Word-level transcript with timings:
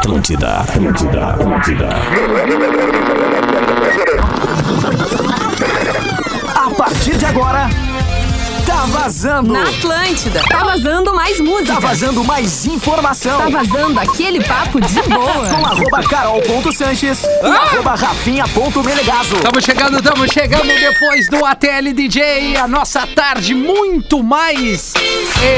Atlântida, 0.00 0.60
Atlântida, 0.60 1.26
Atlântida. 1.26 1.88
A 6.56 6.70
partir 6.70 7.18
de 7.18 7.26
agora, 7.26 7.68
tá 8.66 8.86
vazando. 8.86 9.52
Na 9.52 9.62
Atlântida. 9.68 10.40
Tá 10.48 10.64
vazando 10.64 11.14
mais 11.14 11.38
música. 11.38 11.74
Tá 11.74 11.80
vazando 11.80 12.24
mais 12.24 12.64
informação. 12.64 13.38
Tá 13.40 13.50
vazando 13.50 14.00
aquele 14.00 14.42
papo 14.42 14.80
de 14.80 15.02
boa. 15.02 15.46
Com 15.50 15.66
arroba 15.66 16.02
carol.sanches 16.08 17.22
e 17.22 17.46
arroba 17.46 17.94
rafinha.melegazo. 17.94 19.36
Estamos 19.36 19.64
chegando, 19.64 19.98
estamos 19.98 20.30
chegando 20.32 20.66
depois 20.66 21.28
do 21.28 21.44
ATL 21.44 21.92
DJ, 21.94 22.56
a 22.56 22.66
nossa 22.66 23.06
tarde 23.06 23.54
muito 23.54 24.22
mais 24.22 24.94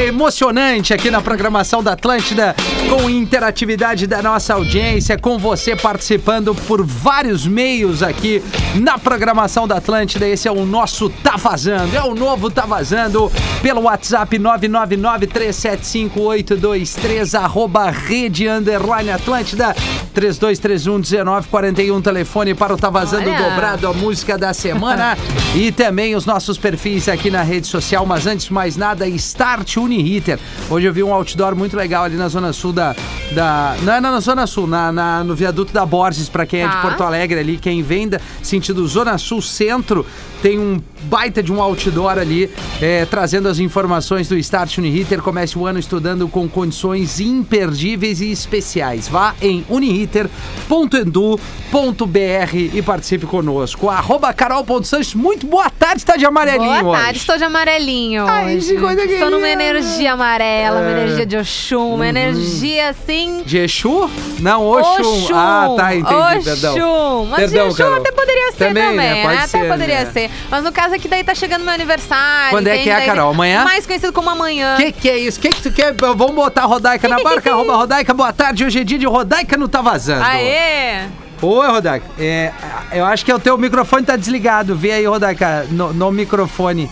emocionante 0.07 0.93
aqui 0.93 1.09
na 1.09 1.21
programação 1.21 1.81
da 1.81 1.93
Atlântida, 1.93 2.55
com 2.93 3.09
interatividade 3.09 4.05
da 4.05 4.21
nossa 4.21 4.53
audiência, 4.53 5.17
com 5.17 5.39
você 5.39 5.75
participando 5.75 6.53
por 6.53 6.85
vários 6.85 7.47
meios 7.47 8.03
aqui 8.03 8.39
na 8.75 8.99
programação 8.99 9.67
da 9.67 9.77
Atlântida. 9.77 10.27
Esse 10.27 10.47
é 10.47 10.51
o 10.51 10.63
nosso 10.63 11.09
Tá 11.09 11.35
Vazando, 11.35 11.95
é 11.95 12.03
o 12.03 12.13
novo 12.13 12.51
Tá 12.51 12.67
Vazando 12.67 13.31
pelo 13.63 13.81
WhatsApp 13.81 14.37
999375823, 14.37 17.33
arroba 17.33 17.89
rede 17.89 18.47
underline 18.47 19.09
Atlântida, 19.09 19.75
32311941, 20.13 22.03
telefone 22.03 22.53
para 22.53 22.75
o 22.75 22.77
Tá 22.77 22.91
Vazando 22.91 23.27
Olha. 23.27 23.49
dobrado, 23.49 23.87
a 23.87 23.93
música 23.93 24.37
da 24.37 24.53
semana 24.53 25.17
e 25.55 25.71
também 25.71 26.15
os 26.15 26.27
nossos 26.27 26.59
perfis 26.59 27.09
aqui 27.09 27.31
na 27.31 27.41
rede 27.41 27.65
social. 27.65 28.05
Mas 28.05 28.27
antes 28.27 28.45
de 28.45 28.53
mais 28.53 28.77
nada, 28.77 29.07
Start 29.07 29.77
Uniriter. 29.77 30.37
Hoje 30.69 30.85
eu 30.85 30.93
vi 30.93 31.01
um 31.01 31.11
outdoor 31.11 31.55
muito 31.55 31.75
legal 31.75 32.03
ali 32.03 32.17
na 32.17 32.27
zona 32.27 32.53
sul 32.53 32.71
da. 32.71 32.82
Da 33.31 33.75
não 33.83 33.93
é 33.93 34.01
na 34.01 34.19
zona 34.19 34.45
sul, 34.45 34.67
na, 34.67 34.91
na- 34.91 35.23
no 35.23 35.33
viaduto 35.35 35.71
da 35.71 35.85
Borges, 35.85 36.27
para 36.27 36.45
quem 36.45 36.61
é 36.61 36.67
de 36.67 36.73
Tá. 36.73 36.81
Porto 36.81 37.03
Alegre 37.03 37.39
ali, 37.39 37.57
quem 37.57 37.81
vem 37.81 38.09
da 38.09 38.19
sentido 38.41 38.85
Zona 38.87 39.17
Sul 39.17 39.41
Centro, 39.41 40.05
tem 40.43 40.59
um 40.59 40.79
baita 41.03 41.41
de 41.41 41.53
um 41.53 41.61
outdoor 41.61 42.17
ali 42.19 42.49
é, 42.81 43.05
trazendo 43.05 43.47
as 43.47 43.59
informações 43.59 44.27
do 44.27 44.37
Start 44.37 44.77
Uniriter. 44.77 45.21
Comece 45.21 45.57
o 45.57 45.65
ano 45.65 45.79
estudando 45.79 46.27
com 46.27 46.49
condições 46.49 47.21
imperdíveis 47.21 48.19
e 48.19 48.29
especiais. 48.29 49.07
Vá 49.07 49.33
em 49.41 49.63
uniriter.edu.br 49.69 52.55
e 52.73 52.81
participe 52.81 53.25
conosco. 53.25 53.89
Arroba 53.89 54.33
Carol.Sanches, 54.33 55.13
muito 55.13 55.47
boa 55.47 55.69
tarde, 55.69 56.05
tá 56.05 56.17
de 56.17 56.25
amarelinho 56.25 56.83
Boa 56.83 56.97
tarde, 56.97 57.11
hoje. 57.11 57.19
estou 57.19 57.37
de 57.37 57.43
amarelinho 57.45 58.25
Ai, 58.27 58.57
hoje. 58.57 58.75
Estou 58.75 59.29
numa 59.31 59.47
energia 59.47 60.11
amarela, 60.13 60.81
uma 60.81 60.89
É. 60.89 60.91
energia 60.91 61.25
de 61.25 61.37
Oxum, 61.37 61.95
uma 61.95 62.07
energia 62.07 62.89
assim... 62.89 63.43
De 63.45 63.59
Exu? 63.59 64.09
Não, 64.39 64.65
Oxum. 64.67 65.29
Ah, 65.33 65.73
tá, 65.77 65.95
entendi, 65.95 66.13
Oxum. 66.13 66.43
perdão. 66.43 67.25
Mas 67.29 67.39
Perdão, 67.39 67.63
de 67.67 67.71
Oxum 67.71 67.83
Carol. 67.83 67.97
até 67.99 68.11
poderia 68.11 68.51
ser 68.51 68.57
Também, 68.67 68.83
também, 68.83 68.97
né? 68.97 69.23
Pode 69.23 69.37
Até 69.37 69.47
ser, 69.47 69.69
poderia 69.69 70.03
né? 70.03 70.11
ser. 70.11 70.32
Mas 70.49 70.63
no 70.63 70.71
caso 70.71 70.95
aqui, 70.95 71.07
daí 71.07 71.23
tá 71.23 71.33
chegando 71.35 71.63
meu 71.63 71.73
aniversário. 71.73 72.51
Quando 72.51 72.67
é 72.67 72.77
que 72.77 72.89
é, 72.89 72.95
Daí- 72.95 73.05
Carol? 73.05 73.31
Amanhã? 73.31 73.63
Mais 73.63 73.85
conhecido 73.85 74.13
como 74.13 74.29
amanhã. 74.29 74.75
Que 74.75 74.91
que 74.91 75.09
é 75.09 75.17
isso? 75.17 75.39
Que 75.39 75.49
que 75.49 75.61
tu 75.61 75.71
quer? 75.71 75.93
Vamos 75.93 76.33
botar 76.35 76.63
a 76.63 76.65
Rodaica 76.65 77.07
na 77.07 77.19
barca? 77.21 77.49
Arroba 77.53 77.75
Rodaica, 77.75 78.13
boa 78.13 78.31
tarde. 78.33 78.65
Hoje 78.65 78.79
é 78.81 78.83
dia 78.83 78.97
de 78.99 79.05
Rodaica 79.05 79.57
não 79.57 79.67
tá 79.67 79.81
vazando. 79.81 80.23
Aê! 80.23 81.07
Oi, 81.41 81.67
Rodaica. 81.67 82.05
É, 82.17 82.51
eu 82.93 83.05
acho 83.05 83.25
que 83.25 83.33
o 83.33 83.37
teu 83.39 83.57
microfone 83.57 84.05
tá 84.05 84.15
desligado. 84.15 84.75
Vê 84.75 84.93
aí, 84.93 85.05
Rodaica, 85.05 85.65
no, 85.69 85.93
no 85.93 86.11
microfone. 86.11 86.89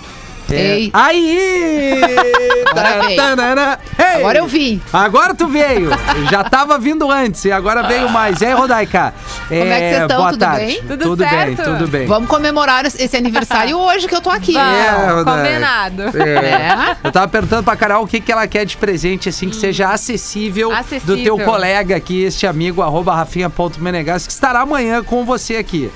É, 0.52 0.56
Ei. 0.76 0.90
Aí! 0.94 2.02
Agora. 2.70 3.16
Tanana. 3.16 3.80
Ei! 3.98 4.20
Agora 4.20 4.38
eu 4.38 4.48
vi. 4.48 4.82
Agora 4.92 5.34
tu 5.34 5.48
veio. 5.48 5.90
Já 6.30 6.44
tava 6.44 6.78
vindo 6.78 7.10
antes 7.12 7.44
e 7.46 7.52
agora 7.52 7.84
veio 7.84 8.10
mais. 8.10 8.42
E 8.42 8.46
aí, 8.46 8.54
Rodaica? 8.54 9.14
Como 9.48 9.62
é 9.62 9.66
que 9.66 9.90
vocês 9.90 10.02
estão? 10.02 10.18
Boa 10.18 10.30
Tudo 10.32 10.40
tarde. 10.40 10.66
bem? 10.66 10.82
Tudo 10.82 10.98
tudo 11.04 11.16
bem, 11.18 11.30
certo? 11.56 11.64
tudo 11.64 11.88
bem. 11.88 12.06
Vamos 12.08 12.30
comemorar 12.30 12.86
esse 12.86 13.18
aniversário 13.18 13.78
hoje 13.80 14.08
que 14.08 14.16
eu 14.16 14.22
tô 14.22 14.30
aqui. 14.30 14.54
Vamos. 14.54 14.72
É, 14.78 15.12
Rodaica. 15.12 15.32
combinado. 15.32 16.04
É. 16.18 16.42
É. 16.52 16.96
Eu 17.04 17.12
tava 17.12 17.28
perguntando 17.28 17.64
pra 17.64 17.76
Carol 17.76 18.04
o 18.04 18.08
que, 18.08 18.20
que 18.20 18.32
ela 18.32 18.48
quer 18.48 18.66
de 18.66 18.76
presente, 18.78 19.30
assim, 19.30 19.50
que 19.50 19.56
seja 19.56 19.90
acessível, 19.90 20.70
do 20.70 20.76
Acessível. 20.76 21.24
teu 21.24 21.40
colega 21.40 21.96
aqui, 21.96 22.24
este 22.24 22.46
amigo, 22.48 22.82
arroba 22.82 23.14
rafinha.menegas, 23.16 24.26
que 24.28 24.34
estará 24.34 24.62
amanhã 24.62 25.04
com 25.04 25.24
você 25.26 25.56
aqui. 25.58 25.92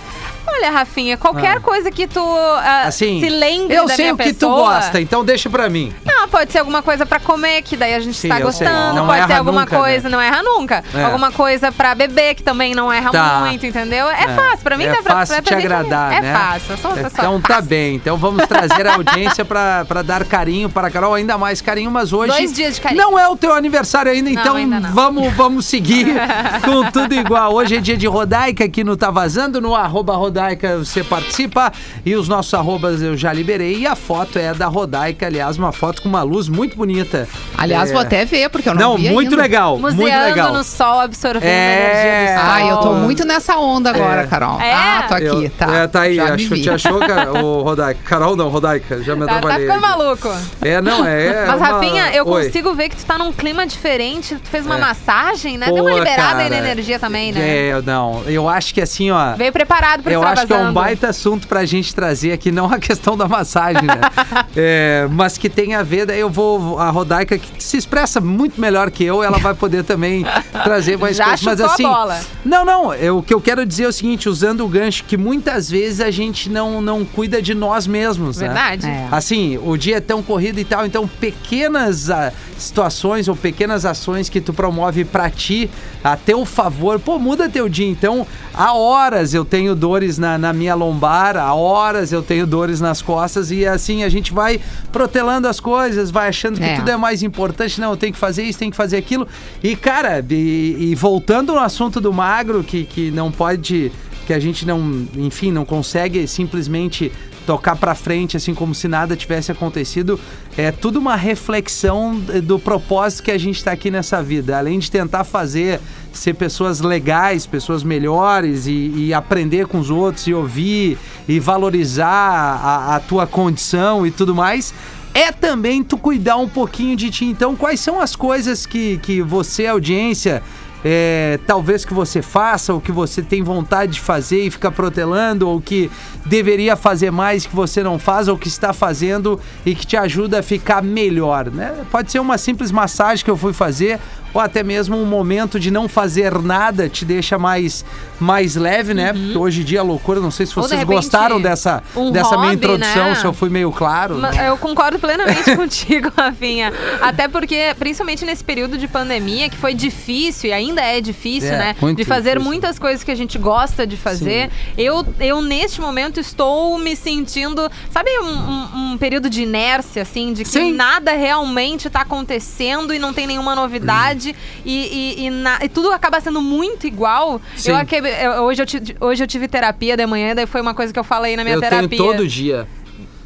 Olha, 0.47 0.69
Rafinha, 0.71 1.17
qualquer 1.17 1.57
Ah. 1.57 1.59
coisa 1.59 1.89
que 1.91 2.07
tu 2.07 2.21
ah, 2.23 2.83
Assim, 2.87 3.19
se 3.19 3.29
lembre 3.29 3.75
eu 3.75 3.87
da 3.87 3.95
sei 3.95 4.05
minha 4.05 4.13
o 4.13 4.17
que 4.17 4.33
tu 4.33 4.47
pessoa. 4.47 4.73
gosta, 4.75 5.01
então 5.01 5.23
deixa 5.25 5.49
pra 5.49 5.69
mim. 5.69 5.93
Não, 6.05 6.27
pode 6.29 6.51
ser 6.51 6.59
alguma 6.59 6.81
coisa 6.81 7.05
pra 7.05 7.19
comer, 7.19 7.61
que 7.61 7.75
daí 7.75 7.93
a 7.93 7.99
gente 7.99 8.15
Sim, 8.17 8.29
tá 8.29 8.39
gostando. 8.39 8.95
Não 8.95 9.05
pode 9.07 9.25
ser 9.27 9.33
alguma 9.33 9.61
nunca, 9.61 9.77
coisa, 9.77 10.09
não 10.09 10.19
erra 10.21 10.41
nunca. 10.43 10.83
É. 10.93 11.03
Alguma 11.03 11.31
coisa 11.31 11.71
pra 11.71 11.93
beber, 11.95 12.35
que 12.35 12.43
também 12.43 12.73
não 12.75 12.91
erra 12.91 13.11
Tá. 13.11 13.43
muito, 13.45 13.65
entendeu? 13.65 14.07
É, 14.09 14.23
É. 14.23 14.27
fácil, 14.29 14.59
pra 14.63 14.77
mim 14.77 14.85
é 14.85 15.01
pra 15.01 15.03
fácil 15.15 15.35
pra 15.35 15.41
te 15.43 15.47
presente, 15.47 15.65
agradar, 15.73 16.13
é 16.13 16.21
né? 16.21 16.33
fácil, 16.33 16.71
eu 16.71 16.77
sou 16.77 16.91
uma 16.91 16.97
pessoa 17.03 17.11
Então 17.27 17.41
tá 17.41 17.53
fácil. 17.55 17.69
bem. 17.69 17.95
Então 17.95 18.17
vamos 18.17 18.45
trazer 18.47 18.87
a 18.87 18.95
audiência 18.95 19.43
pra, 19.43 19.83
pra 19.85 20.01
dar 20.01 20.23
carinho 20.25 20.69
para 20.69 20.87
a 20.87 20.91
Carol, 20.91 21.13
ainda 21.15 21.37
mais 21.37 21.59
carinho, 21.61 21.89
mas 21.91 22.13
hoje. 22.13 22.31
Dois 22.31 22.53
dias 22.53 22.75
de 22.75 22.81
carinho. 22.81 23.01
Não 23.01 23.17
é 23.19 23.27
o 23.27 23.35
teu 23.35 23.53
aniversário 23.53 24.11
ainda, 24.11 24.29
Não, 24.29 24.41
então 24.41 24.55
ainda 24.55 24.79
vamos 24.89 25.33
vamos 25.33 25.65
seguir 25.65 26.07
com 26.63 26.91
tudo 26.91 27.13
igual. 27.13 27.53
Hoje 27.53 27.75
é 27.77 27.79
dia 27.79 27.97
de 27.97 28.07
Rodaica 28.07 28.63
aqui 28.63 28.83
no 28.83 28.95
Tá 28.95 29.09
Vazando, 29.11 29.59
no 29.59 29.75
arroba 29.75 30.15
Rodaica 30.15 30.34
você 30.83 31.03
participa 31.03 31.71
e 32.05 32.15
os 32.15 32.27
nossos 32.27 32.53
arrobas 32.53 33.01
eu 33.01 33.15
já 33.15 33.31
liberei 33.31 33.77
e 33.79 33.87
a 33.87 33.95
foto 33.95 34.37
é 34.37 34.53
da 34.53 34.67
Rodaica, 34.67 35.25
aliás, 35.25 35.57
uma 35.57 35.71
foto 35.71 36.01
com 36.01 36.09
uma 36.09 36.23
luz 36.23 36.47
muito 36.49 36.75
bonita. 36.75 37.27
Aliás, 37.57 37.89
É. 37.89 37.93
vou 37.93 38.01
até 38.01 38.25
ver, 38.25 38.49
porque 38.49 38.67
eu 38.69 38.73
não, 38.75 38.91
Não, 38.91 38.97
vi 38.97 39.09
muito 39.09 39.31
ainda. 39.31 39.41
legal, 39.41 39.77
muito 39.79 39.95
Museando 39.95 40.25
legal. 40.25 40.53
no 40.53 40.63
sol, 40.63 40.99
absorvendo 40.99 41.49
É. 41.49 41.55
a 41.55 41.79
energia 41.79 42.35
do 42.35 42.39
sol. 42.41 42.49
Ah, 42.55 42.61
eu 42.67 42.77
tô 42.77 42.93
muito 42.95 43.25
nessa 43.25 43.57
onda 43.57 43.89
agora, 43.89 44.21
É. 44.21 44.27
Carol. 44.27 44.59
É? 44.59 44.73
Ah, 44.73 45.05
tô 45.07 45.13
aqui, 45.15 45.25
Eu- 45.25 45.49
tá. 45.51 45.75
É, 45.75 45.87
tá 45.87 46.01
aí, 46.01 46.15
Já 46.15 46.25
me 46.25 46.31
achou, 46.31 46.49
vi. 46.57 46.61
te 46.61 46.69
achou, 46.69 46.99
cara, 46.99 47.33
o 47.43 47.61
Rodaica. 47.61 47.99
Carol 48.03 48.35
não, 48.35 48.49
Rodaica, 48.49 49.01
já 49.01 49.15
me 49.15 49.21
Tá, 49.21 49.27
tá 49.27 49.37
atrapalhei. 49.37 49.67
ficando 49.67 49.85
aqui. 49.85 49.97
maluco. 49.97 50.29
É, 50.61 50.81
não, 50.81 51.05
é. 51.05 51.25
é 51.27 51.45
Mas, 51.47 51.57
uma- 51.57 51.65
Rafinha, 51.67 52.11
eu 52.13 52.27
Oi. 52.27 52.45
consigo 52.45 52.73
ver 52.73 52.89
que 52.89 52.95
tu 52.97 53.05
tá 53.05 53.17
num 53.17 53.31
clima 53.31 53.65
diferente. 53.65 54.35
Tu 54.35 54.49
fez 54.49 54.65
uma 54.65 54.77
É. 54.77 54.81
massagem, 54.81 55.57
né? 55.57 55.67
Deu 55.67 55.83
uma 55.83 55.93
liberada 55.93 56.37
aí 56.39 56.49
cara, 56.49 56.49
na 56.49 56.57
energia 56.69 56.99
também, 56.99 57.31
né? 57.31 57.69
É, 57.69 57.81
não. 57.81 58.23
Eu 58.27 58.47
acho 58.49 58.73
que 58.73 58.81
assim, 58.81 59.11
ó. 59.11 59.33
Veio 59.35 59.51
preparado 59.51 60.03
pro 60.03 60.11
Eu 60.11 60.21
acho 60.25 60.47
que 60.47 60.53
é 60.53 60.57
um 60.57 60.73
baita 60.73 61.09
assunto 61.09 61.47
pra 61.47 61.65
gente 61.65 61.93
trazer 61.93 62.31
aqui, 62.31 62.51
não 62.51 62.65
a 62.65 62.79
questão 62.79 63.17
da 63.17 63.27
massagem, 63.27 63.83
né? 63.83 64.01
É, 64.57 65.07
mas 65.11 65.37
que 65.37 65.49
tem 65.49 65.75
a 65.75 65.83
ver, 65.83 66.05
daí 66.05 66.19
eu 66.19 66.29
vou. 66.29 66.79
A 66.79 66.89
Rodaica, 66.89 67.37
que 67.37 67.61
se 67.61 67.75
expressa 67.75 68.21
muito 68.21 68.59
melhor 68.59 68.89
que 68.89 69.03
eu, 69.03 69.21
ela 69.21 69.37
vai 69.37 69.53
poder 69.53 69.83
também 69.83 70.25
trazer 70.63 70.97
mais 70.97 71.17
Já 71.17 71.25
coisas. 71.25 71.41
Mas 71.43 71.51
chutou 71.51 71.65
a 71.65 71.73
assim. 71.73 71.83
bola. 71.83 72.21
Não, 72.45 72.63
não. 72.63 72.93
Eu, 72.93 73.17
o 73.17 73.23
que 73.23 73.33
eu 73.33 73.41
quero 73.41 73.65
dizer 73.65 73.83
é 73.83 73.87
o 73.87 73.91
seguinte, 73.91 74.29
usando 74.29 74.63
o 74.63 74.67
gancho, 74.67 75.03
que 75.03 75.17
muitas 75.17 75.69
vezes 75.69 75.99
a 75.99 76.09
gente 76.09 76.49
não, 76.49 76.81
não 76.81 77.03
cuida 77.03 77.41
de 77.41 77.53
nós 77.53 77.85
mesmos, 77.85 78.37
né? 78.37 78.47
Verdade. 78.47 78.87
É. 78.87 79.07
Assim, 79.11 79.59
o 79.61 79.75
dia 79.75 79.97
é 79.97 80.01
tão 80.01 80.23
corrido 80.23 80.59
e 80.59 80.63
tal, 80.63 80.85
então 80.85 81.07
pequenas 81.07 82.09
ah, 82.09 82.31
situações 82.57 83.27
ou 83.27 83.35
pequenas 83.35 83.85
ações 83.85 84.29
que 84.29 84.39
tu 84.39 84.53
promove 84.53 85.03
pra 85.03 85.29
ti, 85.29 85.69
a 86.03 86.15
teu 86.15 86.45
favor, 86.45 86.99
pô, 86.99 87.19
muda 87.19 87.49
teu 87.49 87.67
dia. 87.67 87.87
Então, 87.87 88.25
há 88.53 88.73
horas 88.73 89.33
eu 89.33 89.43
tenho 89.43 89.75
dores 89.75 90.14
na, 90.17 90.37
na 90.37 90.53
minha 90.53 90.75
lombar, 90.75 91.37
há 91.37 91.53
horas 91.53 92.11
eu 92.11 92.21
tenho 92.21 92.45
dores 92.47 92.79
nas 92.81 93.01
costas 93.01 93.51
e 93.51 93.65
assim 93.65 94.03
a 94.03 94.09
gente 94.09 94.33
vai 94.33 94.59
protelando 94.91 95.47
as 95.47 95.59
coisas, 95.59 96.11
vai 96.11 96.29
achando 96.29 96.57
que 96.59 96.63
É. 96.65 96.75
tudo 96.75 96.89
é 96.89 96.97
mais 96.97 97.23
importante. 97.23 97.79
Não, 97.79 97.91
eu 97.91 97.97
tenho 97.97 98.13
que 98.13 98.19
fazer 98.19 98.43
isso, 98.43 98.59
tenho 98.59 98.71
que 98.71 98.77
fazer 98.77 98.97
aquilo. 98.97 99.27
E, 99.63 99.75
cara, 99.75 100.23
e, 100.29 100.77
e 100.91 100.95
voltando 100.95 101.53
no 101.53 101.59
assunto 101.59 101.99
do 102.01 102.11
magro, 102.13 102.63
que, 102.63 102.83
que 102.85 103.11
não 103.11 103.31
pode 103.31 103.91
que 104.25 104.33
a 104.33 104.39
gente 104.39 104.65
não, 104.65 105.07
enfim, 105.17 105.51
não 105.51 105.63
consegue 105.63 106.27
simplesmente 106.27 107.11
tocar 107.45 107.75
pra 107.75 107.95
frente 107.95 108.35
assim 108.35 108.53
como 108.53 108.73
se 108.73 108.87
nada 108.87 109.15
tivesse 109.15 109.51
acontecido, 109.51 110.19
é 110.57 110.71
tudo 110.71 110.99
uma 110.99 111.15
reflexão 111.15 112.19
do 112.43 112.57
propósito 112.57 113.23
que 113.23 113.31
a 113.31 113.37
gente 113.37 113.63
tá 113.63 113.71
aqui 113.71 113.91
nessa 113.91 114.21
vida, 114.21 114.57
além 114.57 114.79
de 114.79 114.89
tentar 114.89 115.23
fazer 115.23 115.79
ser 116.11 116.33
pessoas 116.33 116.81
legais, 116.81 117.45
pessoas 117.45 117.83
melhores 117.83 118.67
e, 118.67 118.91
e 118.95 119.13
aprender 119.13 119.67
com 119.67 119.79
os 119.79 119.89
outros 119.89 120.27
e 120.27 120.33
ouvir 120.33 120.97
e 121.27 121.39
valorizar 121.39 122.07
a, 122.07 122.95
a 122.95 122.99
tua 122.99 123.27
condição 123.27 124.05
e 124.05 124.11
tudo 124.11 124.33
mais. 124.33 124.73
É 125.13 125.31
também 125.31 125.81
tu 125.81 125.97
cuidar 125.97 126.35
um 126.35 126.47
pouquinho 126.47 126.95
de 126.95 127.09
ti. 127.09 127.25
Então, 127.25 127.55
quais 127.55 127.79
são 127.79 128.01
as 128.01 128.17
coisas 128.17 128.65
que, 128.65 128.97
que 128.97 129.21
você, 129.21 129.65
audiência, 129.65 130.43
é, 130.87 131.39
talvez 131.47 131.83
que 131.83 131.95
você 131.95 132.21
faça, 132.21 132.71
ou 132.71 132.79
que 132.79 132.91
você 132.91 133.23
tem 133.23 133.41
vontade 133.41 133.93
de 133.93 133.99
fazer 133.99 134.43
e 134.43 134.51
fica 134.51 134.69
protelando, 134.69 135.49
ou 135.49 135.59
que 135.59 135.89
deveria 136.23 136.75
fazer 136.75 137.09
mais 137.09 137.47
que 137.47 137.55
você 137.55 137.81
não 137.81 137.97
faz, 137.97 138.27
ou 138.27 138.37
que 138.37 138.47
está 138.47 138.71
fazendo 138.71 139.39
e 139.65 139.73
que 139.73 139.87
te 139.87 139.97
ajuda 139.97 140.39
a 140.39 140.43
ficar 140.43 140.83
melhor, 140.83 141.49
né? 141.49 141.73
Pode 141.89 142.11
ser 142.11 142.19
uma 142.19 142.37
simples 142.37 142.71
massagem 142.71 143.25
que 143.25 143.31
eu 143.31 143.35
fui 143.35 143.51
fazer, 143.51 143.99
ou 144.35 144.41
até 144.41 144.61
mesmo 144.61 144.97
um 144.97 145.05
momento 145.05 145.57
de 145.59 145.71
não 145.71 145.87
fazer 145.89 146.37
nada 146.39 146.89
te 146.89 147.05
deixa 147.05 147.39
mais, 147.39 147.83
mais 148.19 148.55
leve, 148.55 148.93
né? 148.93 149.13
Porque 149.13 149.37
hoje 149.37 149.61
em 149.61 149.63
dia 149.63 149.79
é 149.79 149.81
loucura, 149.81 150.19
não 150.19 150.29
sei 150.29 150.45
se 150.45 150.51
Uhum. 150.55 150.61
De 150.61 150.67
vocês 150.69 150.79
repente, 150.81 150.95
gostaram 150.97 151.41
dessa, 151.41 151.81
um 151.95 152.11
dessa 152.11 152.31
minha 152.37 152.49
hobby, 152.51 152.55
introdução, 152.55 153.05
né? 153.09 153.15
se 153.15 153.25
eu 153.25 153.31
fui 153.33 153.49
meio 153.49 153.71
claro. 153.71 154.19
Eu 154.45 154.57
concordo 154.57 154.99
plenamente 154.99 155.43
contigo, 155.55 156.11
Rafinha. 156.17 156.71
Até 157.01 157.27
porque, 157.29 157.73
principalmente 157.79 158.25
nesse 158.25 158.43
período 158.43 158.77
de 158.77 158.87
pandemia, 158.87 159.49
que 159.49 159.55
foi 159.57 159.73
difícil 159.73 160.49
e 160.49 160.53
ainda 160.53 160.81
é 160.81 160.99
difícil, 160.99 161.53
É, 161.53 161.57
né? 161.57 161.75
De 161.95 162.03
fazer 162.03 162.31
difícil. 162.31 162.41
muitas 162.51 162.77
coisas 162.77 163.03
que 163.03 163.11
a 163.11 163.15
gente 163.15 163.37
gosta 163.37 163.87
de 163.87 163.95
fazer. 163.95 164.49
Eu, 164.77 165.05
eu, 165.19 165.41
neste 165.41 165.79
momento, 165.79 166.19
estou 166.19 166.77
me 166.77 166.95
sentindo. 166.95 167.69
Sabe, 167.89 168.09
um, 168.19 168.25
um- 168.25 168.91
um 168.93 168.97
período 168.97 169.29
de 169.29 169.43
inércia, 169.43 170.01
assim, 170.01 170.33
de 170.33 170.43
que 170.43 170.49
Sim. 170.49 170.73
nada 170.73 171.11
realmente 171.13 171.87
está 171.87 172.01
acontecendo 172.01 172.93
e 172.93 172.99
não 172.99 173.13
tem 173.13 173.27
nenhuma 173.27 173.55
novidade 173.55 174.24
e, 174.65 175.15
e- 175.19 175.25
e 175.25 175.29
na- 175.29 175.59
e 175.61 175.67
tudo 175.67 175.91
acaba 175.91 176.19
sendo 176.21 176.41
muito 176.41 176.87
igual. 176.87 177.41
Sim. 177.57 177.71
Eu, 177.71 178.05
eu- 178.05 178.43
hoje, 178.43 178.61
eu 178.61 178.65
tive, 178.65 178.95
hoje 178.99 179.23
eu 179.23 179.27
tive 179.27 179.47
terapia 179.47 179.97
de 179.97 180.05
manhã, 180.05 180.33
daí 180.33 180.45
foi 180.47 180.61
uma 180.61 180.73
coisa 180.73 180.93
que 180.93 180.99
eu 180.99 181.03
falei 181.03 181.35
na 181.35 181.43
minha 181.43 181.55
eu 181.55 181.59
terapia. 181.61 181.89
tenho 181.89 182.03
todo 182.03 182.27
dia. 182.27 182.67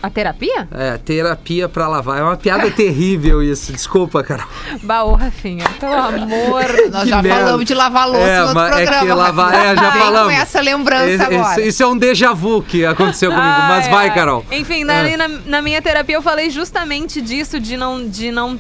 A 0.02 0.10
terapia? 0.10 0.66
É, 0.72 0.98
terapia 0.98 1.68
pra 1.68 1.86
lavar. 1.86 2.20
É 2.20 2.24
uma 2.24 2.38
piada 2.38 2.72
terrível 2.72 3.44
isso. 3.44 3.74
Desculpa, 3.74 4.24
Carol. 4.24 4.48
Baú, 4.82 5.14
Rafinha, 5.14 5.66
pelo 5.78 5.92
amor. 6.00 6.64
Nós 6.90 7.04
Que 7.04 7.10
já 7.10 7.22
merda. 7.22 7.40
falamos 7.44 7.66
de 7.66 7.74
lavar 7.74 8.08
louça 8.08 8.26
É, 8.26 8.36
no 8.38 8.42
outro 8.44 8.56
mas 8.56 8.76
é 8.78 8.86
que 8.86 8.92
programa. 8.92 9.16
lavar- 9.24 9.54
é, 9.54 9.76
já 9.76 9.90
Vem 9.90 10.02
falamos. 10.02 10.34
com 10.34 10.42
essa 10.42 10.62
lembrança 10.62 11.06
Esse- 11.10 11.24
agora. 11.24 11.62
Isso 11.62 11.84
é 11.84 11.88
um 11.88 11.98
déjà 11.98 12.32
vu 12.34 12.62
que 12.62 12.86
aconteceu 12.86 13.30
comigo. 13.30 13.46
Mas 13.46 13.86
Ai, 13.88 13.92
vai, 13.92 14.08
ai. 14.08 14.16
Carol. 14.16 14.46
Enfim, 14.50 14.86
na, 14.86 14.94
É. 15.06 15.18
na, 15.18 15.28
na 15.28 15.62
minha 15.62 15.82
terapia 15.82 16.16
eu 16.16 16.22
falei 16.22 16.50
justamente 16.50 17.20
disso, 17.20 17.60
de 17.60 17.76
não, 17.76 18.08
de 18.08 18.32
não. 18.32 18.58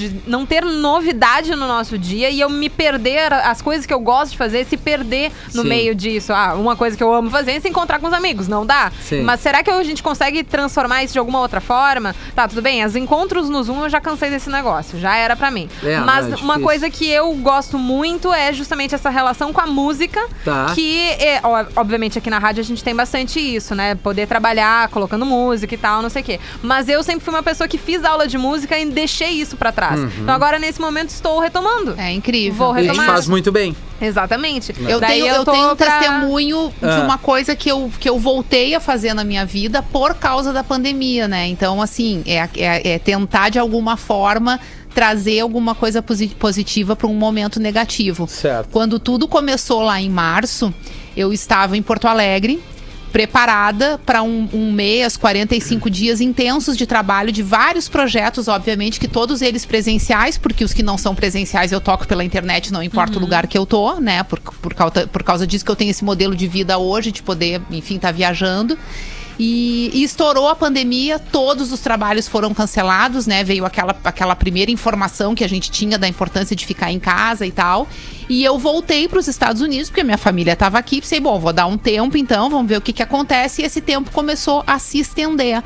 De 0.00 0.16
não 0.26 0.46
ter 0.46 0.64
novidade 0.64 1.50
no 1.50 1.66
nosso 1.68 1.98
dia 1.98 2.30
e 2.30 2.40
eu 2.40 2.48
me 2.48 2.70
perder, 2.70 3.32
as 3.32 3.60
coisas 3.60 3.84
que 3.84 3.92
eu 3.92 4.00
gosto 4.00 4.32
de 4.32 4.38
fazer, 4.38 4.64
se 4.64 4.76
perder 4.76 5.30
no 5.54 5.62
Sim. 5.62 5.68
meio 5.68 5.94
disso. 5.94 6.32
Ah, 6.32 6.54
uma 6.54 6.74
coisa 6.74 6.96
que 6.96 7.02
eu 7.02 7.12
amo 7.12 7.28
fazer 7.30 7.52
é 7.52 7.60
se 7.60 7.68
encontrar 7.68 7.98
com 7.98 8.06
os 8.06 8.12
amigos, 8.12 8.48
não 8.48 8.64
dá? 8.64 8.90
Sim. 9.02 9.22
Mas 9.22 9.40
será 9.40 9.62
que 9.62 9.70
a 9.70 9.82
gente 9.82 10.02
consegue 10.02 10.42
transformar 10.42 11.04
isso 11.04 11.12
de 11.12 11.18
alguma 11.18 11.40
outra 11.40 11.60
forma? 11.60 12.14
Tá, 12.34 12.48
tudo 12.48 12.62
bem, 12.62 12.84
os 12.84 12.96
encontros 12.96 13.48
no 13.50 13.62
Zoom 13.62 13.82
eu 13.84 13.90
já 13.90 14.00
cansei 14.00 14.30
desse 14.30 14.48
negócio, 14.48 14.98
já 14.98 15.16
era 15.16 15.36
pra 15.36 15.50
mim. 15.50 15.68
É, 15.82 15.98
Mas 15.98 16.32
é 16.32 16.36
uma 16.36 16.58
coisa 16.58 16.88
que 16.88 17.06
eu 17.08 17.32
gosto 17.34 17.78
muito 17.78 18.32
é 18.32 18.52
justamente 18.52 18.94
essa 18.94 19.10
relação 19.10 19.52
com 19.52 19.60
a 19.60 19.66
música, 19.66 20.20
Tá. 20.44 20.72
que 20.74 20.98
é, 21.18 21.40
obviamente 21.76 22.18
aqui 22.18 22.30
na 22.30 22.38
rádio 22.38 22.60
a 22.62 22.64
gente 22.64 22.82
tem 22.82 22.94
bastante 22.94 23.38
isso, 23.38 23.74
né? 23.74 23.94
Poder 23.96 24.26
trabalhar 24.26 24.88
colocando 24.88 25.26
música 25.26 25.74
e 25.74 25.78
tal, 25.78 26.00
não 26.02 26.08
sei 26.08 26.22
o 26.22 26.24
quê. 26.24 26.40
Mas 26.62 26.88
eu 26.88 27.02
sempre 27.02 27.24
fui 27.24 27.34
uma 27.34 27.42
pessoa 27.42 27.68
que 27.68 27.76
fiz 27.78 28.04
aula 28.04 28.26
de 28.26 28.38
música 28.38 28.78
e 28.78 28.86
deixei 28.86 29.30
isso 29.30 29.56
pra 29.56 29.72
trás. 29.72 29.89
Uhum. 29.98 30.10
Então 30.22 30.34
agora 30.34 30.58
nesse 30.58 30.80
momento 30.80 31.10
estou 31.10 31.40
retomando. 31.40 31.94
É 31.98 32.12
incrível. 32.12 32.66
Vou 32.66 32.78
E 32.78 32.82
retomar. 32.82 33.06
faz 33.06 33.26
muito 33.26 33.50
bem. 33.50 33.74
Exatamente. 34.00 34.74
Eu 34.88 34.98
Daí 35.00 35.20
tenho, 35.20 35.34
eu 35.34 35.44
tô 35.44 35.52
tenho 35.52 35.72
um 35.72 35.76
pra- 35.76 35.98
testemunho 35.98 36.72
Ah. 36.82 36.96
de 36.96 37.00
uma 37.02 37.18
coisa 37.18 37.54
que 37.54 37.70
eu, 37.70 37.90
que 38.00 38.08
eu 38.08 38.18
voltei 38.18 38.74
a 38.74 38.80
fazer 38.80 39.12
na 39.14 39.24
minha 39.24 39.44
vida 39.44 39.82
por 39.82 40.14
causa 40.14 40.52
da 40.52 40.64
pandemia, 40.64 41.28
né? 41.28 41.46
Então, 41.48 41.82
assim, 41.82 42.22
é, 42.26 42.48
é- 42.56 42.92
é 42.94 42.98
tentar 42.98 43.50
de 43.50 43.58
alguma 43.58 43.96
forma 43.96 44.58
trazer 44.94 45.38
alguma 45.40 45.74
coisa 45.74 46.02
posi- 46.02 46.28
positiva 46.38 46.96
para 46.96 47.06
um 47.06 47.14
momento 47.14 47.60
negativo. 47.60 48.26
Certo. 48.26 48.68
Quando 48.72 48.98
tudo 48.98 49.28
começou 49.28 49.82
lá 49.82 50.00
em 50.00 50.10
março, 50.10 50.72
eu 51.16 51.32
estava 51.32 51.76
em 51.76 51.82
Porto 51.82 52.06
Alegre, 52.08 52.60
preparada 53.12 54.00
para 54.04 54.22
um, 54.22 54.48
um 54.52 54.72
mês, 54.72 55.16
45 55.16 55.90
dias 55.90 56.20
intensos 56.20 56.76
de 56.76 56.86
trabalho 56.86 57.32
de 57.32 57.42
vários 57.42 57.88
projetos, 57.88 58.48
obviamente, 58.48 59.00
que 59.00 59.08
todos 59.08 59.42
eles 59.42 59.66
presenciais, 59.66 60.38
porque 60.38 60.64
os 60.64 60.72
que 60.72 60.82
não 60.82 60.96
são 60.96 61.14
presenciais 61.14 61.72
eu 61.72 61.80
toco 61.80 62.06
pela 62.06 62.24
internet, 62.24 62.72
não 62.72 62.82
importa 62.82 63.18
o 63.18 63.20
lugar 63.20 63.46
que 63.46 63.58
eu 63.58 63.66
tô, 63.66 64.00
né? 64.00 64.22
Por, 64.22 64.40
por, 64.40 64.74
causa, 64.74 65.06
por 65.06 65.22
causa 65.22 65.46
disso 65.46 65.64
que 65.64 65.70
eu 65.70 65.76
tenho 65.76 65.90
esse 65.90 66.04
modelo 66.04 66.34
de 66.34 66.46
vida 66.46 66.78
hoje, 66.78 67.10
de 67.10 67.22
poder, 67.22 67.60
enfim, 67.70 67.96
estar 67.96 68.12
viajando. 68.12 68.78
E, 69.42 69.90
e 69.94 70.02
estourou 70.02 70.48
a 70.48 70.54
pandemia, 70.54 71.18
todos 71.18 71.72
os 71.72 71.80
trabalhos 71.80 72.28
foram 72.28 72.52
cancelados, 72.52 73.26
né? 73.26 73.42
Veio 73.42 73.64
aquela, 73.64 73.96
aquela 74.04 74.36
primeira 74.36 74.70
informação 74.70 75.34
que 75.34 75.42
a 75.42 75.48
gente 75.48 75.70
tinha 75.70 75.96
da 75.98 76.06
importância 76.06 76.54
de 76.54 76.66
ficar 76.66 76.92
em 76.92 77.00
casa 77.00 77.46
e 77.46 77.50
tal. 77.50 77.88
E 78.28 78.44
eu 78.44 78.58
voltei 78.58 79.08
para 79.08 79.18
os 79.18 79.28
Estados 79.28 79.62
Unidos, 79.62 79.88
porque 79.88 80.04
minha 80.04 80.18
família 80.18 80.52
estava 80.52 80.76
aqui. 80.76 81.00
Pensei, 81.00 81.20
bom, 81.20 81.40
vou 81.40 81.54
dar 81.54 81.64
um 81.64 81.78
tempo 81.78 82.18
então, 82.18 82.50
vamos 82.50 82.68
ver 82.68 82.76
o 82.76 82.80
que, 82.82 82.92
que 82.92 83.02
acontece. 83.02 83.62
E 83.62 83.64
esse 83.64 83.80
tempo 83.80 84.10
começou 84.10 84.62
a 84.66 84.78
se 84.78 84.98
estender. 84.98 85.62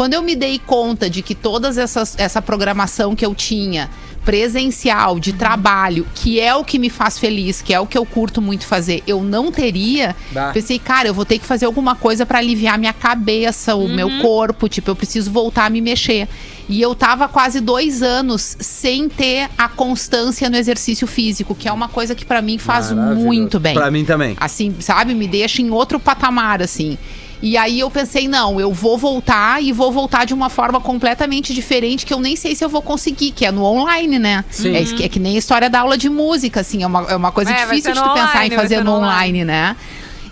Quando 0.00 0.14
eu 0.14 0.22
me 0.22 0.34
dei 0.34 0.58
conta 0.58 1.10
de 1.10 1.20
que 1.20 1.34
toda 1.34 1.68
essa 1.68 2.40
programação 2.40 3.14
que 3.14 3.26
eu 3.26 3.34
tinha, 3.34 3.90
presencial, 4.24 5.20
de 5.20 5.34
trabalho, 5.34 6.06
que 6.14 6.40
é 6.40 6.54
o 6.54 6.64
que 6.64 6.78
me 6.78 6.88
faz 6.88 7.18
feliz, 7.18 7.60
que 7.60 7.74
é 7.74 7.78
o 7.78 7.86
que 7.86 7.98
eu 7.98 8.06
curto 8.06 8.40
muito 8.40 8.64
fazer, 8.64 9.02
eu 9.06 9.22
não 9.22 9.52
teria, 9.52 10.16
Bah. 10.32 10.52
pensei, 10.54 10.78
cara, 10.78 11.08
eu 11.08 11.12
vou 11.12 11.26
ter 11.26 11.38
que 11.38 11.44
fazer 11.44 11.66
alguma 11.66 11.94
coisa 11.94 12.24
para 12.24 12.38
aliviar 12.38 12.78
minha 12.78 12.94
cabeça, 12.94 13.74
o 13.74 13.86
meu 13.88 14.08
corpo, 14.22 14.70
tipo, 14.70 14.90
eu 14.90 14.96
preciso 14.96 15.30
voltar 15.30 15.66
a 15.66 15.70
me 15.70 15.82
mexer. 15.82 16.26
E 16.66 16.80
eu 16.80 16.94
tava 16.94 17.28
quase 17.28 17.60
dois 17.60 18.02
anos 18.02 18.56
sem 18.58 19.06
ter 19.06 19.50
a 19.58 19.68
constância 19.68 20.48
no 20.48 20.56
exercício 20.56 21.06
físico, 21.06 21.54
que 21.54 21.68
é 21.68 21.72
uma 21.72 21.88
coisa 21.88 22.14
que 22.14 22.24
para 22.24 22.40
mim 22.40 22.56
faz 22.56 22.90
muito 22.90 23.60
bem 23.60 23.74
Pra 23.74 23.90
mim 23.90 24.06
também. 24.06 24.34
assim, 24.40 24.74
sabe? 24.80 25.14
Me 25.14 25.28
deixa 25.28 25.60
em 25.60 25.68
outro 25.68 26.00
patamar, 26.00 26.62
assim. 26.62 26.96
E 27.42 27.56
aí 27.56 27.80
eu 27.80 27.90
pensei, 27.90 28.28
não, 28.28 28.60
eu 28.60 28.72
vou 28.72 28.98
voltar 28.98 29.62
e 29.62 29.72
vou 29.72 29.90
voltar 29.90 30.26
de 30.26 30.34
uma 30.34 30.50
forma 30.50 30.80
completamente 30.80 31.54
diferente, 31.54 32.04
que 32.04 32.12
eu 32.12 32.20
nem 32.20 32.36
sei 32.36 32.54
se 32.54 32.62
eu 32.62 32.68
vou 32.68 32.82
conseguir, 32.82 33.30
que 33.30 33.46
é 33.46 33.50
no 33.50 33.64
online, 33.64 34.18
né? 34.18 34.44
Sim. 34.50 34.74
É, 34.74 34.82
é 34.82 35.08
que 35.08 35.18
nem 35.18 35.36
a 35.36 35.38
história 35.38 35.70
da 35.70 35.80
aula 35.80 35.96
de 35.96 36.10
música, 36.10 36.60
assim, 36.60 36.82
é 36.82 36.86
uma, 36.86 37.02
é 37.10 37.16
uma 37.16 37.32
coisa 37.32 37.50
É, 37.50 37.64
difícil 37.64 37.92
de 37.92 37.98
tu 37.98 38.08
pensar 38.12 38.30
online, 38.30 38.46
em 38.46 38.48
vai 38.50 38.58
fazer 38.58 38.84
no 38.84 38.90
no 38.90 38.96
online, 38.98 39.44
né? 39.44 39.76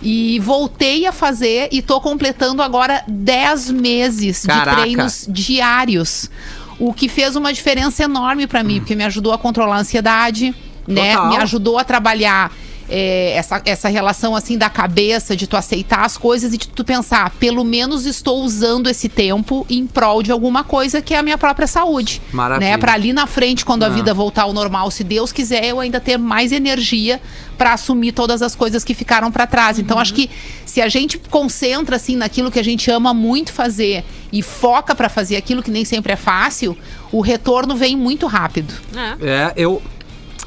E 0.01 0.39
voltei 0.39 1.05
a 1.05 1.11
fazer 1.11 1.67
e 1.71 1.81
tô 1.81 1.99
completando 1.99 2.61
agora 2.61 3.03
10 3.07 3.71
meses 3.71 4.45
Caraca. 4.45 4.69
de 4.69 4.81
treinos 4.81 5.25
diários. 5.27 6.29
O 6.77 6.93
que 6.93 7.09
fez 7.09 7.35
uma 7.35 7.51
diferença 7.51 8.03
enorme 8.03 8.47
pra 8.47 8.63
mim, 8.63 8.79
porque 8.79 8.95
me 8.95 9.03
ajudou 9.03 9.33
a 9.33 9.37
controlar 9.37 9.75
a 9.75 9.79
ansiedade, 9.79 10.55
né? 10.87 11.15
Total. 11.15 11.29
Me 11.29 11.37
ajudou 11.37 11.77
a 11.77 11.83
trabalhar 11.83 12.51
é, 12.89 13.33
essa, 13.35 13.61
essa 13.65 13.87
relação 13.87 14.35
assim 14.35 14.57
da 14.57 14.69
cabeça, 14.69 15.35
de 15.35 15.45
tu 15.47 15.55
aceitar 15.55 16.05
as 16.05 16.17
coisas 16.17 16.53
e 16.53 16.57
de 16.57 16.67
tu 16.67 16.83
pensar, 16.83 17.29
pelo 17.39 17.63
menos 17.63 18.05
estou 18.05 18.41
usando 18.43 18.87
esse 18.89 19.07
tempo 19.07 19.65
em 19.69 19.85
prol 19.85 20.23
de 20.23 20.31
alguma 20.31 20.63
coisa 20.63 21.01
que 21.01 21.13
é 21.13 21.17
a 21.17 21.23
minha 21.23 21.37
própria 21.37 21.67
saúde. 21.67 22.21
Maravilha. 22.31 22.71
Né? 22.71 22.77
Pra 22.77 22.93
ali 22.93 23.13
na 23.13 23.27
frente, 23.27 23.63
quando 23.63 23.83
a 23.83 23.87
Ah. 23.87 23.89
vida 23.89 24.13
voltar 24.13 24.43
ao 24.43 24.53
normal, 24.53 24.89
se 24.91 25.03
Deus 25.03 25.31
quiser, 25.31 25.65
eu 25.65 25.79
ainda 25.79 25.99
ter 25.99 26.17
mais 26.17 26.51
energia 26.51 27.21
pra 27.57 27.73
assumir 27.73 28.11
todas 28.13 28.41
as 28.41 28.55
coisas 28.55 28.83
que 28.83 28.93
ficaram 28.93 29.31
pra 29.31 29.45
trás. 29.45 29.77
Então 29.79 29.99
acho 29.99 30.13
que 30.13 30.29
se 30.65 30.81
a 30.81 30.87
gente 30.87 31.17
concentra 31.29 31.97
assim 31.97 32.15
naquilo 32.15 32.49
que 32.49 32.57
a 32.59 32.63
gente 32.63 32.89
ama 32.89 33.13
muito 33.13 33.51
fazer 33.51 34.03
e 34.31 34.41
foca 34.41 34.95
pra 34.95 35.09
fazer 35.09 35.35
aquilo 35.35 35.61
que 35.61 35.69
nem 35.71 35.83
sempre 35.83 36.13
é 36.13 36.15
fácil, 36.15 36.77
o 37.11 37.19
retorno 37.21 37.75
vem 37.75 37.95
muito 37.95 38.27
rápido. 38.27 38.73
É. 38.95 39.27
É, 39.29 39.53
eu. 39.57 39.81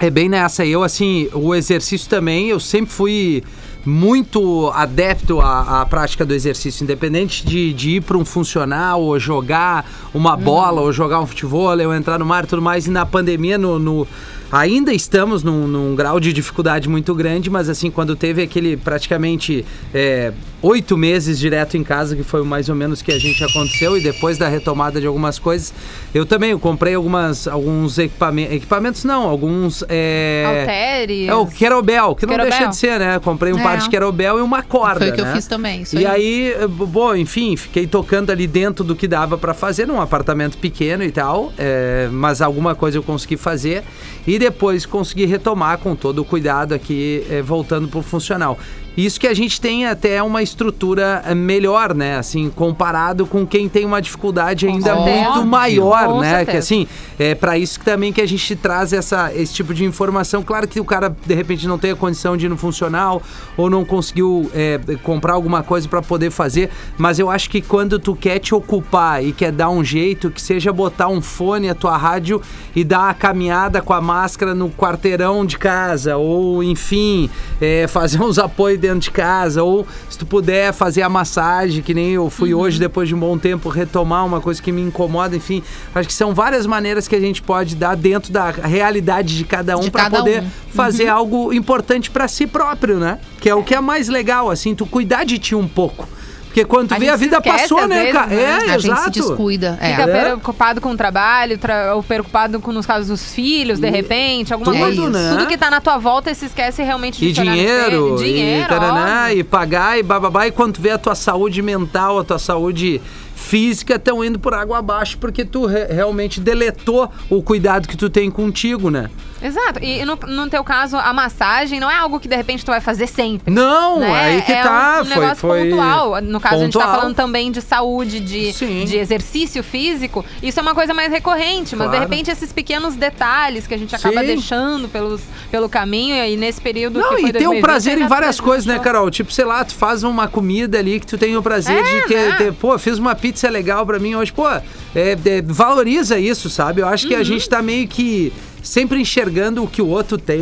É 0.02 0.10
bem 0.10 0.28
nessa. 0.28 0.66
Eu, 0.66 0.82
assim, 0.82 1.28
o 1.32 1.54
exercício 1.54 2.10
também, 2.10 2.48
eu 2.48 2.58
sempre 2.58 2.90
fui 2.92 3.44
muito 3.86 4.68
adepto 4.74 5.40
à, 5.40 5.80
à 5.80 5.86
prática 5.86 6.26
do 6.26 6.34
exercício, 6.34 6.82
independente 6.82 7.46
de, 7.46 7.72
de 7.72 7.90
ir 7.90 8.00
para 8.00 8.18
um 8.18 8.24
funcional, 8.24 9.00
ou 9.00 9.16
jogar 9.20 9.88
uma 10.12 10.36
bola, 10.36 10.80
ou 10.80 10.92
jogar 10.92 11.20
um 11.20 11.26
futebol, 11.26 11.68
ou 11.78 11.94
entrar 11.94 12.18
no 12.18 12.26
mar 12.26 12.42
e 12.42 12.46
tudo 12.48 12.60
mais. 12.60 12.88
E 12.88 12.90
na 12.90 13.06
pandemia, 13.06 13.56
no. 13.56 13.78
no- 13.78 14.08
Ainda 14.52 14.92
estamos 14.92 15.42
num, 15.42 15.66
num 15.66 15.94
grau 15.96 16.20
de 16.20 16.30
dificuldade 16.30 16.86
muito 16.86 17.14
grande, 17.14 17.48
mas 17.48 17.70
assim, 17.70 17.90
quando 17.90 18.14
teve 18.14 18.42
aquele 18.42 18.76
praticamente 18.76 19.64
é, 19.94 20.30
oito 20.60 20.94
meses 20.94 21.38
direto 21.38 21.78
em 21.78 21.82
casa, 21.82 22.14
que 22.14 22.22
foi 22.22 22.44
mais 22.44 22.68
ou 22.68 22.74
menos 22.74 23.00
que 23.00 23.10
a 23.10 23.18
gente 23.18 23.42
aconteceu, 23.42 23.96
e 23.96 24.02
depois 24.02 24.36
da 24.36 24.48
retomada 24.48 25.00
de 25.00 25.06
algumas 25.06 25.38
coisas, 25.38 25.72
eu 26.14 26.26
também 26.26 26.50
eu 26.50 26.58
comprei 26.58 26.94
algumas, 26.94 27.48
alguns 27.48 27.96
equipamentos. 27.96 28.54
Equipamentos 28.54 29.04
não, 29.04 29.22
alguns. 29.26 29.82
É, 29.88 31.06
é 31.26 31.34
o 31.34 31.46
kettlebell, 31.46 32.14
que 32.14 32.26
não 32.26 32.34
Kettlebell. 32.34 32.50
deixa 32.50 32.66
de 32.66 32.76
ser, 32.76 32.98
né? 32.98 33.18
Comprei 33.18 33.54
um 33.54 33.58
É. 33.58 33.62
par 33.62 33.78
de 33.78 33.88
kettlebell 33.88 34.38
e 34.38 34.42
uma 34.42 34.62
corda. 34.62 35.00
Foi 35.00 35.10
o 35.10 35.14
que 35.14 35.20
eu 35.22 35.24
né? 35.24 35.34
fiz 35.34 35.46
também, 35.46 35.80
isso 35.80 35.98
e 35.98 36.04
aí. 36.04 36.52
aí, 36.54 36.68
bom, 36.68 37.16
enfim, 37.16 37.56
fiquei 37.56 37.86
tocando 37.86 38.28
ali 38.30 38.46
dentro 38.46 38.84
do 38.84 38.94
que 38.94 39.08
dava 39.08 39.38
pra 39.38 39.54
fazer, 39.54 39.86
num 39.86 39.98
apartamento 39.98 40.58
pequeno 40.58 41.02
e 41.02 41.10
tal, 41.10 41.52
é, 41.56 42.08
mas 42.12 42.42
alguma 42.42 42.74
coisa 42.74 42.98
eu 42.98 43.02
consegui 43.02 43.38
fazer 43.38 43.82
e 44.26 44.41
depois 44.42 44.84
consegui 44.84 45.24
retomar 45.24 45.78
com 45.78 45.94
todo 45.94 46.18
o 46.18 46.24
cuidado 46.24 46.74
aqui, 46.74 47.24
é, 47.30 47.40
voltando 47.40 47.86
pro 47.86 48.02
funcional. 48.02 48.58
Isso 48.96 49.18
que 49.18 49.26
a 49.26 49.32
gente 49.32 49.60
tem 49.60 49.86
até 49.86 50.22
uma 50.22 50.42
estrutura 50.42 51.22
eh, 51.26 51.34
melhor, 51.34 51.94
né? 51.94 52.18
Assim, 52.18 52.50
comparado 52.50 53.24
com 53.24 53.46
quem 53.46 53.68
tem 53.68 53.86
uma 53.86 54.02
dificuldade 54.02 54.66
ainda 54.66 54.94
muito 54.96 55.46
maior, 55.46 56.08
Com 56.08 56.20
né? 56.20 56.30
certeza. 56.30 56.50
Que 56.50 56.56
assim, 56.58 56.86
é 57.18 57.34
para 57.34 57.56
isso 57.56 57.78
que 57.78 57.84
também 57.86 58.12
que 58.12 58.20
a 58.20 58.26
gente 58.26 58.54
traz 58.54 58.92
essa, 58.92 59.32
esse 59.34 59.54
tipo 59.54 59.72
de 59.72 59.84
informação. 59.84 60.42
Claro 60.42 60.68
que 60.68 60.78
o 60.78 60.84
cara, 60.84 61.14
de 61.24 61.34
repente, 61.34 61.66
não 61.66 61.78
tem 61.78 61.92
a 61.92 61.96
condição 61.96 62.36
de 62.36 62.44
ir 62.44 62.48
no 62.50 62.56
funcional 62.58 63.22
ou 63.56 63.70
não 63.70 63.82
conseguiu 63.82 64.50
é, 64.54 64.78
comprar 65.02 65.32
alguma 65.32 65.62
coisa 65.62 65.88
para 65.88 66.02
poder 66.02 66.30
fazer, 66.30 66.68
mas 66.98 67.18
eu 67.18 67.30
acho 67.30 67.48
que 67.48 67.62
quando 67.62 67.98
tu 67.98 68.14
quer 68.14 68.38
te 68.38 68.54
ocupar 68.54 69.24
e 69.24 69.32
quer 69.32 69.52
dar 69.52 69.70
um 69.70 69.82
jeito, 69.82 70.30
que 70.30 70.40
seja 70.40 70.70
botar 70.70 71.08
um 71.08 71.22
fone, 71.22 71.70
a 71.70 71.74
tua 71.74 71.96
rádio 71.96 72.42
e 72.76 72.84
dar 72.84 73.00
uma 73.00 73.14
caminhada 73.14 73.80
com 73.80 73.94
a 73.94 74.00
máscara 74.00 74.54
no 74.54 74.68
quarteirão 74.68 75.46
de 75.46 75.56
casa, 75.56 76.16
ou 76.18 76.62
enfim, 76.62 77.30
é, 77.58 77.86
fazer 77.86 78.20
uns 78.22 78.38
apoios 78.38 78.81
dentro 78.82 78.98
de 78.98 79.10
casa, 79.10 79.62
ou 79.62 79.86
se 80.10 80.18
tu 80.18 80.26
puder 80.26 80.72
fazer 80.74 81.02
a 81.02 81.08
massagem, 81.08 81.82
que 81.82 81.94
nem 81.94 82.10
eu 82.10 82.28
fui 82.28 82.52
hoje, 82.52 82.78
depois 82.78 83.08
de 83.08 83.14
um 83.14 83.18
bom 83.18 83.38
tempo, 83.38 83.68
retomar 83.68 84.26
uma 84.26 84.40
coisa 84.40 84.60
que 84.60 84.70
me 84.70 84.82
incomoda, 84.82 85.34
enfim. 85.34 85.62
Acho 85.94 86.08
que 86.08 86.14
são 86.14 86.34
várias 86.34 86.66
maneiras 86.66 87.08
que 87.08 87.14
a 87.16 87.20
gente 87.20 87.40
pode 87.40 87.76
dar 87.76 87.96
dentro 87.96 88.32
da 88.32 88.50
realidade 88.50 89.38
de 89.38 89.44
cada 89.44 89.78
um 89.78 89.88
para 89.88 90.10
poder 90.10 90.42
um. 90.42 90.48
fazer 90.74 91.08
algo 91.08 91.52
importante 91.52 92.10
para 92.10 92.26
si 92.28 92.46
próprio, 92.46 92.98
né? 92.98 93.18
Que 93.40 93.48
é 93.48 93.54
o 93.54 93.62
que 93.62 93.74
é 93.74 93.80
mais 93.80 94.08
legal, 94.08 94.50
assim, 94.50 94.74
tu 94.74 94.84
cuidar 94.84 95.24
de 95.24 95.38
ti 95.38 95.54
um 95.54 95.68
pouco. 95.68 96.08
Porque 96.52 96.66
quando 96.66 96.88
tu 96.88 96.94
A 96.94 96.98
vê 96.98 97.06
gente 97.06 97.14
a 97.14 97.16
vida 97.16 97.36
esquece, 97.38 97.58
passou, 97.62 97.88
né, 97.88 97.96
vezes, 97.98 98.12
cara? 98.12 98.26
né? 98.26 98.42
É, 98.42 98.54
a 98.74 98.78
gente 98.78 98.92
exato. 98.92 99.02
se 99.04 99.10
descuida. 99.20 99.78
É. 99.80 99.90
Fica 99.92 100.02
É. 100.02 100.20
preocupado 100.24 100.80
com 100.82 100.90
o 100.90 100.96
trabalho, 100.96 101.56
tra- 101.56 101.94
ou 101.94 102.02
preocupado 102.02 102.60
com, 102.60 102.72
nos 102.72 102.84
casos 102.84 103.08
dos 103.08 103.32
filhos, 103.32 103.80
de 103.80 103.88
repente, 103.88 104.52
alguma 104.52 104.70
Tudo, 104.70 104.84
coisa. 104.84 105.08
né? 105.08 105.30
Tudo 105.30 105.46
que 105.48 105.56
tá 105.56 105.70
na 105.70 105.80
tua 105.80 105.96
volta 105.96 106.30
e 106.30 106.34
se 106.34 106.44
esquece 106.44 106.82
realmente 106.82 107.18
de 107.20 107.28
E 107.28 107.32
dinheiro, 107.32 108.16
espelho. 108.16 108.16
Dinheiro, 108.18 108.64
e, 108.64 108.68
taraná, 108.68 109.32
e 109.32 109.42
pagar, 109.42 109.98
e 109.98 110.02
bababá. 110.02 110.46
E 110.46 110.50
quando 110.52 110.74
tu 110.74 110.82
vê 110.82 110.90
a 110.90 110.98
tua 110.98 111.14
saúde 111.14 111.62
mental, 111.62 112.18
a 112.18 112.24
tua 112.24 112.38
saúde 112.38 113.00
física 113.34 113.94
estão 113.94 114.22
indo 114.22 114.38
por 114.38 114.52
água 114.52 114.78
abaixo 114.78 115.16
porque 115.18 115.44
tu 115.46 115.64
re- 115.66 115.86
realmente 115.86 116.38
deletou 116.38 117.10
o 117.30 117.42
cuidado 117.42 117.88
que 117.88 117.96
tu 117.96 118.10
tem 118.10 118.30
contigo, 118.30 118.90
né? 118.90 119.08
Exato. 119.42 119.82
E 119.82 120.04
no, 120.04 120.16
no 120.16 120.48
teu 120.48 120.62
caso, 120.62 120.96
a 120.96 121.12
massagem 121.12 121.80
não 121.80 121.90
é 121.90 121.96
algo 121.96 122.20
que 122.20 122.28
de 122.28 122.36
repente 122.36 122.64
tu 122.64 122.70
vai 122.70 122.80
fazer 122.80 123.06
sempre. 123.06 123.52
Não, 123.52 123.98
né? 124.00 124.12
aí 124.12 124.42
que 124.42 124.52
é 124.52 124.62
tá, 124.62 124.98
um 125.02 125.04
foi, 125.04 125.14
negócio 125.16 125.36
foi 125.36 125.70
pontual. 125.70 126.22
No 126.22 126.40
caso, 126.40 126.54
a 126.54 126.58
gente 126.64 126.72
tá 126.72 126.78
pontual. 126.80 127.00
falando 127.00 127.14
também 127.16 127.50
de 127.50 127.60
saúde, 127.60 128.20
de, 128.20 128.52
Sim. 128.52 128.84
de 128.84 128.96
exercício 128.96 129.62
físico. 129.62 130.24
Isso 130.42 130.58
é 130.58 130.62
uma 130.62 130.74
coisa 130.74 130.94
mais 130.94 131.10
recorrente, 131.10 131.74
mas 131.74 131.88
de 131.90 131.96
Claro. 131.96 132.10
repente 132.10 132.30
esses 132.30 132.52
pequenos 132.52 132.94
detalhes 132.94 133.66
que 133.66 133.74
a 133.74 133.78
gente 133.78 133.94
acaba 133.94 134.20
Sim. 134.20 134.26
deixando 134.26 134.88
pelos, 134.88 135.20
pelo 135.50 135.68
caminho 135.68 136.14
e 136.24 136.36
nesse 136.36 136.60
período 136.60 137.00
Não, 137.00 137.14
e 137.18 137.32
tem 137.32 137.42
o 137.46 137.50
2020, 137.56 137.60
prazer 137.62 137.98
em 138.00 138.06
várias 138.06 138.38
coisas, 138.40 138.64
né, 138.66 138.78
Carol? 138.78 139.10
Tipo, 139.10 139.32
sei 139.32 139.44
lá, 139.44 139.64
tu 139.64 139.74
faz 139.74 140.02
uma 140.02 140.28
comida 140.28 140.78
ali 140.78 141.00
que 141.00 141.06
tu 141.06 141.18
tem 141.18 141.36
o 141.36 141.42
prazer 141.42 141.76
É, 141.78 141.82
de 142.00 142.06
ter, 142.06 142.28
né? 142.28 142.36
ter- 142.38 142.52
Pô, 142.52 142.78
fiz 142.78 142.98
uma 142.98 143.14
pizza 143.14 143.48
legal 143.50 143.84
pra 143.84 143.98
mim 143.98 144.14
hoje. 144.14 144.32
Pô, 144.32 144.48
é, 144.48 144.62
é, 144.94 145.42
valoriza 145.44 146.18
isso, 146.18 146.48
sabe? 146.48 146.80
Eu 146.82 146.88
acho 146.88 147.06
que 147.08 147.14
Uhum. 147.14 147.20
a 147.20 147.24
gente 147.24 147.48
tá 147.48 147.60
meio 147.60 147.88
que 147.88 148.32
sempre 148.62 149.00
enxergando 149.00 149.62
o 149.64 149.66
que 149.66 149.82
o 149.82 149.88
outro 149.88 150.16
tem 150.16 150.40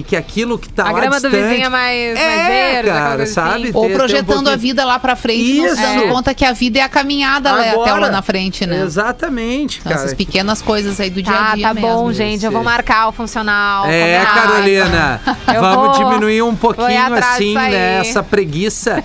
e 0.00 0.04
que 0.08 0.16
aquilo 0.16 0.58
que 0.58 0.68
tá 0.68 0.84
A 0.88 0.92
lá 0.92 1.00
grama 1.00 1.20
do 1.20 1.28
distante... 1.28 1.48
vizinho 1.48 1.66
é 1.66 1.68
mais, 1.68 2.14
mais 2.18 2.26
É, 2.30 2.72
verde, 2.72 2.88
cara, 2.90 3.16
coisa 3.16 3.32
sabe? 3.32 3.48
assim. 3.64 3.70
Ou 3.74 3.82
ter- 3.82 3.88
ter 3.88 3.94
um 3.94 3.96
projetando 3.98 4.26
pouquinho- 4.26 4.52
a 4.52 4.56
vida 4.56 4.84
lá 4.84 4.98
pra 4.98 5.14
frente 5.16 5.42
e 5.44 5.58
não 5.58 5.66
Isso. 5.66 5.76
dando 5.76 6.02
É. 6.04 6.08
conta 6.08 6.34
que 6.34 6.44
a 6.44 6.52
vida 6.52 6.78
é 6.78 6.82
a 6.82 6.88
caminhada 6.88 7.52
lá, 7.52 7.60
até 7.60 7.92
lá 7.94 8.10
na 8.10 8.22
frente, 8.22 8.66
né? 8.66 8.82
Exatamente, 8.82 9.78
Então, 9.80 9.92
cara. 9.92 10.04
essas 10.04 10.14
pequenas 10.16 10.62
coisas 10.62 10.98
aí 11.00 11.10
do 11.10 11.22
dia 11.22 11.32
a 11.32 11.36
Tá, 11.50 11.54
dia 11.54 11.68
tá 11.68 11.74
mesmo. 11.74 11.88
bom, 11.88 12.12
gente. 12.12 12.44
Eu 12.44 12.50
vou 12.52 12.62
marcar 12.64 13.08
o 13.08 13.12
funcional. 13.12 13.86
É, 13.86 14.18
combinado. 14.20 14.40
Carolina, 14.48 15.20
vamos 15.60 15.98
vou- 15.98 16.08
diminuir 16.08 16.42
um 16.42 16.54
pouquinho 16.56 17.14
assim, 17.14 17.54
né, 17.54 17.98
essa 18.00 18.22
preguiça 18.22 19.02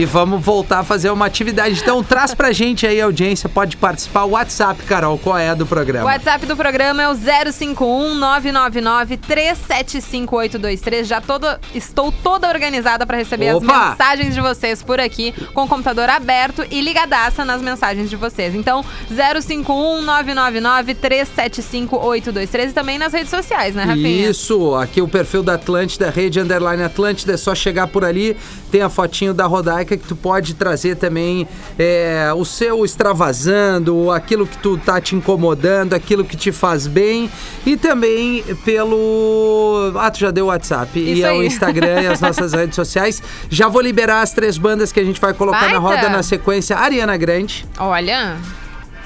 e 0.00 0.04
vamos 0.04 0.42
voltar 0.42 0.80
a 0.80 0.84
fazer 0.84 1.10
uma 1.10 1.26
atividade. 1.26 1.80
Então 1.80 2.02
traz 2.02 2.34
pra 2.34 2.52
gente 2.52 2.86
aí, 2.86 3.00
audiência, 3.00 3.48
pode 3.48 3.76
participar. 3.76 4.24
O 4.24 4.30
WhatsApp, 4.30 4.82
Carol, 4.84 5.18
qual 5.18 5.38
é 5.38 5.54
do 5.54 5.64
O 5.64 5.66
programa? 5.66 6.04
WhatsApp 6.06 6.46
do 6.46 6.56
programa 6.56 7.02
é 7.02 7.08
o 7.08 7.14
051 7.14 7.75
999 7.84 9.16
375 9.16 10.36
823. 10.36 11.06
Já 11.06 11.20
toda, 11.20 11.60
estou 11.74 12.10
toda 12.10 12.48
organizada 12.48 13.06
para 13.06 13.16
receber 13.16 13.54
Opa! 13.54 13.66
as 13.66 13.90
mensagens 13.90 14.34
de 14.34 14.40
vocês 14.40 14.82
por 14.82 15.00
aqui, 15.00 15.32
com 15.52 15.64
o 15.64 15.68
computador 15.68 16.08
aberto 16.08 16.64
e 16.70 16.80
ligadaça 16.80 17.44
nas 17.44 17.60
mensagens 17.60 18.08
de 18.08 18.16
vocês. 18.16 18.54
Então, 18.54 18.84
051 19.10 20.02
999 20.02 20.94
375 20.94 21.96
823 21.96 22.70
e 22.70 22.74
também 22.74 22.98
nas 22.98 23.12
redes 23.12 23.30
sociais, 23.30 23.74
né, 23.74 23.84
Rafinha? 23.84 24.30
Isso, 24.30 24.74
aqui 24.74 25.00
o 25.00 25.08
perfil 25.08 25.42
da 25.42 25.54
Atlântida, 25.54 26.10
rede 26.10 26.40
underline 26.40 26.82
Atlântida, 26.82 27.34
é 27.34 27.36
só 27.36 27.54
chegar 27.54 27.88
por 27.88 28.04
ali, 28.04 28.36
tem 28.70 28.82
a 28.82 28.88
fotinho 28.88 29.34
da 29.34 29.46
Rodaica 29.46 29.96
que 29.96 30.06
tu 30.06 30.16
pode 30.16 30.54
trazer 30.54 30.96
também 30.96 31.46
é, 31.78 32.32
o 32.36 32.44
seu 32.44 32.84
extravasando, 32.84 34.10
aquilo 34.10 34.46
que 34.46 34.58
tu 34.58 34.78
tá 34.78 35.00
te 35.00 35.14
incomodando, 35.14 35.94
aquilo 35.94 36.24
que 36.24 36.36
te 36.36 36.52
faz 36.52 36.86
bem 36.86 37.30
e 37.66 37.76
também 37.76 38.44
pelo... 38.64 39.92
Ah, 39.96 40.10
tu 40.10 40.20
já 40.20 40.30
deu 40.30 40.44
o 40.44 40.48
WhatsApp 40.48 40.98
e 40.98 41.14
Isso 41.14 41.26
é 41.26 41.32
o. 41.32 41.42
Instagram 41.42 42.02
e 42.02 42.06
as 42.06 42.20
nossas 42.20 42.52
redes 42.54 42.76
sociais. 42.76 43.20
Já 43.50 43.68
vou 43.68 43.82
liberar 43.82 44.22
as 44.22 44.32
três 44.32 44.56
bandas 44.56 44.92
que 44.92 45.00
a 45.00 45.04
gente 45.04 45.20
vai 45.20 45.34
colocar 45.34 45.68
na 45.68 45.80
Baita! 45.80 46.02
roda 46.02 46.08
na 46.08 46.22
sequência. 46.22 46.76
Ariana 46.76 47.16
Grande, 47.16 47.66
Olha, 47.78 48.36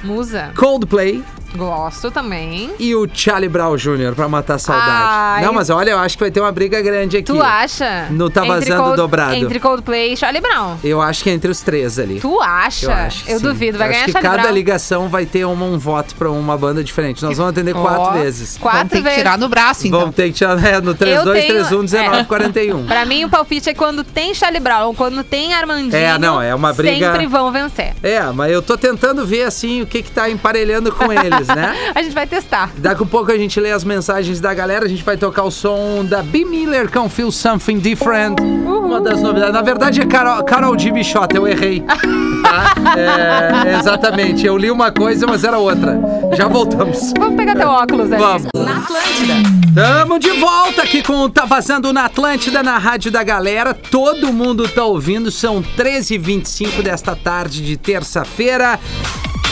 musa. 0.04 0.52
Coldplay 0.54 1.24
Gosto 1.56 2.10
também. 2.10 2.70
e 2.78 2.94
o 2.94 3.08
Charlie 3.12 3.48
Brown 3.48 3.76
Jr. 3.76 4.14
pra 4.14 4.28
matar 4.28 4.54
a 4.54 4.58
saudade. 4.58 4.90
Ai. 4.90 5.44
Não, 5.44 5.52
mas 5.52 5.70
olha, 5.70 5.90
eu 5.90 5.98
acho 5.98 6.16
que 6.16 6.24
vai 6.24 6.30
ter 6.30 6.40
uma 6.40 6.52
briga 6.52 6.80
grande 6.80 7.16
aqui. 7.16 7.26
Tu 7.26 7.40
acha? 7.42 8.06
No 8.10 8.30
Tá 8.30 8.46
Entre 8.46 8.70
Vazando 8.70 8.96
dobrado. 8.96 9.34
Entre 9.34 9.58
Coldplay 9.60 10.12
e 10.12 10.16
Charlie 10.16 10.40
Brown. 10.40 10.76
Eu 10.84 11.00
acho 11.02 11.22
que 11.24 11.30
é 11.30 11.32
entre 11.32 11.50
os 11.50 11.60
três 11.60 11.98
ali. 11.98 12.20
Tu 12.20 12.40
acha? 12.40 12.86
Eu 12.86 12.92
acho. 12.92 13.24
que 13.24 13.32
sim. 13.36 13.42
duvido, 13.42 13.78
vai 13.78 13.88
eu 13.88 13.92
ganhar 13.92 14.04
acho 14.04 14.06
que 14.06 14.12
Charlie 14.12 14.30
cada 14.30 14.42
Brown. 14.44 14.54
ligação 14.54 15.08
vai 15.08 15.26
ter 15.26 15.44
um, 15.44 15.52
um 15.74 15.78
voto 15.78 16.14
pra 16.14 16.30
uma 16.30 16.56
banda 16.56 16.82
diferente. 16.84 17.22
Nós 17.22 17.36
vamos 17.36 17.52
atender 17.52 17.76
Ó, 17.76 17.80
quatro 17.82 18.18
vezes. 18.20 18.56
Quatro 18.58 18.88
ter 18.88 18.96
que 18.96 19.02
vezes. 19.02 19.18
tirar 19.18 19.38
no 19.38 19.48
braço, 19.48 19.86
então. 19.86 20.00
Vamos 20.00 20.14
ter 20.14 20.28
que 20.28 20.32
tirar 20.34 20.52
é, 20.64 20.80
no 20.80 20.90
Eu 20.90 20.94
tenho- 20.94 21.22
3231 21.22 21.98
é. 21.98 22.02
1941. 22.02 22.86
Pra 22.86 23.04
mim, 23.04 23.24
o 23.24 23.28
palpite 23.28 23.68
é 23.70 23.74
quando 23.74 24.04
tem 24.04 24.34
Charlie 24.34 24.60
Brown, 24.60 24.94
quando 24.94 25.22
tem 25.24 25.52
Armandinho. 25.54 25.96
É, 25.96 26.18
não, 26.18 26.40
é 26.40 26.54
uma 26.54 26.72
briga- 26.72 27.12
Sempre 27.12 27.26
vão 27.26 27.50
vencer. 27.52 27.94
É, 28.02 28.20
mas 28.32 28.52
eu 28.52 28.62
tô 28.62 28.76
tentando 28.76 29.26
ver 29.26 29.42
assim 29.44 29.82
o 29.82 29.86
que 29.86 30.02
que 30.02 30.10
tá 30.10 30.28
emparelhando 30.30 30.92
com 30.92 31.12
eles, 31.40 31.48
né? 31.48 31.74
A 31.94 32.02
gente 32.02 32.14
vai 32.14 32.26
testar. 32.26 32.70
Daqui 32.76 33.02
a 33.02 33.06
pouco 33.06 33.32
a 33.32 33.36
gente 33.36 33.58
lê 33.60 33.72
as 33.72 33.84
mensagens 33.84 34.40
da 34.40 34.52
galera, 34.54 34.84
a 34.84 34.88
gente 34.88 35.02
vai 35.02 35.16
tocar 35.16 35.42
o 35.44 35.50
som 35.50 36.04
da 36.04 36.22
B. 36.22 36.44
Miller 36.44 36.90
com 36.90 37.08
Feel 37.08 37.30
Something 37.32 37.78
Different. 37.78 38.40
Uma 38.40 39.00
das 39.00 39.20
novidades. 39.20 39.54
Na 39.54 39.62
verdade 39.62 40.00
é 40.00 40.06
Carol, 40.06 40.42
Carol 40.44 40.78
G. 40.78 40.90
Bichota, 40.90 41.36
eu 41.36 41.46
errei. 41.46 41.82
Tá? 42.40 42.74
É, 42.96 43.78
exatamente, 43.78 44.46
eu 44.46 44.56
li 44.56 44.70
uma 44.70 44.90
coisa, 44.90 45.26
mas 45.26 45.44
era 45.44 45.58
outra. 45.58 46.00
Já 46.32 46.48
voltamos. 46.48 47.12
Vamos 47.16 47.36
pegar 47.36 47.54
teu 47.54 47.68
óculos 47.68 48.10
ali. 48.10 48.20
Vamos. 48.20 48.48
Na 48.54 48.78
Atlântida. 48.78 49.60
Tamo 49.74 50.18
de 50.18 50.30
volta 50.30 50.82
aqui 50.82 51.02
com 51.02 51.20
o 51.20 51.28
Tá 51.28 51.44
Vazando 51.44 51.92
na 51.92 52.06
Atlântida, 52.06 52.62
na 52.62 52.76
Rádio 52.78 53.12
da 53.12 53.22
Galera. 53.22 53.72
Todo 53.72 54.32
mundo 54.32 54.66
tá 54.68 54.84
ouvindo, 54.84 55.30
são 55.30 55.62
13h25 55.62 56.82
desta 56.82 57.14
tarde 57.14 57.62
de 57.62 57.76
terça-feira. 57.76 58.80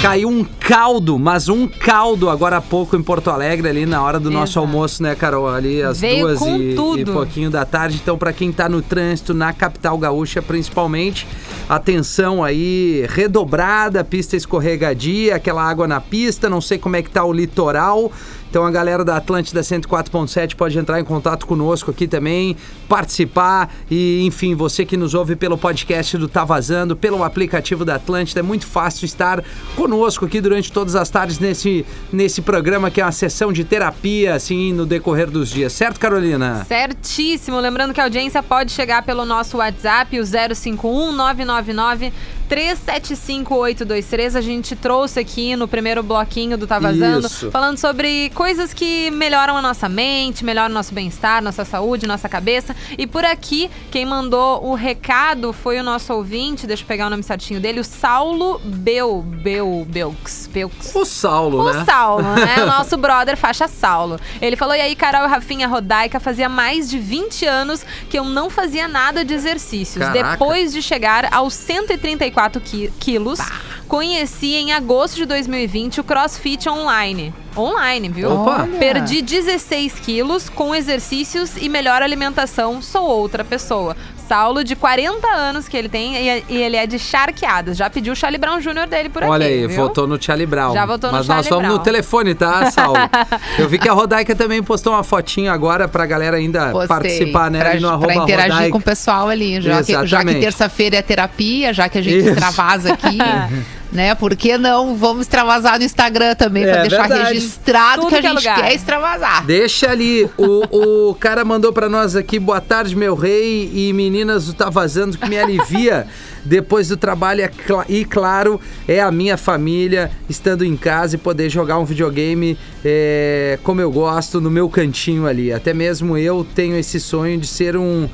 Caiu 0.01 0.29
um 0.29 0.45
caldo, 0.45 1.19
mas 1.19 1.49
um 1.49 1.67
caldo 1.67 2.31
agora 2.31 2.59
há 2.59 2.61
pouco 2.61 2.97
em 2.97 3.03
Porto 3.03 3.31
Alegre, 3.31 3.69
ali 3.69 3.85
na 3.85 4.01
hora 4.01 4.21
do 4.21 4.31
nosso 4.31 4.53
Exato. 4.53 4.61
almoço, 4.61 5.03
né, 5.03 5.17
Carol? 5.17 5.49
Ali 5.49 5.83
às 5.83 6.01
Veio 6.01 6.25
duas 6.25 6.41
e, 6.41 7.01
e 7.01 7.05
pouquinho 7.05 7.51
da 7.51 7.65
tarde. 7.65 7.99
Então, 8.01 8.17
pra 8.17 8.33
quem 8.33 8.53
tá 8.53 8.69
no 8.69 8.81
trânsito, 8.81 9.35
na 9.35 9.53
capital 9.53 9.99
gaúcha 9.99 10.41
principalmente, 10.41 11.27
atenção 11.69 12.45
aí, 12.45 13.05
redobrada, 13.09 14.05
pista 14.05 14.37
escorregadia, 14.37 15.35
aquela 15.35 15.69
água 15.69 15.89
na 15.89 16.01
pista, 16.01 16.49
não 16.49 16.61
sei 16.61 16.79
como 16.79 16.95
é 16.95 17.03
que 17.03 17.11
tá 17.11 17.25
o 17.25 17.33
litoral. 17.33 18.13
Então 18.49 18.65
a 18.65 18.71
galera 18.71 19.05
da 19.05 19.17
Atlântida 19.17 19.61
104.7 19.61 20.55
pode 20.57 20.79
entrar 20.79 20.99
em 20.99 21.05
contato 21.05 21.47
conosco 21.47 21.91
aqui 21.91 22.09
também, 22.09 22.57
participar 22.89 23.73
e, 23.91 24.25
enfim, 24.25 24.55
você 24.55 24.85
que 24.85 24.97
nos 24.97 25.15
ouve 25.15 25.37
pelo 25.37 25.59
podcast 25.59 26.17
do 26.17 26.29
Tá 26.29 26.45
Vazando, 26.45 26.97
pelo 26.97 27.23
aplicativo 27.23 27.85
da 27.85 27.97
Atlântida, 27.97 28.41
é 28.41 28.43
muito 28.43 28.67
fácil 28.67 29.05
estar 29.05 29.45
conosco 29.77 30.25
aqui 30.25 30.41
durante 30.41 30.73
todas 30.73 30.95
as 30.95 31.11
tardes 31.11 31.39
nesse, 31.39 31.85
nesse 32.13 32.41
programa 32.41 32.91
que 32.91 33.01
é 33.01 33.05
uma 33.05 33.13
sessão 33.13 33.53
de 33.53 33.65
terapia, 33.65 34.35
assim, 34.35 34.73
no 34.73 34.87
decorrer 34.87 35.31
dos 35.31 35.51
dias. 35.51 35.73
Certo, 35.73 36.01
Carolina? 36.01 36.65
Certíssimo. 36.67 37.61
Lembrando 37.61 37.93
que 37.93 38.01
a 38.01 38.05
audiência 38.05 38.43
pode 38.43 38.73
chegar 38.73 39.03
pelo 39.03 39.25
nosso 39.25 39.59
WhatsApp, 39.59 40.19
o 40.19 40.25
051 40.25 41.13
999 41.13 42.13
375823. 42.49 44.35
A 44.37 44.41
gente 44.41 44.75
trouxe 44.75 45.21
aqui 45.21 45.55
no 45.57 45.69
primeiro 45.69 46.03
bloquinho 46.03 46.57
do 46.57 46.67
Tá 46.67 46.79
Vazando, 46.79 47.27
Isso. 47.27 47.51
falando 47.51 47.79
sobre 47.79 48.31
coisas 48.35 48.73
que 48.73 49.11
melhoram 49.11 49.57
a 49.57 49.63
nossa 49.63 49.89
mente, 49.89 50.45
melhoram 50.45 50.71
o 50.71 50.75
nosso 50.75 50.95
bem-estar, 50.95 51.43
nossa 51.43 51.65
saúde, 51.65 52.07
nossa 52.07 52.29
cabeça. 52.29 52.75
E 52.97 53.07
por 53.07 53.25
aqui, 53.25 53.71
quem 53.91 54.05
mandou 54.07 54.65
o 54.65 54.75
recado 54.75 55.53
foi 55.53 55.79
o 55.79 55.83
nosso 55.83 56.13
ouvinte, 56.13 56.67
deixa 56.67 56.83
eu 56.83 56.87
pegar 56.87 57.07
o 57.07 57.11
nome 57.11 57.23
certinho 57.23 57.61
dele, 57.61 57.81
o 57.81 57.85
Saulo 57.85 58.61
Bel, 58.65 59.23
Bel, 59.23 59.87
Belks. 59.89 60.49
Belks. 60.53 60.95
O 60.95 61.05
Saulo, 61.05 61.61
O 61.63 61.73
né? 61.73 61.85
Saulo, 61.85 62.23
né? 62.35 62.63
O 62.63 62.67
nosso 62.67 62.97
brother 62.97 63.37
faixa 63.37 63.69
Saulo. 63.69 64.19
Ele 64.41 64.57
falou: 64.57 64.75
e 64.75 64.81
aí, 64.81 64.97
Carol 64.97 65.25
e 65.25 65.29
Rafinha 65.29 65.69
Rodaica, 65.69 66.19
fazia 66.19 66.49
mais 66.49 66.89
de 66.89 66.99
20 66.99 67.45
anos 67.47 67.85
que 68.09 68.19
eu 68.19 68.25
não 68.25 68.49
fazia 68.49 68.89
nada 68.89 69.25
de 69.25 69.35
exercícios. 69.35 70.05
Caraca. 70.05 70.31
Depois 70.33 70.73
de 70.73 70.81
chegar 70.83 71.29
aos 71.33 71.55
134 71.55 72.38
qui- 72.61 72.93
quilos, 73.01 73.41
conheci 73.89 74.55
em 74.55 74.73
agosto 74.73 75.17
de 75.17 75.27
2020 75.27 76.01
o 76.01 76.05
CrossFit 76.05 76.69
online. 76.69 77.35
Online, 77.57 78.09
viu? 78.09 78.31
Opa! 78.31 78.63
Olha. 78.63 78.79
Perdi 78.79 79.21
16 79.23 79.95
quilos 79.95 80.49
com 80.49 80.75
exercícios 80.75 81.57
e 81.57 81.69
melhor 81.69 82.03
alimentação. 82.03 82.81
Sou 82.81 83.05
outra 83.05 83.45
pessoa. 83.45 83.97
Saulo, 84.29 84.63
de 84.63 84.77
40 84.77 85.27
anos 85.27 85.67
que 85.69 85.77
ele 85.77 85.89
tem, 85.89 86.15
e 86.17 86.45
e 86.49 86.57
ele 86.63 86.77
é 86.77 86.87
de 86.87 86.99
Charqueadas. 86.99 87.77
Já 87.79 87.89
pediu 87.89 88.13
o 88.13 88.17
Charlie 88.17 88.39
Brown 88.39 88.61
Jr. 88.61 88.87
dele 88.87 89.09
por 89.09 89.23
aqui. 89.23 89.33
Olha 89.33 89.47
aí, 89.47 89.67
viu? 89.67 89.77
votou 89.77 90.07
no 90.07 90.21
Charlie 90.23 90.47
Brown. 90.47 90.75
Já 90.75 90.85
votou 90.85 91.11
no 91.11 91.17
Mas 91.17 91.27
nós 91.27 91.37
Charlie 91.47 91.51
vamos 91.51 91.69
no 91.69 91.75
Brown. 91.77 91.85
telefone, 91.85 92.35
tá, 92.35 92.71
Saulo? 92.71 92.99
Eu 93.59 93.69
vi 93.69 93.79
que 93.79 93.89
a 93.89 93.93
Rodaica 93.93 94.35
também 94.37 94.63
postou 94.63 94.93
uma 94.93 95.03
fotinho 95.03 95.51
agora 95.51 95.89
pra 95.89 96.05
galera 96.05 96.37
ainda 96.37 96.71
Postei, 96.71 96.89
participar, 96.89 97.51
né? 97.51 97.61
Pra, 97.61 97.71
ali 97.71 97.81
no 97.81 97.99
pra 97.99 98.15
interagir 98.15 98.53
Rodaica. 98.53 98.73
com 98.73 98.79
o 98.79 98.83
pessoal 98.83 99.29
ali. 99.29 99.61
Já 99.61 99.83
que, 99.83 99.93
já 99.93 99.99
que 100.01 100.05
Exatamente. 100.05 100.41
terça-feira 100.41 100.97
é 100.97 101.03
terapia, 101.03 101.73
já 101.73 101.89
que 101.89 101.97
a 101.99 102.03
gente 102.03 102.19
Isso. 102.19 102.29
extravasa 102.29 102.93
aqui, 102.93 103.19
né? 103.93 104.15
Por 104.15 104.37
que 104.37 104.59
não 104.59 104.95
vamos 104.97 105.23
extravasar 105.23 105.79
no 105.79 105.85
Instagram 105.85 106.35
também, 106.35 106.65
É 106.65 106.73
pra 106.73 106.83
deixar 106.83 107.09
verdade. 107.09 107.35
registrado 107.35 108.03
Tudo 108.03 108.09
que 108.11 108.15
a 108.17 108.21
que 108.21 108.27
é 108.27 108.31
gente 108.31 108.39
lugar. 108.39 108.63
quer 108.63 108.75
extravasar. 108.75 109.47
Deixa 109.47 109.91
ali. 109.91 110.29
O, 110.37 111.09
o 111.11 111.15
cara 111.15 111.45
mandou 111.45 111.73
pra 111.73 111.89
nós 111.89 112.15
aqui, 112.15 112.39
boa 112.39 112.61
tarde, 112.61 112.95
meu 112.95 113.15
rei 113.15 113.71
e 113.73 113.93
meninas, 113.93 114.49
o 114.49 114.53
Tá 114.55 114.69
Vazando, 114.71 115.17
que 115.17 115.29
me 115.29 115.39
alivia 115.39 116.07
depois 116.45 116.89
do 116.89 116.97
trabalho. 116.97 117.43
é 117.43 117.51
E, 117.89 118.05
claro, 118.05 118.61
é 118.87 119.01
a 119.01 119.11
minha 119.11 119.37
família 119.37 120.11
estando 120.29 120.65
em 120.65 120.77
casa 120.77 121.15
e 121.17 121.19
poder 121.19 121.49
jogar 121.51 121.79
um 121.79 121.85
videogame 121.85 122.59
é, 122.85 123.59
como 123.63 123.81
eu 123.81 123.91
gosto, 123.91 124.41
no 124.41 124.51
meu 124.51 124.69
cantinho 124.69 125.27
ali. 125.27 125.53
Até 125.53 125.73
mesmo 125.75 126.17
eu 126.17 126.47
tenho 126.55 126.77
esse 126.77 127.01
sonho 127.01 127.39
de 127.39 127.47
ser 127.47 127.77
um. 127.77 128.09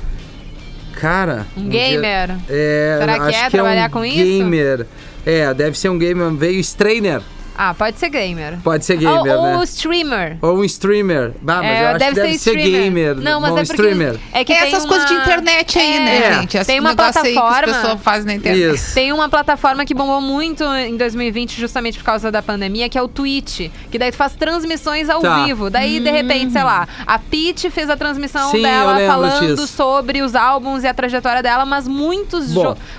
Cara. 0.99 1.45
Um 1.57 1.67
dia- 1.67 1.89
gamer. 1.91 2.37
É, 2.49 2.97
Será 3.01 3.13
que 3.15 3.19
acho 3.21 3.37
é 3.37 3.43
que 3.45 3.51
trabalhar 3.51 3.81
é 3.83 3.87
um 3.87 3.89
com 3.89 4.05
isso? 4.05 4.15
gamer. 4.39 4.87
É, 5.25 5.53
deve 5.53 5.77
ser 5.77 5.89
um 5.89 5.97
gamer. 5.97 6.31
Veio 6.31 6.59
strainer. 6.59 7.21
Ah, 7.57 7.73
pode 7.73 7.97
ser 7.99 8.09
gamer. 8.09 8.57
Pode 8.63 8.85
ser 8.85 8.97
gamer, 8.97 9.17
ou, 9.37 9.43
né? 9.43 9.57
ou 9.57 9.63
streamer. 9.63 10.37
Ou 10.41 10.57
um 10.59 10.63
streamer. 10.65 11.31
Ah, 11.35 11.41
mas 11.43 11.65
É, 11.65 11.81
eu 11.83 11.87
acho 11.87 11.93
que 11.99 11.99
deve 12.13 12.15
ser, 12.37 12.51
streamer. 12.51 12.71
gamer. 12.83 13.15
Não, 13.15 13.39
mas 13.41 13.51
Bom, 13.51 13.57
é 13.59 13.63
porque 13.63 13.73
streamer. 13.73 14.19
é 14.33 14.43
que 14.43 14.53
Tem 14.53 14.61
tem 14.61 14.67
essas 14.67 14.83
uma- 14.83 14.89
coisas 14.89 15.07
de 15.09 15.13
internet 15.15 15.79
aí, 15.79 15.99
né, 15.99 16.17
É. 16.17 16.33
gente? 16.41 16.57
Esse 16.57 16.65
Tem 16.67 16.79
uma 16.79 16.89
aí 16.89 16.95
que 16.95 17.01
plataforma- 17.01 17.59
as 17.59 17.65
pessoas 17.81 18.01
fazem 18.01 18.25
na 18.25 18.33
internet. 18.35 18.75
Isso. 18.75 18.93
Tem 18.93 19.11
uma 19.13 19.29
plataforma 19.29 19.85
que 19.85 19.93
bombou 19.93 20.21
muito 20.21 20.63
em 20.63 20.97
2020, 20.97 21.59
justamente 21.59 21.97
por 21.97 22.03
causa 22.03 22.31
da 22.31 22.41
pandemia, 22.41 22.89
que 22.89 22.97
é 22.97 23.01
o 23.01 23.07
Twitch. 23.07 23.69
Que 23.91 23.97
daí 23.97 24.11
tu 24.11 24.17
faz 24.17 24.33
transmissões 24.33 25.09
ao 25.09 25.21
Tá. 25.21 25.43
vivo. 25.45 25.69
Daí, 25.69 25.99
de 25.99 26.11
repente, 26.11 26.51
sei 26.51 26.63
lá, 26.63 26.87
a 27.05 27.17
Pete 27.19 27.69
fez 27.69 27.89
a 27.89 27.95
transmissão 27.97 28.51
Sim, 28.51 28.61
dela 28.61 28.97
falando 29.07 29.55
disso. 29.55 29.67
sobre 29.67 30.21
os 30.21 30.35
álbuns 30.35 30.83
e 30.83 30.87
a 30.87 30.93
trajetória 30.93 31.41
dela, 31.41 31.65
mas 31.65 31.87
muitos, 31.87 32.49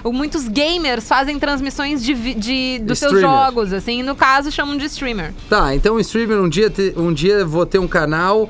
muitos 0.04 0.48
gamers 0.48 1.06
fazem 1.08 1.38
transmissões 1.38 2.02
de, 2.02 2.14
de- 2.34 2.78
dos 2.82 2.98
seus 2.98 3.12
Streamer. 3.12 3.44
jogos, 3.44 3.72
assim. 3.72 4.02
No 4.02 4.14
caso, 4.16 4.45
chamam 4.50 4.76
de 4.76 4.84
streamer. 4.86 5.32
Tá, 5.48 5.74
então 5.74 5.98
streamer 6.00 6.40
um 6.40 6.48
dia, 6.48 6.68
te- 6.70 6.94
um 6.96 7.12
dia 7.12 7.44
vou 7.44 7.64
ter 7.66 7.78
um 7.78 7.88
canal. 7.88 8.48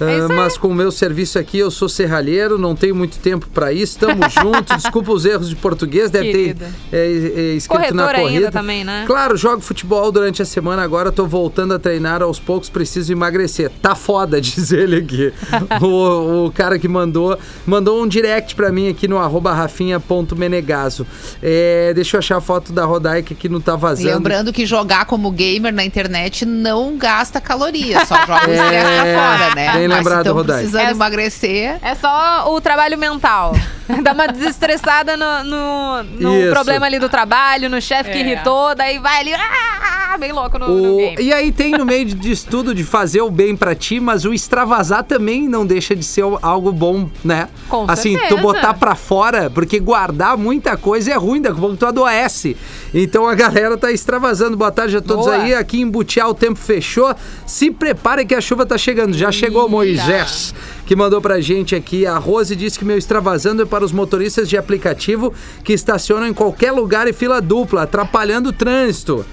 É 0.00 0.04
aí. 0.04 0.28
mas 0.28 0.56
com 0.56 0.68
o 0.68 0.74
meu 0.74 0.90
serviço 0.90 1.38
aqui, 1.38 1.58
eu 1.58 1.70
sou 1.70 1.88
serralheiro, 1.88 2.58
não 2.58 2.74
tenho 2.74 2.94
muito 2.94 3.18
tempo 3.18 3.48
pra 3.52 3.72
isso. 3.72 3.98
Tamo 3.98 4.22
junto. 4.30 4.76
Desculpa 4.76 5.12
os 5.12 5.24
erros 5.24 5.48
de 5.48 5.56
português, 5.56 6.10
deve 6.10 6.32
Querido. 6.32 6.64
ter 6.90 6.96
é, 6.96 7.06
é, 7.06 7.40
escrito 7.54 7.94
na 7.94 8.04
Corretor 8.04 8.14
ainda 8.14 8.22
corrida. 8.22 8.50
também, 8.50 8.84
né? 8.84 9.04
Claro, 9.06 9.36
jogo 9.36 9.60
futebol 9.60 10.10
durante 10.10 10.42
a 10.42 10.44
semana, 10.44 10.82
agora 10.82 11.12
tô 11.12 11.26
voltando 11.26 11.74
a 11.74 11.78
treinar 11.78 12.22
aos 12.22 12.38
poucos, 12.40 12.68
preciso 12.68 13.12
emagrecer. 13.12 13.70
Tá 13.82 13.94
foda, 13.94 14.40
diz 14.40 14.72
ele 14.72 14.96
aqui. 14.96 15.32
o, 15.80 16.46
o 16.46 16.52
cara 16.52 16.78
que 16.78 16.88
mandou, 16.88 17.38
mandou 17.66 18.02
um 18.02 18.06
direct 18.08 18.54
pra 18.54 18.70
mim 18.72 18.88
aqui 18.88 19.06
no 19.06 19.18
arroba 19.18 19.52
rafinha.menegaso. 19.52 21.06
É, 21.42 21.92
deixa 21.94 22.16
eu 22.16 22.18
achar 22.18 22.38
a 22.38 22.40
foto 22.40 22.72
da 22.72 22.84
Rodaica 22.84 23.34
que 23.34 23.48
não 23.48 23.60
tá 23.60 23.76
vazando. 23.76 24.08
Lembrando 24.08 24.52
que 24.52 24.66
jogar 24.66 25.04
como 25.06 25.30
gamer 25.30 25.72
na 25.72 25.84
internet 25.84 26.44
não 26.44 26.96
gasta 26.96 27.40
calorias, 27.40 28.08
só 28.08 28.16
joga 28.26 28.48
o 28.48 28.54
É, 28.74 29.14
fora, 29.14 29.54
né? 29.54 29.83
Bem 29.88 29.96
Mas 29.96 29.98
lembrado, 29.98 30.18
se 30.18 30.24
tão 30.24 30.34
Rodai. 30.34 30.56
precisando 30.58 30.88
É- 30.88 30.90
emagrecer, 30.90 31.78
É 31.82 31.94
só 31.94 32.52
o 32.54 32.60
trabalho 32.60 32.98
mental. 32.98 33.54
Dá 34.02 34.12
uma 34.12 34.26
desestressada 34.28 35.14
no, 35.16 35.44
no, 35.44 36.02
no 36.02 36.50
problema 36.50 36.86
ali 36.86 36.98
do 36.98 37.08
trabalho, 37.08 37.68
no 37.68 37.80
chefe 37.82 38.10
que 38.12 38.16
É. 38.18 38.20
irritou, 38.20 38.74
daí 38.74 38.98
vai 38.98 39.20
ali, 39.20 39.32
ah, 39.34 40.16
bem 40.18 40.32
louco 40.32 40.58
no, 40.58 40.68
no 40.68 40.94
O- 40.94 40.96
game. 40.96 41.16
E 41.22 41.32
aí 41.32 41.52
tem 41.52 41.72
no 41.72 41.84
meio 41.84 42.06
de- 42.06 42.14
disso 42.14 42.46
tudo 42.50 42.74
de 42.74 42.82
fazer 42.82 43.20
o 43.20 43.30
bem 43.30 43.54
pra 43.54 43.74
ti, 43.74 44.00
mas 44.00 44.24
o 44.24 44.32
extravasar 44.32 45.04
também 45.04 45.46
não 45.46 45.66
deixa 45.66 45.94
de 45.94 46.04
ser 46.04 46.24
algo 46.40 46.72
bom, 46.72 47.10
né? 47.22 47.48
Com 47.68 47.84
assim, 47.88 48.14
tu 48.14 48.20
certeza. 48.20 48.40
botar 48.40 48.74
pra 48.74 48.94
fora, 48.94 49.50
porque 49.50 49.78
guardar 49.78 50.36
muita 50.38 50.76
coisa 50.78 51.12
é 51.12 51.16
ruim, 51.16 51.42
daqui 51.42 51.58
a 51.58 51.60
pouco 51.60 51.76
tu 51.76 51.84
adoece. 51.86 52.56
Então 52.94 53.28
a 53.28 53.34
galera 53.34 53.76
tá 53.76 53.90
extravasando. 53.92 54.56
Boa 54.56 54.72
tarde 54.72 54.96
a 54.96 55.02
todos 55.02 55.26
Boa. 55.26 55.36
aí. 55.36 55.54
Aqui 55.54 55.80
em 55.80 55.86
Butiá 55.90 56.26
o 56.28 56.34
tempo 56.34 56.58
fechou. 56.58 57.14
Se 57.46 57.70
prepare 57.70 58.24
que 58.24 58.34
a 58.34 58.40
chuva 58.40 58.64
tá 58.64 58.78
chegando. 58.78 59.12
Já 59.14 59.30
chegou 59.30 59.68
Moisés, 59.74 60.54
que 60.86 60.94
mandou 60.94 61.20
pra 61.20 61.40
gente 61.40 61.74
aqui. 61.74 62.06
A 62.06 62.16
Rose 62.16 62.54
disse 62.54 62.78
que 62.78 62.84
meu 62.84 62.96
extravasando 62.96 63.62
é 63.62 63.66
para 63.66 63.84
os 63.84 63.92
motoristas 63.92 64.48
de 64.48 64.56
aplicativo 64.56 65.32
que 65.62 65.72
estacionam 65.72 66.26
em 66.26 66.34
qualquer 66.34 66.72
lugar 66.72 67.08
e 67.08 67.12
fila 67.12 67.40
dupla, 67.40 67.82
atrapalhando 67.82 68.50
o 68.50 68.52
trânsito. 68.52 69.24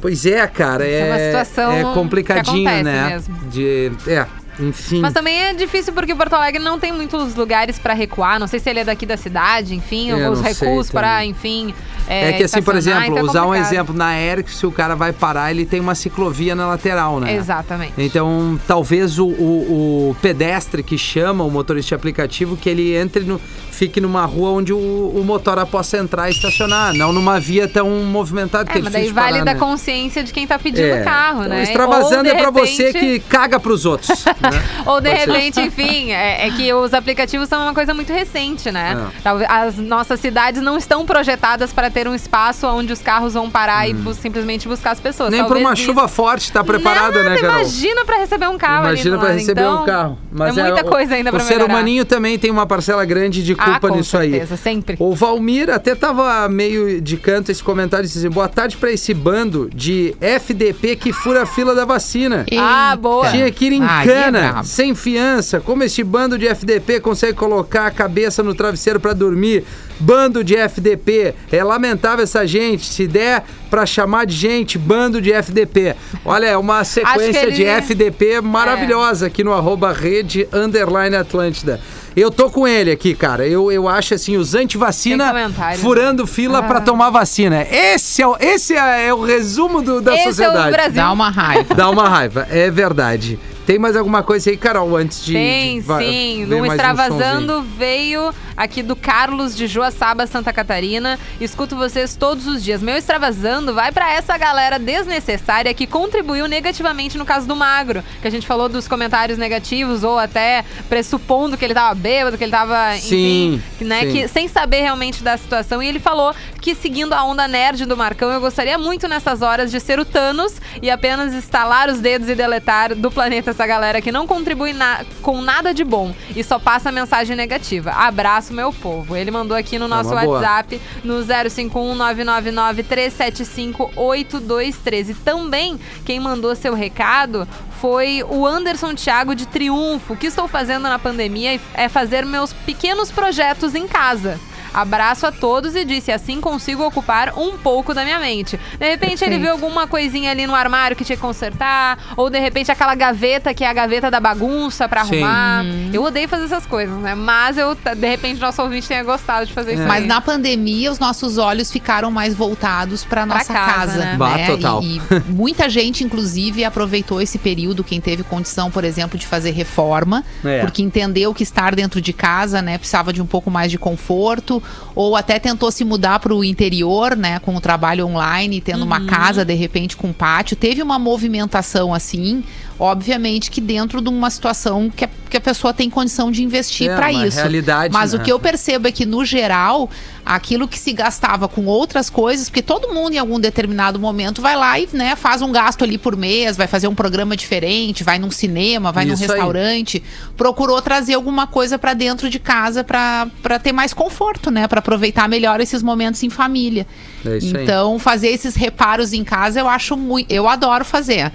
Pois 0.00 0.26
é, 0.26 0.46
cara, 0.46 0.86
é 0.86 1.00
é, 1.00 1.04
uma 1.06 1.18
situação 1.18 1.72
é 1.72 1.94
complicadinho, 1.94 2.82
né? 2.82 3.10
mesmo. 3.10 3.36
De, 3.50 3.90
é, 4.06 4.26
enfim. 4.58 5.00
Mas 5.00 5.12
também 5.12 5.42
é 5.42 5.54
difícil 5.54 5.92
porque 5.92 6.14
Porto 6.14 6.34
Alegre 6.34 6.62
não 6.62 6.78
tem 6.78 6.92
muitos 6.92 7.34
lugares 7.34 7.78
pra 7.78 7.94
recuar. 7.94 8.38
Não 8.40 8.46
sei 8.46 8.58
se 8.60 8.68
ele 8.70 8.80
é 8.80 8.84
daqui 8.84 9.04
da 9.06 9.16
cidade, 9.16 9.74
enfim, 9.74 10.10
Eu 10.10 10.30
os 10.32 10.40
recursos 10.40 10.90
para, 10.90 11.24
enfim. 11.24 11.74
É, 12.08 12.32
que 12.34 12.44
assim, 12.44 12.62
por 12.62 12.76
exemplo, 12.76 13.02
então 13.04 13.18
é 13.18 13.22
usar 13.22 13.46
um 13.46 13.54
exemplo, 13.54 13.92
na 13.94 14.16
Eric, 14.16 14.48
se 14.50 14.64
o 14.64 14.70
cara 14.70 14.94
vai 14.94 15.12
parar, 15.12 15.50
ele 15.50 15.66
tem 15.66 15.80
uma 15.80 15.94
ciclovia 15.94 16.54
na 16.54 16.66
lateral, 16.68 17.18
né? 17.18 17.34
Exatamente. 17.34 17.94
Então, 17.98 18.58
talvez 18.66 19.18
o, 19.18 19.26
o- 19.26 20.10
o 20.10 20.16
pedestre 20.22 20.82
que 20.84 20.96
chama 20.96 21.42
o 21.42 21.50
motorista 21.50 21.88
de 21.88 21.94
aplicativo, 21.96 22.56
que 22.56 22.68
ele 22.68 22.94
entre 22.96 23.24
no. 23.24 23.40
fique 23.72 24.00
numa 24.00 24.24
rua 24.24 24.50
onde 24.50 24.72
o, 24.72 24.76
o 24.78 25.22
motora 25.24 25.66
possa 25.66 25.98
entrar 25.98 26.28
e 26.28 26.32
estacionar, 26.32 26.94
não 26.94 27.12
numa 27.12 27.40
via 27.40 27.66
tão 27.66 27.90
movimentada 28.04 28.64
que 28.70 28.78
É, 28.78 28.80
é 28.80 28.84
mas 28.84 28.92
daí 28.92 29.06
de 29.08 29.12
vale 29.12 29.32
parar, 29.32 29.44
da 29.44 29.54
né? 29.54 29.58
consciência 29.60 30.22
de 30.22 30.32
quem 30.32 30.46
tá 30.46 30.58
pedindo 30.58 30.86
É. 30.86 31.00
o 31.00 31.04
carro, 31.04 31.40
Então, 31.40 31.48
né? 31.56 31.62
Extravasando 31.64 32.28
Ou, 32.28 32.34
é 32.36 32.50
você 32.52 32.86
repente- 32.86 33.00
que 33.00 33.18
caga 33.28 33.58
pros 33.58 33.84
outros. 33.84 34.24
né? 34.50 34.62
Ou 34.86 35.00
de 35.00 35.08
Pode 35.10 35.20
ser. 35.22 35.30
repente, 35.30 35.60
enfim, 35.60 36.10
é, 36.12 36.46
é 36.46 36.50
que 36.50 36.72
os 36.72 36.92
aplicativos 36.94 37.48
são 37.48 37.62
uma 37.62 37.74
coisa 37.74 37.92
muito 37.94 38.12
recente, 38.12 38.70
né? 38.70 38.96
É. 39.24 39.46
As 39.48 39.76
nossas 39.76 40.20
cidades 40.20 40.60
não 40.62 40.76
estão 40.76 41.04
projetadas 41.06 41.72
para 41.72 41.90
ter 41.90 42.06
um 42.08 42.14
espaço 42.14 42.66
onde 42.66 42.92
os 42.92 43.00
carros 43.00 43.34
vão 43.34 43.50
parar 43.50 43.88
e 43.88 43.94
bu- 43.94 44.14
simplesmente 44.14 44.66
buscar 44.68 44.92
as 44.92 45.00
pessoas. 45.00 45.28
Hum. 45.28 45.32
Nem 45.32 45.40
por 45.42 45.48
Talvez 45.48 45.66
uma 45.66 45.74
isso- 45.74 45.82
chuva 45.84 46.08
forte 46.08 46.52
tá 46.52 46.62
preparada, 46.64 47.22
Nada, 47.22 47.30
né, 47.30 47.36
Carol? 47.38 47.60
Imagina 47.60 48.04
para 48.04 48.16
receber 48.18 48.48
um 48.48 48.58
carro 48.58 48.86
Imagina 48.86 49.16
lado. 49.16 49.32
receber 49.32 49.60
Então, 49.60 49.82
um 49.82 49.86
carro. 49.86 50.18
Mas 50.30 50.56
é 50.56 50.62
muita 50.62 50.86
o- 50.86 50.90
coisa 50.90 51.14
ainda 51.14 51.30
O 51.30 51.32
para 51.32 51.44
ser 51.44 51.54
melhorar. 51.54 51.72
humaninho 51.72 52.04
também 52.04 52.38
tem 52.38 52.50
uma 52.50 52.66
parcela 52.66 53.04
grande 53.04 53.42
de 53.42 53.52
ah, 53.58 53.64
culpa 53.64 53.88
com 53.88 53.96
nisso 53.96 54.16
aí. 54.16 54.30
certeza, 54.30 54.56
sempre. 54.56 54.96
O 54.98 55.14
Valmir 55.14 55.70
até 55.70 55.94
tava 55.94 56.48
meio 56.48 57.00
de 57.00 57.16
canto 57.16 57.50
esse 57.50 57.62
comentário 57.62 58.04
e 58.04 58.06
disse 58.06 58.18
assim, 58.18 58.30
boa 58.30 58.48
tarde 58.48 58.76
pra 58.76 58.90
esse 58.90 59.12
bando 59.14 59.68
de 59.74 60.14
FDP 60.20 60.96
que 60.96 61.12
fura 61.12 61.42
a 61.42 61.46
fila 61.46 61.74
da 61.74 61.84
vacina. 61.84 62.44
Ah, 62.58 62.96
boa. 63.00 63.28
Tinha 63.30 63.50
que 63.50 63.66
ir 63.66 63.72
em 63.72 63.82
Aí 63.82 64.08
é 64.08 64.12
cana, 64.12 64.35
sem 64.64 64.94
fiança. 64.94 65.60
Como 65.60 65.82
este 65.84 66.02
bando 66.04 66.38
de 66.38 66.46
FDP 66.46 67.00
consegue 67.00 67.34
colocar 67.34 67.86
a 67.86 67.90
cabeça 67.90 68.42
no 68.42 68.54
travesseiro 68.54 68.98
pra 69.00 69.12
dormir? 69.12 69.64
Bando 69.98 70.44
de 70.44 70.54
FDP. 70.56 71.34
É 71.50 71.64
lamentável 71.64 72.22
essa 72.22 72.46
gente. 72.46 72.84
Se 72.86 73.06
der 73.06 73.44
pra 73.70 73.86
chamar 73.86 74.26
de 74.26 74.34
gente, 74.34 74.76
bando 74.78 75.20
de 75.22 75.32
FDP. 75.32 75.96
Olha, 76.24 76.46
é 76.46 76.56
uma 76.56 76.84
sequência 76.84 77.42
ele- 77.44 77.52
de 77.52 77.64
FDP 77.64 78.40
maravilhosa 78.42 79.26
aqui 79.26 79.42
no 79.42 79.52
arroba 79.52 79.92
rede 79.92 80.46
underline 80.52 81.16
Atlântida. 81.16 81.80
Eu 82.14 82.30
tô 82.30 82.50
com 82.50 82.66
ele 82.66 82.90
aqui, 82.90 83.14
cara. 83.14 83.46
Eu, 83.46 83.70
eu 83.70 83.86
acho 83.88 84.14
assim, 84.14 84.36
os 84.38 84.54
antivacina 84.54 85.32
furando 85.78 86.26
fila 86.26 86.62
pra 86.62 86.80
tomar 86.80 87.10
vacina. 87.10 87.62
Esse 87.70 88.22
é, 88.22 88.26
o- 88.26 88.36
esse 88.40 88.74
é, 88.74 89.08
é 89.08 89.14
o 89.14 89.22
resumo 89.22 89.82
do- 89.82 90.00
da 90.00 90.12
Esse 90.14 90.20
é 90.20 90.28
o 90.28 90.34
sociedade. 90.34 90.70
Brasil. 90.72 90.94
dá 90.94 91.12
uma 91.12 91.30
raiva. 91.30 91.74
Dá 91.74 91.90
uma 91.90 92.08
raiva, 92.08 92.46
é 92.50 92.70
verdade. 92.70 93.38
Tem 93.66 93.80
mais 93.80 93.96
alguma 93.96 94.22
coisa 94.22 94.48
aí, 94.48 94.56
Carol, 94.56 94.96
antes 94.96 95.24
de. 95.24 95.32
Tem, 95.32 95.80
de- 95.80 95.86
sim. 95.86 96.46
um 96.54 96.64
Extravasando 96.64 97.62
veio 97.62 98.32
aqui 98.56 98.80
do 98.82 98.94
Carlos 98.94 99.56
de 99.56 99.66
Joaçaba, 99.66 100.24
Santa 100.26 100.52
Catarina. 100.52 101.18
Escuto 101.40 101.74
vocês 101.76 102.14
todos 102.16 102.46
os 102.46 102.62
dias. 102.62 102.80
Meu 102.80 102.96
Extravasando 102.96 103.74
vai 103.74 103.90
pra 103.90 104.10
essa 104.12 104.38
galera 104.38 104.78
desnecessária 104.78 105.74
que 105.74 105.86
contribuiu 105.86 106.46
negativamente 106.46 107.18
no 107.18 107.26
caso 107.26 107.46
do 107.48 107.56
Magro. 107.56 108.04
Que 108.22 108.28
a 108.28 108.30
gente 108.30 108.46
falou 108.46 108.68
dos 108.68 108.86
comentários 108.86 109.36
negativos 109.36 110.04
ou 110.04 110.16
até 110.16 110.64
pressupondo 110.88 111.56
que 111.58 111.64
ele 111.64 111.74
tava 111.74 111.94
bêbado, 111.94 112.38
que 112.38 112.44
ele 112.44 112.52
tava, 112.52 112.94
Sim, 112.98 113.54
enfim, 113.54 113.84
né, 113.84 114.02
sim. 114.02 114.12
que 114.12 114.28
sem 114.28 114.46
saber 114.48 114.82
realmente 114.82 115.24
da 115.24 115.36
situação. 115.36 115.82
E 115.82 115.88
ele 115.88 115.98
falou 115.98 116.32
que 116.62 116.74
seguindo 116.74 117.12
a 117.12 117.24
onda 117.24 117.48
nerd 117.48 117.84
do 117.84 117.96
Marcão, 117.96 118.30
eu 118.30 118.40
gostaria 118.40 118.78
muito 118.78 119.08
nessas 119.08 119.42
horas 119.42 119.72
de 119.72 119.80
ser 119.80 119.98
o 119.98 120.04
Thanos 120.04 120.54
e 120.80 120.88
apenas 120.88 121.34
estalar 121.34 121.88
os 121.88 122.00
dedos 122.00 122.28
e 122.28 122.34
deletar 122.34 122.94
do 122.94 123.10
planeta 123.10 123.52
essa 123.56 123.66
galera 123.66 124.02
que 124.02 124.12
não 124.12 124.26
contribui 124.26 124.74
na- 124.74 125.00
com 125.22 125.40
nada 125.40 125.72
de 125.72 125.82
bom 125.82 126.14
e 126.36 126.44
só 126.44 126.58
passa 126.58 126.92
mensagem 126.92 127.34
negativa. 127.34 127.90
Abraço, 127.90 128.52
meu 128.52 128.70
povo. 128.70 129.16
Ele 129.16 129.30
mandou 129.30 129.56
aqui 129.56 129.78
no 129.78 129.88
nosso 129.88 130.10
uma 130.12 130.20
boa. 130.22 130.38
WhatsApp 130.40 130.80
no 131.02 131.22
051 131.22 131.94
999 131.94 132.82
375 132.82 133.90
8213. 133.96 135.14
Também 135.14 135.80
quem 136.04 136.20
mandou 136.20 136.54
seu 136.54 136.74
recado 136.74 137.48
foi 137.80 138.22
o 138.28 138.46
Anderson 138.46 138.94
Thiago 138.94 139.34
de 139.34 139.46
Triunfo. 139.46 140.12
O 140.12 140.16
que 140.16 140.26
estou 140.26 140.46
fazendo 140.46 140.82
na 140.82 140.98
pandemia 140.98 141.58
é 141.74 141.88
fazer 141.88 142.26
meus 142.26 142.52
pequenos 142.52 143.10
projetos 143.10 143.74
em 143.74 143.88
casa. 143.88 144.38
Abraço 144.72 145.26
a 145.26 145.32
todos 145.32 145.74
e 145.74 145.84
disse: 145.84 146.12
assim 146.12 146.40
consigo 146.40 146.84
ocupar 146.84 147.32
um 147.38 147.56
pouco 147.58 147.94
da 147.94 148.04
minha 148.04 148.18
mente. 148.18 148.58
De 148.78 148.88
repente 148.88 149.24
ele 149.24 149.36
Perfeito. 149.36 149.40
viu 149.40 149.52
alguma 149.52 149.86
coisinha 149.86 150.30
ali 150.30 150.46
no 150.46 150.54
armário 150.54 150.96
que 150.96 151.04
tinha 151.04 151.16
que 151.16 151.22
consertar, 151.22 151.98
ou 152.16 152.28
de 152.30 152.38
repente 152.38 152.70
aquela 152.70 152.94
gaveta 152.94 153.52
que 153.54 153.64
é 153.64 153.68
a 153.68 153.72
gaveta 153.72 154.10
da 154.10 154.20
bagunça 154.20 154.88
pra 154.88 155.04
Sim. 155.04 155.22
arrumar. 155.22 155.64
Eu 155.92 156.02
odeio 156.02 156.28
fazer 156.28 156.44
essas 156.44 156.66
coisas, 156.66 156.96
né? 156.98 157.14
Mas 157.14 157.56
eu, 157.58 157.74
de 157.74 158.08
repente, 158.08 158.40
nosso 158.40 158.60
ouvinte 158.62 158.86
tenha 158.88 159.02
gostado 159.02 159.46
de 159.46 159.52
fazer 159.52 159.74
isso. 159.74 159.82
Mas 159.86 160.02
aí. 160.02 160.06
na 160.08 160.20
pandemia, 160.20 160.90
os 160.90 160.98
nossos 160.98 161.38
olhos 161.38 161.70
ficaram 161.70 162.10
mais 162.10 162.34
voltados 162.34 163.04
para 163.04 163.26
Pra 163.26 163.34
nossa 163.38 163.52
casa, 163.52 163.72
casa. 163.74 163.98
né? 163.98 164.16
Bah, 164.18 164.38
total. 164.46 164.82
E, 164.82 164.96
e 164.98 165.02
muita 165.32 165.68
gente, 165.70 166.04
inclusive, 166.04 166.64
aproveitou 166.64 167.20
esse 167.20 167.38
período, 167.38 167.82
quem 167.82 168.00
teve 168.00 168.22
condição, 168.22 168.70
por 168.70 168.84
exemplo, 168.84 169.18
de 169.18 169.26
fazer 169.26 169.50
reforma, 169.52 170.24
É. 170.44 170.60
porque 170.60 170.82
entendeu 170.82 171.32
que 171.32 171.42
estar 171.42 171.74
dentro 171.74 172.00
de 172.00 172.12
casa, 172.12 172.60
né, 172.60 172.76
precisava 172.78 173.12
de 173.12 173.22
um 173.22 173.26
pouco 173.26 173.50
mais 173.50 173.70
de 173.70 173.78
conforto, 173.78 174.55
ou 174.94 175.16
até 175.16 175.38
tentou 175.38 175.70
se 175.70 175.84
mudar 175.84 176.18
para 176.20 176.34
o 176.34 176.44
interior, 176.44 177.16
né, 177.16 177.38
com 177.38 177.54
o 177.54 177.60
trabalho 177.60 178.06
online, 178.06 178.60
tendo 178.60 178.84
uma 178.84 179.00
Uhum. 179.00 179.06
casa, 179.06 179.44
de 179.44 179.54
repente, 179.54 179.96
com 179.96 180.12
pátio. 180.12 180.56
Teve 180.56 180.82
uma 180.82 180.98
movimentação 180.98 181.92
assim, 181.94 182.42
obviamente 182.78 183.50
que 183.50 183.60
dentro 183.60 184.00
de 184.00 184.08
uma 184.08 184.28
situação 184.30 184.90
que 184.90 185.04
a, 185.04 185.08
que 185.30 185.36
a 185.36 185.40
pessoa 185.40 185.72
tem 185.72 185.88
condição 185.90 186.30
de 186.30 186.42
investir 186.42 186.90
É, 186.90 186.94
para 186.96 187.12
isso. 187.12 187.36
realidade, 187.38 187.92
Mas 187.92 188.12
né? 188.12 188.18
o 188.18 188.22
que 188.22 188.30
eu 188.30 188.38
percebo 188.38 188.86
é 188.86 188.92
que, 188.92 189.04
no 189.06 189.24
geral, 189.24 189.90
aquilo 190.24 190.68
que 190.68 190.78
se 190.78 190.92
gastava 190.92 191.48
com 191.48 191.64
outras 191.66 192.10
coisas, 192.10 192.48
porque 192.48 192.62
todo 192.62 192.92
mundo 192.92 193.14
em 193.14 193.18
algum 193.18 193.40
determinado 193.40 193.98
momento 193.98 194.42
vai 194.42 194.54
lá 194.56 194.78
e 194.78 194.88
né, 194.92 195.16
faz 195.16 195.42
um 195.42 195.50
gasto 195.50 195.84
ali 195.84 195.96
por 195.98 196.16
mês, 196.16 196.56
vai 196.56 196.66
fazer 196.66 196.86
um 196.88 196.94
programa 196.94 197.36
diferente, 197.36 198.04
vai 198.04 198.18
num 198.18 198.30
cinema, 198.30 198.92
vai 198.92 199.04
Isso 199.06 199.16
num 199.16 199.22
aí. 199.22 199.28
restaurante, 199.28 200.02
procurou 200.36 200.80
trazer 200.82 201.14
alguma 201.14 201.46
coisa 201.46 201.78
para 201.78 201.94
dentro 201.94 202.28
de 202.28 202.38
casa 202.38 202.84
para 202.84 203.58
ter 203.62 203.72
mais 203.72 203.92
conforto, 203.94 204.50
né? 204.50 204.68
Para 204.68 204.80
aproveitar 204.80 205.28
melhor 205.28 205.60
esses 205.60 205.82
momentos 205.82 206.22
em 206.22 206.30
família. 206.30 206.86
É 207.24 207.38
isso 207.38 207.56
aí. 207.56 207.62
então, 207.64 207.98
fazer 207.98 208.28
esses 208.28 208.54
reparos 208.54 209.12
em 209.12 209.24
casa 209.24 209.58
eu 209.60 209.68
acho 209.68 209.96
muito. 209.96 210.30
Eu 210.30 210.48
adoro 210.48 210.84
fazer. 210.84 211.32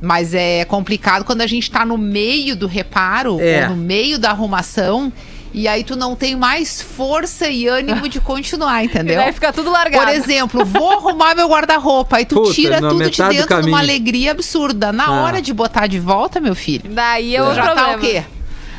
Mas 0.00 0.32
é 0.34 0.64
complicado 0.64 1.24
quando 1.24 1.42
a 1.42 1.46
gente 1.46 1.70
tá 1.70 1.84
no 1.84 1.98
meio 1.98 2.56
do 2.56 2.66
reparo, 2.66 3.38
É. 3.40 3.64
ou 3.64 3.70
no 3.70 3.76
meio 3.76 4.18
da 4.18 4.30
arrumação, 4.30 5.12
e 5.52 5.68
aí 5.68 5.84
tu 5.84 5.94
não 5.96 6.16
tem 6.16 6.34
mais 6.36 6.80
força 6.80 7.48
e 7.48 7.66
ânimo 7.68 8.08
de 8.08 8.18
continuar, 8.20 8.80
E 8.82 8.86
entendeu? 8.86 9.16
daí 9.16 9.32
fica 9.32 9.52
tudo 9.52 9.70
largado. 9.70 10.02
Por 10.04 10.14
exemplo, 10.14 10.64
vou 10.64 10.90
arrumar 10.92 11.34
meu 11.34 11.48
guarda-roupa, 11.48 12.16
aí 12.16 12.24
tu 12.24 12.36
Puta, 12.36 12.54
tira 12.54 12.78
tudo 12.80 13.10
de 13.10 13.22
dentro 13.22 13.62
numa 13.62 13.80
alegria 13.80 14.30
absurda. 14.30 14.90
Na 14.92 15.06
Ah. 15.06 15.22
hora 15.22 15.42
de 15.42 15.52
botar 15.52 15.86
de 15.86 15.98
volta, 15.98 16.40
meu 16.40 16.54
filho, 16.54 16.88
Daí 16.90 17.36
é 17.36 17.42
o 17.42 17.52
já 17.54 17.62
problema. 17.64 17.88
tá 17.90 17.96
o 17.96 18.00
quê? 18.00 18.24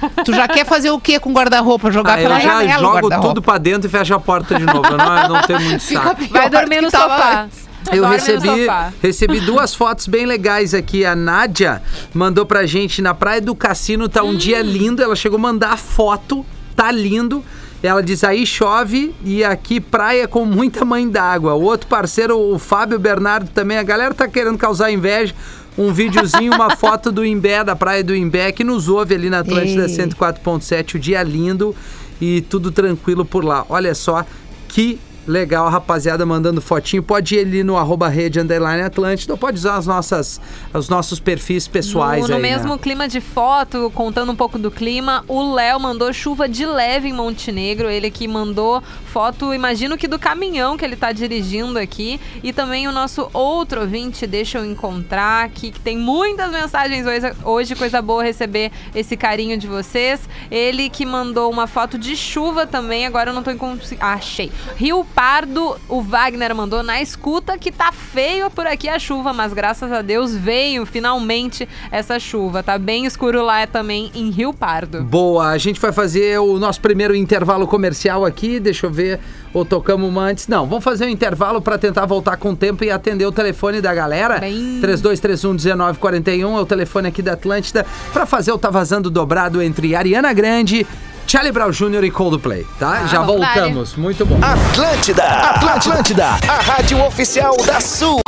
Tu 0.25 0.33
já 0.33 0.47
quer 0.47 0.65
fazer 0.65 0.89
o 0.89 0.99
quê 0.99 1.19
com 1.19 1.31
guarda-roupa? 1.31 1.91
Jogar 1.91 2.13
Ah, 2.17 2.21
pela 2.23 2.37
eu 2.37 2.41
janela 2.41 2.79
jogo 2.79 3.21
tudo 3.21 3.39
pra 3.43 3.59
dentro 3.59 3.87
e 3.87 3.91
fecho 3.91 4.15
a 4.15 4.19
porta 4.19 4.55
de 4.55 4.65
novo. 4.65 4.83
Eu 4.87 4.97
não, 4.97 5.17
eu 5.19 5.29
não 5.29 5.41
tenho 5.43 5.59
muito 5.61 5.79
saco. 5.83 6.15
Vai 6.31 6.49
do 6.49 6.57
dormir 6.57 6.77
que 6.77 6.81
no 6.81 6.89
sofá. 6.89 7.43
antes. 7.43 7.69
Eu 7.91 8.01
Dorme 8.01 8.15
recebi, 8.15 8.67
recebi 9.01 9.39
duas 9.39 9.73
fotos 9.73 10.07
bem 10.07 10.25
legais 10.25 10.73
aqui. 10.73 11.05
A 11.05 11.15
Nádia 11.15 11.81
mandou 12.13 12.45
pra 12.45 12.65
gente 12.65 13.01
na 13.01 13.13
praia 13.13 13.41
do 13.41 13.55
cassino, 13.55 14.07
tá 14.07 14.23
um 14.23 14.35
dia 14.35 14.61
lindo. 14.61 15.01
Ela 15.01 15.15
chegou 15.15 15.37
a 15.37 15.41
mandar 15.41 15.73
a 15.73 15.77
foto, 15.77 16.45
tá 16.75 16.91
lindo. 16.91 17.43
Ela 17.83 18.03
diz 18.03 18.23
aí 18.23 18.45
chove 18.45 19.13
e 19.25 19.43
aqui 19.43 19.79
praia 19.79 20.27
com 20.27 20.45
muita 20.45 20.85
mãe 20.85 21.09
d'água. 21.09 21.55
O 21.55 21.63
outro 21.63 21.87
parceiro, 21.87 22.37
o 22.37 22.59
Fábio 22.59 22.99
Bernardo 22.99 23.49
também. 23.49 23.77
A 23.77 23.83
galera 23.83 24.13
tá 24.13 24.27
querendo 24.27 24.57
causar 24.57 24.91
inveja. 24.91 25.33
Um 25.77 25.91
videozinho, 25.91 26.53
uma 26.53 26.69
foto 26.77 27.11
do 27.11 27.25
Imbé, 27.25 27.63
da 27.63 27.75
praia 27.75 28.03
do 28.03 28.15
Imbé, 28.15 28.51
que 28.51 28.63
nos 28.63 28.87
ouve 28.87 29.15
ali 29.15 29.29
na 29.29 29.39
Atlântida 29.39 29.87
Ei. 29.87 29.97
104.7. 29.97 30.95
O 30.95 30.99
dia 30.99 31.23
lindo 31.23 31.75
e 32.19 32.41
tudo 32.41 32.71
tranquilo 32.71 33.25
por 33.25 33.43
lá. 33.43 33.65
Olha 33.67 33.95
só 33.95 34.23
que 34.67 34.99
legal, 35.27 35.69
rapaziada, 35.69 36.25
mandando 36.25 36.61
fotinho. 36.61 37.03
Pode 37.03 37.35
ir 37.35 37.39
ali 37.39 37.63
no 37.63 37.77
arroba 37.77 38.07
rede 38.07 38.39
underline 38.39 38.81
Atlântida 38.81 39.33
ou 39.33 39.37
pode 39.37 39.57
usar 39.57 39.75
as 39.75 39.85
nossas, 39.85 40.41
os 40.73 40.89
nossos 40.89 41.19
perfis 41.19 41.67
pessoais 41.67 42.23
No, 42.23 42.29
no 42.29 42.35
aí, 42.35 42.41
mesmo 42.41 42.73
né? 42.73 42.79
clima 42.81 43.07
de 43.07 43.21
foto, 43.21 43.91
contando 43.93 44.31
um 44.31 44.35
pouco 44.35 44.57
do 44.57 44.71
clima, 44.71 45.23
o 45.27 45.53
Léo 45.53 45.79
mandou 45.79 46.11
chuva 46.13 46.47
de 46.47 46.65
leve 46.65 47.09
em 47.09 47.13
Montenegro. 47.13 47.89
Ele 47.89 48.09
que 48.09 48.27
mandou 48.27 48.81
foto, 49.07 49.53
imagino 49.53 49.97
que 49.97 50.07
do 50.07 50.17
caminhão 50.17 50.77
que 50.77 50.85
ele 50.85 50.95
tá 50.95 51.11
dirigindo 51.11 51.77
aqui. 51.77 52.19
E 52.43 52.51
também 52.51 52.87
o 52.87 52.91
nosso 52.91 53.29
outro 53.33 53.81
ouvinte, 53.81 54.25
deixa 54.25 54.57
eu 54.57 54.65
encontrar 54.65 55.45
aqui, 55.45 55.71
que 55.71 55.79
tem 55.79 55.97
muitas 55.97 56.51
mensagens 56.51 57.05
hoje, 57.05 57.33
hoje 57.43 57.75
coisa 57.75 58.01
boa 58.01 58.23
receber 58.23 58.71
esse 58.95 59.15
carinho 59.15 59.57
de 59.57 59.67
vocês. 59.67 60.21
Ele 60.49 60.89
que 60.89 61.05
mandou 61.05 61.51
uma 61.51 61.67
foto 61.67 61.97
de 61.97 62.15
chuva 62.15 62.65
também, 62.65 63.05
agora 63.05 63.29
eu 63.29 63.33
não 63.33 63.43
tô 63.43 63.53
conseguindo. 63.55 64.03
Achei. 64.03 64.51
Rio 64.75 65.05
Pardo, 65.13 65.75
o 65.87 66.01
Wagner 66.01 66.55
mandou 66.55 66.81
na 66.81 67.01
escuta 67.01 67.57
que 67.57 67.71
tá 67.71 67.91
feio 67.91 68.49
por 68.49 68.65
aqui 68.65 68.89
a 68.89 68.97
chuva, 68.97 69.31
mas 69.33 69.53
graças 69.53 69.91
a 69.91 70.01
Deus 70.01 70.33
veio 70.35 70.85
finalmente 70.85 71.67
essa 71.91 72.19
chuva. 72.19 72.63
Tá 72.63 72.77
bem 72.77 73.05
escuro 73.05 73.43
lá 73.43 73.65
também 73.67 74.11
em 74.15 74.29
Rio 74.29 74.53
Pardo. 74.53 75.03
Boa, 75.03 75.49
a 75.49 75.57
gente 75.57 75.79
vai 75.79 75.91
fazer 75.91 76.39
o 76.39 76.57
nosso 76.57 76.81
primeiro 76.81 77.15
intervalo 77.15 77.67
comercial 77.67 78.25
aqui. 78.25 78.59
Deixa 78.59 78.85
eu 78.87 78.91
ver, 78.91 79.19
ou 79.53 79.63
tocamos 79.65 80.09
uma 80.09 80.23
antes? 80.23 80.47
Não, 80.47 80.65
vamos 80.65 80.83
fazer 80.83 81.05
um 81.05 81.09
intervalo 81.09 81.61
para 81.61 81.77
tentar 81.77 82.05
voltar 82.05 82.37
com 82.37 82.51
o 82.51 82.55
tempo 82.55 82.83
e 82.83 82.89
atender 82.91 83.25
o 83.25 83.31
telefone 83.31 83.81
da 83.81 83.93
galera. 83.93 84.39
Bem- 84.39 84.79
3231-1941 84.81 86.57
é 86.57 86.61
o 86.61 86.65
telefone 86.65 87.07
aqui 87.09 87.21
da 87.21 87.33
Atlântida 87.33 87.85
para 88.13 88.25
fazer 88.25 88.51
o 88.51 88.57
Tá 88.57 88.69
Vazando 88.69 89.09
dobrado 89.09 89.61
entre 89.61 89.95
Ariana 89.95 90.31
Grande, 90.33 90.85
Charlie 91.31 91.53
Brown 91.53 91.71
Jr. 91.71 92.03
e 92.03 92.11
Coldplay, 92.11 92.67
tá? 92.77 93.05
Já 93.05 93.21
vamos 93.21 93.39
lá, 93.39 93.53
voltamos, 93.53 93.95
muito 93.95 94.25
bom. 94.25 94.37
Atlântida, 94.41 95.23
Atlântida, 95.23 96.25
a 96.25 96.61
rádio 96.61 97.01
oficial 97.05 97.55
da 97.65 97.79
Sul. 97.79 98.19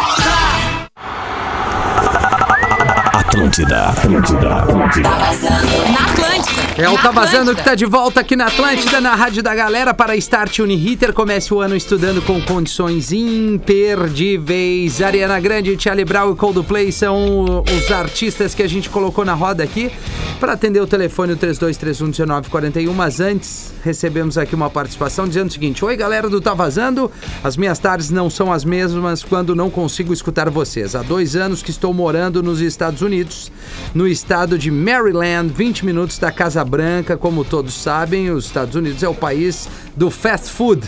Atlântida, 3.12 3.90
Atlântida, 3.90 4.56
Atlântida. 4.56 5.10
Na 5.10 5.16
Atlântida. 5.18 6.23
É 6.76 6.90
o 6.90 6.94
Na 6.94 7.02
Tá 7.04 7.12
Vazando 7.12 7.52
Atlântida. 7.52 7.56
que 7.56 7.64
tá 7.64 7.76
de 7.76 7.86
volta 7.86 8.22
aqui 8.22 8.36
na 8.36 8.48
Atlântida, 8.48 9.00
na 9.00 9.14
Rádio 9.14 9.44
da 9.44 9.54
Galera, 9.54 9.94
para 9.94 10.16
Start 10.16 10.58
Uniriter. 10.58 11.14
Comece 11.14 11.54
o 11.54 11.60
ano 11.60 11.76
estudando 11.76 12.20
com 12.24 12.42
condições 12.42 13.12
imperdíveis. 13.12 15.00
Ariana 15.00 15.40
Grande, 15.40 15.78
Charlie 15.80 16.04
Brown 16.04 16.34
e 16.34 16.36
Coldplay 16.36 16.92
são 16.92 17.62
os 17.62 17.92
artistas 17.92 18.56
que 18.56 18.64
a 18.64 18.68
gente 18.68 18.90
colocou 18.90 19.24
na 19.24 19.36
roda 19.36 19.64
aqui 19.64 19.92
para 20.40 20.54
atender 20.54 20.82
o 20.82 20.88
telefone 20.88 21.34
o 21.34 21.38
32311941. 21.38 22.92
Mas 22.92 23.20
antes, 23.20 23.72
recebemos 23.84 24.36
aqui 24.36 24.56
uma 24.56 24.70
participação 24.70 25.28
dizendo 25.28 25.50
o 25.50 25.54
seguinte: 25.54 25.86
Oi, 25.86 25.96
galera 25.96 26.28
do 26.28 26.42
Tá 26.42 26.56
Vazando. 26.56 27.12
As 27.44 27.56
minhas 27.56 27.78
tardes 27.78 28.10
não 28.10 28.32
são 28.32 28.52
as 28.52 28.66
mesmas 28.66 29.24
quando 29.24 29.56
não 29.56 29.70
consigo 29.70 30.12
escutar 30.12 30.50
vocês. 30.50 30.96
Há 30.96 31.04
dois 31.04 31.36
anos 31.36 31.62
que 31.62 31.70
estou 31.70 31.94
morando 31.94 32.42
nos 32.42 32.62
Estados 32.62 33.04
Unidos, 33.04 33.52
no 33.94 34.08
estado 34.08 34.58
de 34.58 34.72
Maryland, 34.72 35.54
20 35.54 35.86
minutos 35.86 36.18
da 36.18 36.32
Casa 36.32 36.63
Branca. 36.64 37.18
Como 37.18 37.44
todos 37.44 37.74
sabem, 37.74 38.30
os 38.32 38.46
Estados 38.46 38.76
Unidos 38.76 39.04
é 39.04 39.08
o 39.08 39.14
país 39.14 39.68
do 39.96 40.10
fast 40.10 40.50
food. 40.50 40.88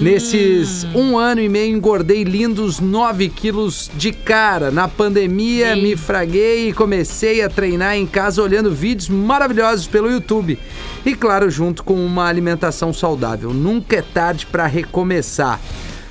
Nesses 0.00 0.84
um 0.94 1.16
ano 1.16 1.40
e 1.40 1.48
meio 1.48 1.76
engordei 1.76 2.24
lindos 2.24 2.80
9 2.80 3.28
quilos 3.28 3.88
de 3.94 4.12
cara. 4.12 4.70
Na 4.70 4.88
pandemia 4.88 5.76
me 5.76 5.96
fraguei 5.96 6.68
e 6.68 6.72
comecei 6.72 7.40
a 7.42 7.48
treinar 7.48 7.96
em 7.96 8.04
casa 8.04 8.42
olhando 8.42 8.72
vídeos 8.72 9.08
maravilhosos 9.08 9.86
pelo 9.86 10.10
YouTube. 10.10 10.58
E 11.04 11.14
claro, 11.14 11.48
junto 11.48 11.84
com 11.84 11.94
uma 12.04 12.26
alimentação 12.26 12.92
saudável. 12.92 13.54
Nunca 13.54 13.96
é 13.96 14.02
tarde 14.02 14.44
para 14.46 14.66
recomeçar. 14.66 15.60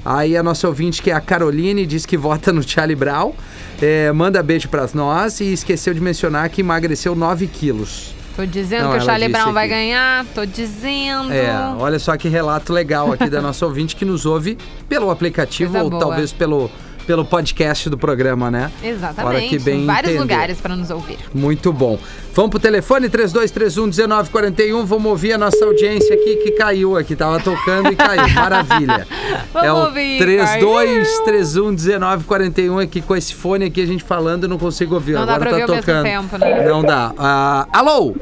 Aí 0.06 0.38
a 0.38 0.44
nossa 0.44 0.68
ouvinte, 0.68 1.02
que 1.02 1.12
é 1.12 1.14
a 1.14 1.20
Caroline, 1.20 1.86
diz 1.86 2.06
que 2.06 2.16
vota 2.16 2.54
no 2.54 2.64
Charlie 2.64 2.96
Brown. 2.96 3.34
É, 3.82 4.12
manda 4.12 4.42
beijo 4.42 4.70
pra 4.70 4.88
nós 4.94 5.42
e 5.42 5.52
esqueceu 5.52 5.94
de 5.94 6.00
mencionar 6.00 6.48
que 6.50 6.62
emagreceu 6.62 7.14
9 7.14 7.48
quilos. 7.48 8.16
Tô 8.36 8.46
dizendo 8.46 8.84
Não, 8.86 8.92
que 8.92 8.98
o 8.98 9.02
Charlie 9.02 9.30
Brown 9.30 9.54
vai 9.54 9.68
ganhar. 9.68 10.26
Tô 10.36 10.46
dizendo. 10.46 11.32
É, 11.32 11.50
olha 11.80 11.98
só 11.98 12.18
que 12.18 12.28
relato 12.28 12.74
legal 12.74 13.14
aqui 13.14 13.30
da 13.30 13.40
nossa 13.42 13.66
ouvinte 13.66 13.96
que 13.96 14.04
nos 14.04 14.26
ouve 14.26 14.58
pelo 14.90 15.10
aplicativo 15.10 15.72
Coisa 15.72 15.84
ou 15.86 15.90
boa. 15.90 16.02
talvez 16.02 16.34
pelo, 16.34 16.70
pelo 17.06 17.24
podcast 17.24 17.90
do 17.90 17.98
programa, 17.98 18.52
né? 18.52 18.70
Exatamente. 18.84 19.60
Bem 19.60 19.86
Vários 19.86 20.12
entender. 20.14 20.20
lugares 20.22 20.60
pra 20.60 20.76
nos 20.76 20.90
ouvir. 20.90 21.20
Muito 21.34 21.72
bom. 21.72 21.98
Vamos 22.34 22.52
pro 22.52 22.60
telefone 22.60 23.08
3231-1941. 23.10 24.84
Vamos 24.86 25.06
ouvir 25.06 25.34
a 25.34 25.38
nossa 25.38 25.64
audiência 25.64 26.14
aqui 26.16 26.36
que 26.38 26.52
caiu 26.52 26.98
aqui. 26.98 27.16
Tava 27.16 27.40
tocando 27.40 27.92
e 27.92 27.96
caiu. 27.96 28.28
Maravilha. 28.36 29.08
Vamos 29.54 29.68
é 29.68 29.72
o 29.72 29.76
ouvir, 29.86 30.20
3231-1941 30.20 32.84
aqui 32.84 33.02
com 33.02 33.16
esse 33.16 33.34
fone 33.34 33.66
aqui 33.66 33.82
a 33.82 33.86
gente 33.86 34.04
falando, 34.04 34.44
eu 34.44 34.50
não 34.50 34.58
consigo 34.58 34.96
ouvir. 34.96 35.14
Não 35.14 35.26
dá 35.26 35.36
Agora 35.36 35.50
pra 35.50 35.52
tá 35.52 35.58
ouvir 35.58 35.72
ao 35.72 35.76
mesmo 35.76 35.86
tocando. 35.86 36.04
tempo, 36.04 36.38
né? 36.38 36.66
Não 36.68 36.84
dá. 36.84 37.14
Ah, 37.18 37.68
alô? 37.72 38.14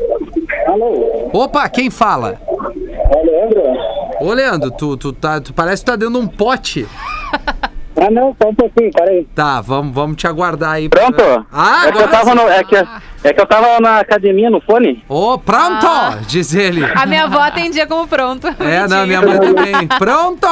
Alô, 0.68 1.30
Opa, 1.34 1.68
quem 1.70 1.90
fala? 1.90 2.40
é 3.16 3.24
Leandro? 3.24 3.62
Ô, 4.22 4.34
Leandro, 4.34 4.72
tu, 4.72 4.96
tu, 4.98 5.12
tá, 5.14 5.40
tu 5.42 5.54
parece 5.54 5.82
que 5.84 5.92
tá 5.92 5.96
dentro 5.96 6.14
de 6.14 6.20
um 6.20 6.28
pote. 6.28 6.88
Ah, 8.06 8.12
não, 8.12 8.36
só 8.42 8.50
um 8.50 8.56
pouquinho, 8.56 8.92
peraí. 8.92 9.26
Tá, 9.34 9.62
vamos, 9.62 9.96
vamos 9.96 10.18
te 10.18 10.28
aguardar 10.28 10.72
aí. 10.72 10.90
Pronto? 10.90 11.24
Ah, 11.52 11.88
é 11.88 11.92
que 11.94 11.98
eu 12.00 12.10
tava 12.10 12.36
no, 12.36 12.42
é 12.42 12.62
que, 12.64 12.76
é 13.24 13.34
que 13.34 13.40
eu 13.42 13.46
tava 13.46 13.80
na 13.80 14.00
academia 14.00 14.50
no 14.50 14.60
fone. 14.62 15.04
Ô, 15.08 15.38
pronto, 15.38 15.88
diz 16.28 16.54
ele. 16.54 16.84
A 16.96 17.06
minha 17.06 17.24
avó 17.26 17.40
atendia 17.40 17.88
como 17.88 18.08
pronto. 18.08 18.48
É, 18.60 18.88
não, 18.88 19.06
minha 19.08 19.22
mãe 19.22 19.40
também. 19.40 19.88
Pronto! 19.88 20.48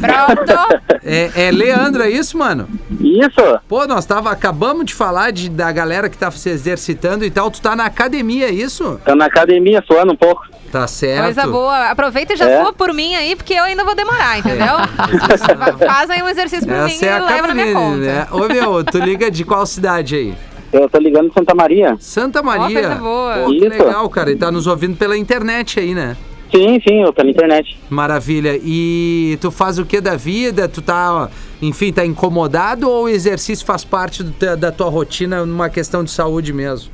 Pronto. 0.00 0.82
É, 1.04 1.46
é 1.46 1.50
Leandro, 1.50 2.02
é 2.02 2.10
isso, 2.10 2.36
mano? 2.36 2.68
Isso? 3.00 3.58
Pô, 3.68 3.86
nós 3.86 4.04
tava, 4.04 4.30
acabamos 4.30 4.84
de 4.86 4.94
falar 4.94 5.30
de, 5.32 5.48
da 5.48 5.70
galera 5.72 6.08
que 6.08 6.18
tá 6.18 6.30
se 6.30 6.48
exercitando 6.50 7.24
e 7.24 7.30
tal. 7.30 7.50
Tu 7.50 7.60
tá 7.60 7.74
na 7.76 7.84
academia, 7.86 8.48
é 8.48 8.52
isso? 8.52 9.00
Tô 9.04 9.14
na 9.14 9.26
academia 9.26 9.82
suando 9.86 10.12
um 10.12 10.16
pouco. 10.16 10.46
Tá 10.70 10.86
certo. 10.86 11.24
Coisa 11.24 11.46
boa. 11.46 11.86
Aproveita 11.90 12.34
e 12.34 12.36
já 12.36 12.46
É. 12.46 12.60
sua 12.62 12.72
por 12.74 12.92
mim 12.92 13.14
aí, 13.14 13.34
porque 13.34 13.54
eu 13.54 13.64
ainda 13.64 13.84
vou 13.84 13.94
demorar, 13.94 14.38
entendeu? 14.38 14.66
Fa- 14.68 15.86
Faz 15.86 16.10
aí 16.10 16.22
um 16.22 16.28
exercício 16.28 16.66
por 16.66 16.76
mim 16.76 16.92
Essa 16.94 17.06
é 17.06 17.08
e 17.08 17.12
a 17.12 17.24
leva 17.24 17.46
na 17.48 17.54
minha 17.54 17.72
conta. 17.72 17.96
né? 17.96 18.26
Ô, 18.30 18.40
meu, 18.40 18.84
tu 18.84 18.98
liga 18.98 19.30
de 19.30 19.44
qual 19.44 19.64
cidade 19.64 20.14
aí? 20.14 20.34
Eu 20.72 20.88
tô 20.88 20.98
ligando 20.98 21.28
de 21.28 21.34
Santa 21.34 21.54
Maria. 21.54 21.96
Santa 21.98 22.42
Maria. 22.42 22.80
coisa 22.80 22.94
boa. 22.96 23.34
Pô, 23.38 23.46
que 23.50 23.56
Isso. 23.56 23.68
legal, 23.68 24.08
cara. 24.10 24.30
E 24.30 24.36
tá 24.36 24.50
nos 24.50 24.66
ouvindo 24.66 24.96
pela 24.96 25.16
internet 25.16 25.80
aí, 25.80 25.94
né? 25.94 26.16
Sim, 26.54 26.80
sim, 26.86 27.02
eu 27.02 27.12
tô 27.12 27.22
na 27.22 27.30
internet. 27.30 27.78
Maravilha. 27.90 28.58
E 28.62 29.36
tu 29.40 29.50
faz 29.50 29.78
o 29.78 29.84
que 29.84 30.00
da 30.00 30.16
vida? 30.16 30.66
Tu 30.68 30.80
tá, 30.80 31.28
enfim, 31.60 31.92
tá 31.92 32.04
incomodado 32.06 32.88
ou 32.88 33.04
o 33.04 33.08
exercício 33.08 33.66
faz 33.66 33.84
parte 33.84 34.22
do 34.22 34.56
da 34.56 34.72
tua 34.72 34.88
rotina 34.88 35.44
numa 35.44 35.68
questão 35.68 36.02
de 36.02 36.10
saúde 36.10 36.52
mesmo? 36.52 36.90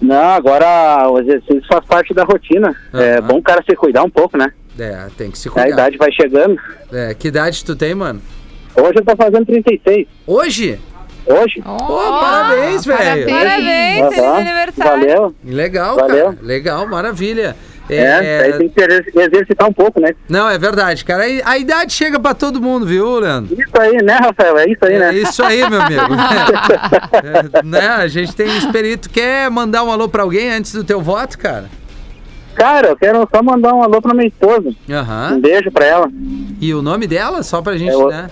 Não, 0.00 0.16
agora 0.30 1.08
o 1.10 1.18
exercício 1.18 1.62
faz 1.68 1.84
parte 1.86 2.12
da 2.14 2.24
rotina. 2.24 2.74
É 2.92 3.18
Aham. 3.18 3.26
bom 3.26 3.38
o 3.38 3.42
cara 3.42 3.62
se 3.68 3.74
cuidar 3.76 4.02
um 4.02 4.10
pouco, 4.10 4.36
né? 4.36 4.50
É, 4.78 5.08
tem 5.16 5.30
que 5.30 5.38
se 5.38 5.48
A 5.48 5.52
cuidar. 5.52 5.68
idade 5.68 5.96
vai 5.98 6.10
chegando. 6.12 6.58
É, 6.92 7.14
que 7.14 7.28
idade 7.28 7.64
tu 7.64 7.74
tem, 7.76 7.94
mano? 7.94 8.20
Hoje 8.76 8.92
eu 8.96 9.04
tô 9.04 9.16
fazendo 9.16 9.44
36. 9.46 10.06
Hoje? 10.26 10.78
Hoje? 11.26 11.62
Pô, 11.62 11.76
parabéns, 12.20 12.84
velho. 12.84 13.26
Parabéns, 13.28 14.08
feliz 14.14 14.24
aniversário. 14.30 15.08
Valeu. 15.08 15.34
Legal, 15.44 15.96
Valeu. 15.96 16.24
cara. 16.26 16.38
Legal, 16.42 16.86
maravilha. 16.88 17.56
É, 17.92 18.42
aí 18.44 18.52
tem 18.52 18.68
que 18.68 18.80
exer- 18.80 19.04
exercitar 19.16 19.68
um 19.68 19.72
pouco, 19.72 20.00
né? 20.00 20.14
Não, 20.28 20.48
é 20.48 20.56
verdade, 20.56 21.04
cara. 21.04 21.24
A, 21.44 21.58
idade 21.58 21.92
chega 21.92 22.20
pra 22.20 22.34
todo 22.34 22.60
mundo, 22.62 22.86
viu, 22.86 23.18
Leandro? 23.18 23.52
Isso 23.52 23.80
aí, 23.80 24.00
né, 24.00 24.12
Rafael? 24.14 24.58
É 24.58 24.64
isso 24.70 24.78
aí, 24.84 24.94
É 24.94 24.98
né? 25.00 25.14
isso 25.14 25.42
aí, 25.42 25.68
meu 25.68 25.80
amigo. 25.82 26.02
É, 27.60 27.62
né? 27.64 27.88
A 27.88 28.06
gente 28.06 28.34
tem 28.34 28.46
espírito. 28.56 29.10
Quer 29.10 29.50
mandar 29.50 29.82
um 29.82 29.90
alô 29.90 30.08
pra 30.08 30.22
alguém 30.22 30.50
antes 30.52 30.72
do 30.72 30.84
teu 30.84 31.00
voto, 31.00 31.36
cara? 31.36 31.64
Cara, 32.54 32.88
eu 32.90 32.96
quero 32.96 33.28
só 33.34 33.42
mandar 33.42 33.74
um 33.74 33.82
alô 33.82 34.00
pra 34.00 34.14
minha 34.14 34.28
esposa. 34.28 34.70
Um 34.88 34.94
Aham. 34.94 35.40
beijo 35.40 35.70
pra 35.72 35.84
ela. 35.84 36.08
E 36.60 36.72
o 36.72 36.82
nome 36.82 37.06
dela, 37.08 37.42
só 37.42 37.60
pra 37.60 37.76
gente, 37.76 37.90
É 37.92 37.96
o- 37.96 38.08
né? 38.08 38.28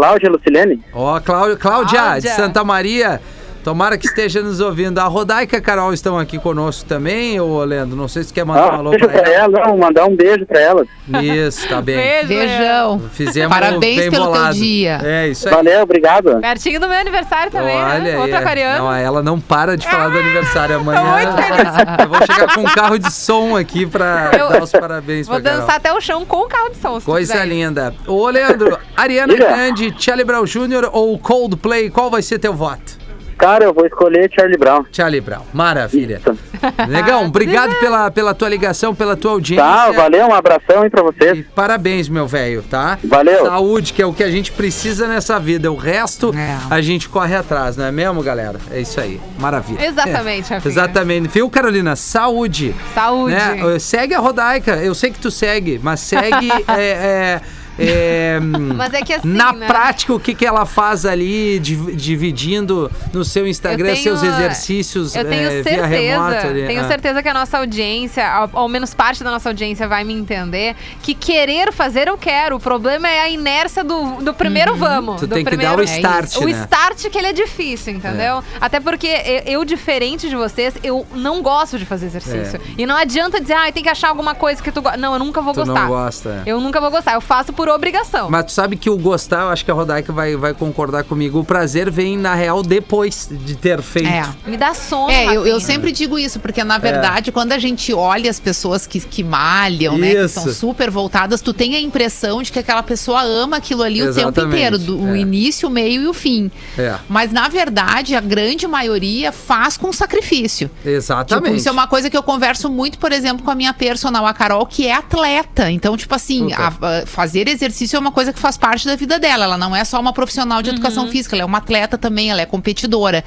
Cláudia 0.00 0.30
Lucilene. 0.30 0.78
Ó, 0.94 1.20
Cláudia, 1.20 1.58
Cláudia, 1.58 1.88
Cláudia. 1.90 2.20
de 2.20 2.28
Santa 2.30 2.64
Maria. 2.64 3.20
Tomara 3.62 3.98
que 3.98 4.06
esteja 4.06 4.42
nos 4.42 4.58
ouvindo. 4.60 4.98
A 4.98 5.04
Rodaica 5.04 5.56
e 5.56 5.58
a 5.58 5.62
Carol 5.62 5.92
estão 5.92 6.18
aqui 6.18 6.38
conosco 6.38 6.84
também, 6.88 7.38
ô 7.40 7.62
Leandro. 7.62 7.94
Não 7.96 8.08
sei 8.08 8.22
se 8.22 8.32
quer 8.32 8.44
mandar 8.44 8.66
um 8.66 8.70
Ah, 8.70 8.74
alô 8.76 8.90
beijo 8.90 9.06
pra 9.08 9.18
pra 9.20 9.30
ela. 9.32 9.58
ela, 9.58 9.66
não, 9.68 9.76
mandar 9.78 10.04
um 10.06 10.16
beijo 10.16 10.46
pra 10.46 10.58
ela. 10.60 10.86
Isso, 11.22 11.68
tá 11.68 11.82
bem. 11.82 11.96
Beijo. 11.96 12.28
Beijão. 12.28 13.02
Fizemos 13.12 13.54
Parabéns 13.54 13.80
bem 13.80 14.10
pelo 14.10 14.24
teu 14.24 14.32
bolado. 14.32 14.54
dia. 14.54 15.00
É, 15.04 15.28
isso 15.28 15.48
aí. 15.48 15.54
Valeu, 15.54 15.82
obrigado. 15.82 16.40
Pertinho 16.40 16.80
do 16.80 16.88
meu 16.88 16.98
aniversário 16.98 17.50
também, 17.52 17.76
Olha 17.76 17.98
né? 17.98 18.10
aí, 18.12 18.16
Outro 18.16 18.36
é. 18.36 18.78
Não, 18.78 18.92
ela 18.94 19.22
não 19.22 19.38
para 19.38 19.76
de 19.76 19.86
falar 19.86 20.08
do 20.08 20.18
aniversário 20.18 20.76
amanhã. 20.76 21.02
muito 21.02 21.30
Eu 22.02 22.08
vou 22.08 22.18
chegar 22.26 22.54
com 22.54 22.60
um 22.62 22.64
carro 22.64 22.98
de 22.98 23.12
som 23.12 23.56
aqui 23.56 23.84
pra 23.86 24.30
Eu- 24.38 24.48
dar 24.48 24.62
os 24.62 24.70
parabéns 24.72 25.26
Vou 25.26 25.36
pra 25.40 25.44
Carol. 25.44 25.60
dançar 25.60 25.76
até 25.76 25.92
o 25.92 26.00
chão 26.00 26.24
com 26.24 26.38
o 26.38 26.48
carro 26.48 26.70
de 26.70 26.76
som, 26.78 26.98
se 26.98 27.04
Coisa 27.06 27.32
quiser. 27.34 27.46
linda. 27.46 27.94
Ô, 28.06 28.28
Leandro, 28.28 28.78
Ariana. 28.96 29.34
Grande, 29.34 29.94
Charlie 29.98 30.24
Brown 30.24 30.44
Jr. 30.44 30.88
ou 30.92 31.18
Coldplay, 31.18 31.90
qual 31.90 32.10
vai 32.10 32.22
ser 32.22 32.38
teu 32.38 32.54
voto? 32.54 32.99
Cara, 33.40 33.64
eu 33.64 33.72
vou 33.72 33.86
escolher 33.86 34.30
Charlie 34.32 34.58
Brown. 34.58 34.84
Charlie 34.92 35.20
Brown, 35.20 35.42
maravilha. 35.52 36.20
Isso. 36.20 36.38
Negão, 36.88 37.24
obrigado 37.24 37.74
pela, 37.80 38.10
pela 38.10 38.34
tua 38.34 38.48
ligação, 38.50 38.94
pela 38.94 39.16
tua 39.16 39.30
audiência. 39.32 39.64
Tá, 39.64 39.90
valeu, 39.92 40.26
um 40.26 40.34
abração 40.34 40.82
aí 40.82 40.90
pra 40.90 41.00
E 41.00 41.04
vocês. 41.04 41.46
parabéns, 41.54 42.06
meu 42.08 42.26
velho, 42.26 42.62
tá? 42.62 42.98
Valeu. 43.02 43.46
Saúde, 43.46 43.94
que 43.94 44.02
é 44.02 44.06
o 44.06 44.12
que 44.12 44.22
a 44.22 44.30
gente 44.30 44.52
precisa 44.52 45.08
nessa 45.08 45.38
vida. 45.40 45.72
O 45.72 45.76
resto, 45.76 46.34
É. 46.36 46.58
a 46.68 46.80
gente 46.82 47.08
corre 47.08 47.34
atrás, 47.34 47.78
não 47.78 47.86
é 47.86 47.90
mesmo, 47.92 48.22
galera? 48.22 48.58
É 48.70 48.78
isso 48.80 49.00
aí. 49.00 49.18
Maravilha. 49.38 49.86
Exatamente, 49.86 50.52
É. 50.52 50.60
Exatamente. 50.62 51.28
Viu, 51.28 51.48
Carolina? 51.48 51.96
Saúde. 51.96 52.74
Saúde. 52.94 53.34
Né? 53.34 53.78
Segue 53.78 54.14
a 54.14 54.18
Rodaica. 54.18 54.76
Eu 54.76 54.94
sei 54.94 55.10
que 55.10 55.18
tu 55.18 55.30
segue, 55.30 55.80
mas 55.82 56.00
segue. 56.00 56.50
é, 56.68 56.82
é, 56.82 57.40
é, 57.78 58.38
Mas 58.40 58.92
é 58.94 59.00
que 59.02 59.12
assim, 59.14 59.28
Na 59.28 59.52
né? 59.52 59.66
prática, 59.66 60.12
o 60.14 60.20
que, 60.20 60.34
que 60.34 60.44
ela 60.46 60.66
faz 60.66 61.04
ali, 61.06 61.58
div- 61.58 61.94
dividindo 61.94 62.90
no 63.12 63.24
seu 63.24 63.46
Instagram 63.46 63.92
tenho- 63.92 64.02
seus 64.02 64.22
exercícios 64.22 65.14
Eu 65.14 65.24
tenho 65.24 65.48
é, 65.48 65.62
certeza, 65.62 66.26
ali. 66.48 66.66
tenho 66.66 66.80
Ah. 66.84 66.88
certeza 66.88 67.22
que 67.22 67.28
a 67.28 67.34
nossa 67.34 67.58
audiência, 67.58 68.26
ao, 68.28 68.50
ao 68.52 68.68
menos 68.68 68.94
parte 68.94 69.22
da 69.24 69.30
nossa 69.30 69.48
audiência 69.48 69.86
vai 69.88 70.04
me 70.04 70.14
entender, 70.14 70.74
que 71.02 71.14
querer 71.14 71.72
fazer 71.72 72.08
eu 72.08 72.16
quero. 72.18 72.56
O 72.56 72.60
problema 72.60 73.08
é 73.08 73.20
a 73.20 73.28
inércia 73.28 73.82
do, 73.84 74.16
do 74.22 74.34
primeiro 74.34 74.74
vamos. 74.76 75.14
Uhum. 75.14 75.18
Tu 75.20 75.26
do 75.26 75.34
tem 75.34 75.44
que 75.44 75.50
primeiro... 75.50 75.76
dar 75.76 75.80
o 75.82 75.84
start, 75.84 76.36
O 76.36 76.44
né? 76.46 76.50
start 76.62 77.08
que 77.10 77.18
ele 77.18 77.28
é 77.28 77.32
difícil, 77.32 77.94
entendeu? 77.94 78.42
Até 78.60 78.80
porque 78.80 79.06
eu, 79.46 79.60
eu, 79.60 79.64
diferente 79.64 80.28
de 80.28 80.36
vocês, 80.36 80.74
eu 80.82 81.06
não 81.14 81.42
gosto 81.42 81.78
de 81.78 81.84
fazer 81.84 82.06
exercício. 82.06 82.56
É. 82.56 82.60
E 82.78 82.86
não 82.86 82.96
adianta 82.96 83.40
dizer, 83.40 83.54
ah, 83.54 83.70
tem 83.72 83.82
que 83.82 83.88
achar 83.88 84.08
alguma 84.08 84.34
coisa 84.34 84.62
que 84.62 84.70
tu 84.72 84.82
gosta. 84.82 84.96
Não, 84.98 85.12
eu 85.14 85.18
nunca 85.18 85.40
vou 85.40 85.52
Tu 85.52 85.60
não 85.64 85.66
gostar. 85.74 85.86
gosta, 85.88 86.42
é. 86.46 86.50
Eu 86.50 86.60
nunca 86.60 86.80
vou 86.80 86.90
gostar, 86.90 87.14
eu 87.14 87.20
faço 87.20 87.52
por 87.60 87.68
obrigação. 87.68 88.30
Mas 88.30 88.46
tu 88.46 88.52
sabe 88.52 88.74
que 88.74 88.88
o 88.88 88.96
gostar, 88.96 89.42
eu 89.42 89.48
acho 89.50 89.62
que 89.62 89.70
a 89.70 89.74
Rodaica 89.74 90.10
vai, 90.14 90.34
vai 90.34 90.54
concordar 90.54 91.04
comigo. 91.04 91.40
O 91.40 91.44
prazer 91.44 91.90
vem, 91.90 92.16
na 92.16 92.34
real, 92.34 92.62
depois 92.62 93.28
de 93.30 93.54
ter 93.54 93.82
feito. 93.82 94.08
É. 94.08 94.24
Me 94.46 94.56
dá 94.56 94.72
sono. 94.72 95.10
É, 95.10 95.26
eu, 95.26 95.46
eu 95.46 95.60
sempre 95.60 95.92
digo 95.92 96.18
isso, 96.18 96.40
porque 96.40 96.64
na 96.64 96.78
verdade, 96.78 97.30
quando 97.30 97.52
a 97.52 97.58
gente 97.58 97.92
olha 97.92 98.30
as 98.30 98.40
pessoas 98.40 98.86
que, 98.86 98.98
que 98.98 99.22
malham, 99.22 99.98
né? 99.98 100.10
Que 100.14 100.24
Isso. 100.24 100.40
são 100.40 100.52
super 100.54 100.90
voltadas, 100.90 101.42
tu 101.42 101.52
tem 101.52 101.76
a 101.76 101.80
impressão 101.80 102.42
de 102.42 102.50
que 102.50 102.58
aquela 102.58 102.82
pessoa 102.82 103.20
ama 103.22 103.58
aquilo 103.58 103.82
ali 103.82 104.00
o 104.02 104.06
tempo 104.06 104.20
Exatamente, 104.30 104.54
inteiro, 104.56 104.78
do 104.78 104.98
o 105.02 105.14
é. 105.14 105.18
início, 105.18 105.68
o 105.68 105.70
meio 105.70 106.02
e 106.02 106.08
o 106.08 106.14
fim. 106.14 106.50
É. 106.78 106.96
Mas 107.10 107.30
na 107.30 107.46
verdade, 107.48 108.14
a 108.14 108.20
grande 108.22 108.66
maioria 108.66 109.32
faz 109.32 109.76
com 109.76 109.92
sacrifício. 109.92 110.70
Exatamente. 110.82 111.44
Tipo, 111.44 111.56
isso 111.58 111.68
é 111.68 111.72
uma 111.72 111.86
coisa 111.86 112.08
que 112.08 112.16
eu 112.16 112.22
converso 112.22 112.70
muito, 112.70 112.98
por 112.98 113.12
exemplo, 113.12 113.44
com 113.44 113.50
a 113.50 113.54
minha 113.54 113.74
personal, 113.74 114.24
a 114.26 114.32
Carol, 114.32 114.64
que 114.64 114.86
é 114.86 114.94
atleta. 114.94 115.70
Então, 115.70 115.94
tipo 115.94 116.14
assim, 116.14 116.52
a- 116.54 116.68
a- 116.68 117.06
fazer 117.06 117.49
exercício 117.50 117.96
é 117.96 118.00
uma 118.00 118.12
coisa 118.12 118.32
que 118.32 118.38
faz 118.38 118.56
parte 118.56 118.86
da 118.86 118.96
vida 118.96 119.18
dela. 119.18 119.44
Ela 119.44 119.58
não 119.58 119.74
é 119.74 119.84
só 119.84 120.00
uma 120.00 120.12
profissional 120.12 120.62
de 120.62 120.70
educação 120.70 121.08
física, 121.08 121.34
ela 121.34 121.42
é 121.42 121.44
uma 121.44 121.58
atleta 121.58 121.98
também, 121.98 122.30
ela 122.30 122.40
é 122.40 122.46
competidora. 122.46 123.24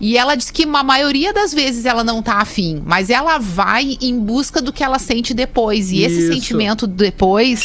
E 0.00 0.16
ela 0.16 0.34
diz 0.34 0.50
que 0.50 0.64
a 0.64 0.82
maioria 0.82 1.32
das 1.32 1.52
vezes 1.52 1.84
ela 1.84 2.02
não 2.02 2.22
tá 2.22 2.36
afim, 2.36 2.82
mas 2.86 3.10
ela 3.10 3.38
vai 3.38 3.98
em 4.00 4.18
busca 4.18 4.62
do 4.62 4.72
que 4.72 4.82
ela 4.82 4.98
sente 4.98 5.34
depois. 5.34 5.90
E 5.90 6.02
esse 6.02 6.20
Isso. 6.20 6.32
sentimento 6.32 6.86
depois, 6.86 7.62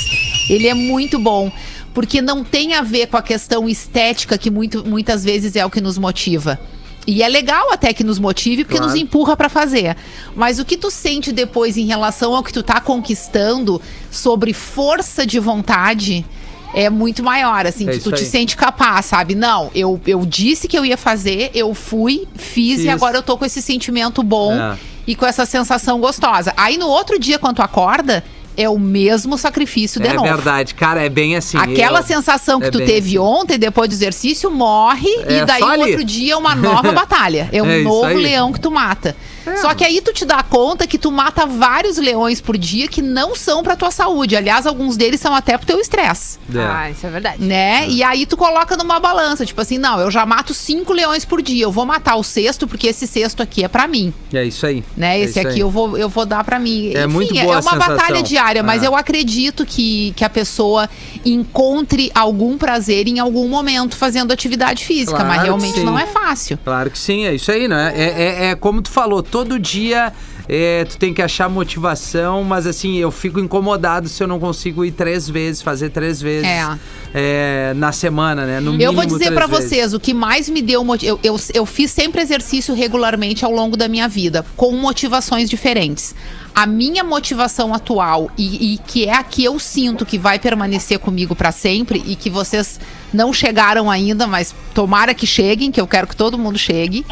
ele 0.50 0.68
é 0.68 0.74
muito 0.74 1.18
bom. 1.18 1.52
Porque 1.94 2.22
não 2.22 2.44
tem 2.44 2.74
a 2.74 2.82
ver 2.82 3.08
com 3.08 3.16
a 3.16 3.22
questão 3.22 3.70
estética, 3.70 4.38
que 4.38 4.52
muito, 4.52 4.86
muitas 4.86 5.24
vezes 5.24 5.56
é 5.56 5.66
o 5.66 5.70
que 5.70 5.80
nos 5.80 5.98
motiva. 5.98 6.60
E 7.08 7.22
é 7.22 7.30
legal 7.30 7.72
até 7.72 7.94
que 7.94 8.04
nos 8.04 8.18
motive, 8.18 8.64
porque 8.64 8.78
Claro. 8.78 8.92
nos 8.92 9.00
empurra 9.00 9.38
pra 9.38 9.48
fazer. 9.50 9.96
Mas 10.36 10.58
o 10.60 10.66
que 10.66 10.76
tu 10.76 10.90
sente 10.90 11.32
depois 11.32 11.78
em 11.78 11.86
relação 11.86 12.36
ao 12.36 12.44
que 12.44 12.52
tu 12.52 12.64
tá 12.64 12.82
conquistando 12.82 13.80
sobre 14.10 14.54
força 14.54 15.26
de 15.26 15.40
vontade 15.40 16.26
é 16.74 16.90
muito 16.90 17.24
maior, 17.24 17.66
assim, 17.66 17.88
É 17.88 17.92
que 17.92 17.98
isso 18.00 18.10
tu 18.10 18.16
te 18.18 18.24
aí. 18.24 18.30
sente 18.30 18.58
capaz, 18.58 19.06
sabe? 19.06 19.34
Não, 19.36 19.70
eu, 19.74 20.02
eu 20.06 20.26
disse 20.26 20.68
que 20.68 20.78
eu 20.78 20.84
ia 20.84 20.98
fazer, 20.98 21.52
eu 21.54 21.74
fui, 21.74 22.28
fiz, 22.36 22.78
Fiz. 22.78 22.84
e 22.86 22.90
agora 22.90 23.18
eu 23.18 23.24
tô 23.24 23.38
com 23.38 23.46
esse 23.46 23.62
sentimento 23.62 24.22
bom 24.24 24.54
É. 24.54 24.78
e 25.08 25.16
com 25.16 25.26
essa 25.26 25.46
sensação 25.46 26.00
gostosa. 26.02 26.54
Aí 26.58 26.78
no 26.78 26.88
outro 26.88 27.18
dia, 27.20 27.40
quando 27.40 27.58
tu 27.58 27.62
acorda, 27.62 28.24
é 28.58 28.70
o 28.70 28.78
mesmo 28.80 29.38
sacrifício 29.38 30.00
de 30.02 30.08
É 30.08 30.14
novo. 30.14 30.28
verdade, 30.28 30.74
cara, 30.74 31.04
é 31.04 31.10
bem 31.10 31.36
assim. 31.36 31.58
Aquela 31.58 32.00
eu- 32.00 32.04
sensação 32.04 32.60
que 32.60 32.68
é 32.68 32.72
tu 32.72 32.80
teve 32.80 33.10
assim. 33.10 33.18
ontem, 33.18 33.58
depois 33.58 33.90
do 33.90 33.94
exercício, 33.94 34.50
morre 34.52 35.10
É, 35.28 35.40
e 35.42 35.46
daí 35.46 35.60
só 35.60 35.68
o 35.68 35.72
ali. 35.72 35.82
outro 35.92 36.04
dia 36.04 36.34
é 36.34 36.38
uma 36.38 36.56
nova 36.56 36.92
batalha. 36.94 37.50
É 37.52 37.62
um 37.62 37.70
É 37.70 37.80
novo 37.82 38.14
leão 38.14 38.52
que 38.54 38.60
tu 38.60 38.72
mata. 38.72 39.16
Só 39.62 39.74
que 39.74 39.84
aí 39.84 40.02
tu 40.02 40.12
te 40.14 40.26
dá 40.26 40.42
conta 40.44 40.88
que 40.88 40.98
tu 40.98 41.12
mata 41.12 41.46
vários 41.46 41.98
leões 41.98 42.42
por 42.42 42.58
dia 42.58 42.88
que 42.88 43.02
não 43.02 43.36
são 43.36 43.62
pra 43.64 43.76
tua 43.76 43.92
saúde. 43.92 44.36
Aliás, 44.36 44.66
alguns 44.66 44.98
deles 44.98 45.20
são 45.20 45.34
até 45.36 45.58
pro 45.58 45.66
teu 45.68 45.80
estresse. 45.80 46.38
É. 46.54 46.60
Ah, 46.60 46.90
isso 46.92 47.06
é 47.06 47.10
verdade. 47.10 47.44
Né? 47.44 47.88
E 47.90 48.04
aí 48.04 48.26
tu 48.26 48.36
coloca 48.38 48.76
numa 48.78 49.00
balança, 49.00 49.46
tipo 49.46 49.60
assim, 49.62 49.78
não, 49.78 50.00
eu 50.00 50.10
já 50.12 50.26
mato 50.26 50.54
cinco 50.54 50.94
leões 50.94 51.26
por 51.26 51.42
dia, 51.42 51.64
eu 51.64 51.72
vou 51.72 51.86
matar 51.86 52.16
o 52.16 52.24
sexto 52.24 52.68
porque 52.68 52.88
esse 52.88 53.06
sexto 53.08 53.42
aqui 53.44 53.64
é 53.64 53.68
pra 53.68 53.88
mim, 53.88 54.14
É 54.34 54.44
isso 54.44 54.66
aí. 54.66 54.84
né? 54.96 55.20
É 55.20 55.24
Esse 55.24 55.40
aqui 55.40 55.50
aí. 55.54 55.60
eu 55.60 55.70
vou, 55.70 55.98
eu 55.98 56.10
vou 56.10 56.26
dar 56.26 56.44
pra 56.44 56.60
mim. 56.60 56.92
É 56.94 57.06
muito 57.08 57.34
boa 57.34 57.44
é 57.44 57.60
uma 57.60 57.62
sensação. 57.62 57.96
batalha 57.98 58.24
diária, 58.24 58.64
mas 58.64 58.82
Ah. 58.84 58.86
eu 58.88 58.96
acredito 58.96 59.66
que, 59.66 60.14
que 60.16 60.24
a 60.24 60.30
pessoa 60.30 60.90
encontre 61.24 62.12
algum 62.14 62.58
prazer 62.58 63.08
em 63.08 63.20
algum 63.20 63.48
momento 63.48 63.96
fazendo 63.98 64.32
atividade 64.32 64.86
física, 64.86 65.12
Claro 65.18 65.28
mas 65.28 65.42
realmente 65.44 65.80
não 65.82 65.98
é 65.98 66.06
fácil. 66.06 66.58
Claro 66.64 66.90
que 66.92 66.98
sim, 67.00 67.26
é 67.26 67.34
isso 67.34 67.52
aí, 67.52 67.68
né? 67.68 67.94
É, 67.96 68.04
é, 68.04 68.46
é 68.52 68.56
como 68.56 68.82
tu 68.82 68.90
falou, 68.92 69.22
todo 69.36 69.60
dia 69.60 70.14
é, 70.48 70.86
tu 70.86 70.98
tem 70.98 71.14
que 71.14 71.22
achar 71.22 71.50
motivação, 71.50 72.42
mas 72.42 72.66
assim, 72.66 72.96
eu 72.96 73.12
fico 73.12 73.38
incomodado 73.38 74.08
se 74.08 74.24
eu 74.24 74.28
não 74.30 74.40
consigo 74.40 74.86
ir 74.86 74.92
três 74.92 75.30
vezes, 75.30 75.62
fazer 75.62 75.90
três 75.90 76.22
vezes 76.22 76.48
É. 76.48 76.78
é, 77.14 77.74
na 77.76 77.92
semana, 77.92 78.46
né? 78.46 78.62
No 78.62 78.80
Eu 78.80 78.94
vou 78.94 79.02
mínimo 79.04 79.20
dizer 79.20 79.32
vezes. 79.34 79.50
vocês, 79.50 79.94
o 79.94 80.00
que 80.00 80.14
mais 80.14 80.48
me 80.48 80.62
deu 80.62 80.86
eu, 81.04 81.20
eu, 81.22 81.38
eu 81.54 81.66
fiz 81.66 81.92
sempre 81.92 82.22
exercício 82.22 82.74
regularmente 82.74 83.44
ao 83.44 83.52
longo 83.52 83.76
da 83.76 83.90
minha 83.90 84.08
vida, 84.08 84.46
com 84.56 84.72
motivações 84.72 85.50
diferentes. 85.50 86.16
A 86.54 86.66
minha 86.66 87.04
motivação 87.04 87.74
atual 87.74 88.32
e, 88.38 88.76
e 88.76 88.78
que 88.78 89.04
é 89.06 89.16
a 89.16 89.24
que 89.24 89.44
eu 89.44 89.60
sinto 89.60 90.06
que 90.06 90.18
vai 90.18 90.40
permanecer 90.40 90.98
comigo 91.00 91.36
pra 91.36 91.52
sempre 91.52 92.02
e 92.08 92.16
que 92.16 92.30
vocês 92.30 92.80
não 93.14 93.34
chegaram 93.34 93.92
ainda, 93.92 94.26
mas 94.26 94.56
tomara 94.74 95.14
que 95.14 95.28
cheguem, 95.28 95.72
que 95.74 95.82
eu 95.82 95.88
quero 95.88 96.08
que 96.08 96.16
todo 96.16 96.38
mundo 96.38 96.58
chegue, 96.58 97.06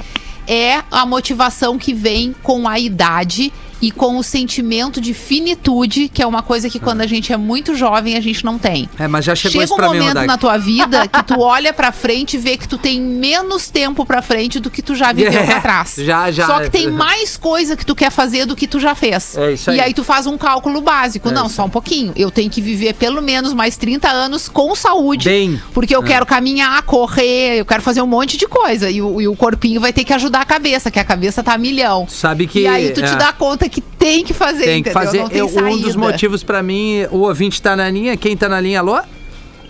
é 0.47 0.82
a 0.91 1.06
motivação 1.06 1.77
que 1.77 1.93
vem 1.93 2.34
com 2.43 2.67
a 2.67 2.79
idade 2.79 3.51
e 3.83 3.91
com 3.91 4.17
o 4.17 4.23
sentimento 4.23 5.01
de 5.01 5.13
finitude, 5.13 6.07
que 6.07 6.21
é 6.21 6.25
uma 6.27 6.41
coisa 6.41 6.69
que 6.69 6.79
quando 6.79 7.01
a 7.01 7.07
gente 7.07 7.33
é 7.33 7.37
muito 7.37 7.75
jovem 7.75 8.15
a 8.15 8.21
gente 8.21 8.45
não 8.45 8.57
tem. 8.57 8.89
É, 8.97 9.07
mas 9.07 9.25
já 9.25 9.35
chegou 9.35 9.61
Chega 9.61 9.73
um 9.73 9.77
mim, 9.77 9.83
momento 9.99 10.07
Rodak. 10.07 10.27
na 10.27 10.37
tua 10.37 10.57
vida 10.57 11.05
que 11.11 11.23
tu 11.23 11.39
olha 11.41 11.73
pra 11.73 11.91
frente 11.91 12.35
e 12.35 12.39
vê 12.39 12.55
que 12.57 12.67
tu 12.67 12.77
tem 12.77 13.01
menos 13.01 13.69
tempo 13.69 14.05
pra 14.05 14.21
frente 14.21 14.59
do 14.59 14.69
que 14.71 14.81
tu 14.81 14.95
já 14.95 15.11
viveu 15.11 15.41
É, 15.41 15.45
pra 15.45 15.59
trás. 15.61 15.95
já, 15.99 16.31
já. 16.31 16.47
Só 16.47 16.59
que 16.61 16.69
tem 16.69 16.89
mais 16.89 17.35
coisa 17.35 17.75
que 17.75 17.85
tu 17.85 17.93
quer 17.93 18.09
fazer 18.09 18.45
do 18.45 18.55
que 18.55 18.67
tu 18.67 18.79
já 18.79 18.95
fez. 18.95 19.37
É 19.37 19.51
isso 19.53 19.69
E 19.69 19.73
aí. 19.73 19.81
aí 19.81 19.93
tu 19.93 20.03
faz 20.03 20.25
um 20.27 20.37
cálculo 20.37 20.79
básico. 20.81 21.27
É 21.29 21.31
Não, 21.33 21.49
só 21.49 21.65
um 21.65 21.69
pouquinho. 21.69 22.13
Eu 22.15 22.31
tenho 22.31 22.49
que 22.49 22.61
viver 22.61 22.93
pelo 22.93 23.21
menos 23.21 23.53
mais 23.53 23.75
30 23.75 24.07
anos 24.09 24.47
com 24.47 24.73
saúde. 24.75 25.25
Bem. 25.25 25.61
Porque 25.73 25.95
eu 25.95 26.01
É. 26.03 26.07
quero 26.07 26.25
caminhar, 26.25 26.81
correr, 26.83 27.59
eu 27.59 27.65
quero 27.65 27.81
fazer 27.81 28.01
um 28.01 28.07
monte 28.07 28.37
de 28.37 28.47
coisa. 28.47 28.89
E 28.89 29.01
o, 29.01 29.19
e 29.21 29.27
o 29.27 29.35
corpinho 29.35 29.81
vai 29.81 29.91
ter 29.91 30.03
que 30.03 30.13
ajudar 30.13 30.41
a 30.41 30.45
cabeça, 30.45 30.89
que 30.89 30.99
a 30.99 31.03
cabeça 31.03 31.43
tá 31.43 31.53
a 31.53 31.57
milhão. 31.57 32.07
Sabe 32.07 32.47
que. 32.47 32.61
e 32.61 32.67
aí 32.67 32.91
tu 32.91 33.01
te 33.01 33.11
é, 33.13 33.15
dá 33.15 33.33
conta 33.33 33.67
que 33.67 33.72
tem 34.03 34.23
que 34.23 34.33
fazer, 34.33 34.63
Tem 34.65 34.83
que 34.83 34.89
entendeu? 34.89 34.93
fazer. 35.05 35.19
Não 35.19 35.29
tem 35.29 35.39
Eu- 35.39 35.47
um 35.73 35.77
dos 35.77 35.95
motivos 35.95 36.43
pra 36.43 36.61
mim, 36.61 37.05
o 37.11 37.19
ouvinte 37.19 37.61
tá 37.61 37.75
na 37.75 37.89
linha. 37.89 38.15
Quem 38.17 38.35
tá 38.35 38.47
na 38.49 38.59
linha, 38.59 38.79
alô? 38.79 38.99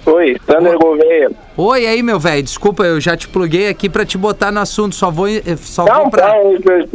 Oi, 0.06 0.36
Sander 0.46 0.78
Gouveia. 0.78 1.32
Oi, 1.56 1.88
aí, 1.88 2.04
meu 2.04 2.19
velho. 2.19 2.43
Desculpa, 2.43 2.84
eu 2.84 3.00
já 3.00 3.15
te 3.15 3.26
pluguei 3.30 3.69
aqui 3.69 3.88
pra 3.88 4.06
te 4.06 4.17
botar 4.17 4.52
no 4.52 4.60
assunto. 4.60 4.93
Só 4.96 5.10
vou, 5.10 5.30
eh, 5.30 5.41
só 5.56 5.86
Não, 5.86 6.02
vou 6.02 6.10
pra. 6.12 6.24
tá, 6.28 6.36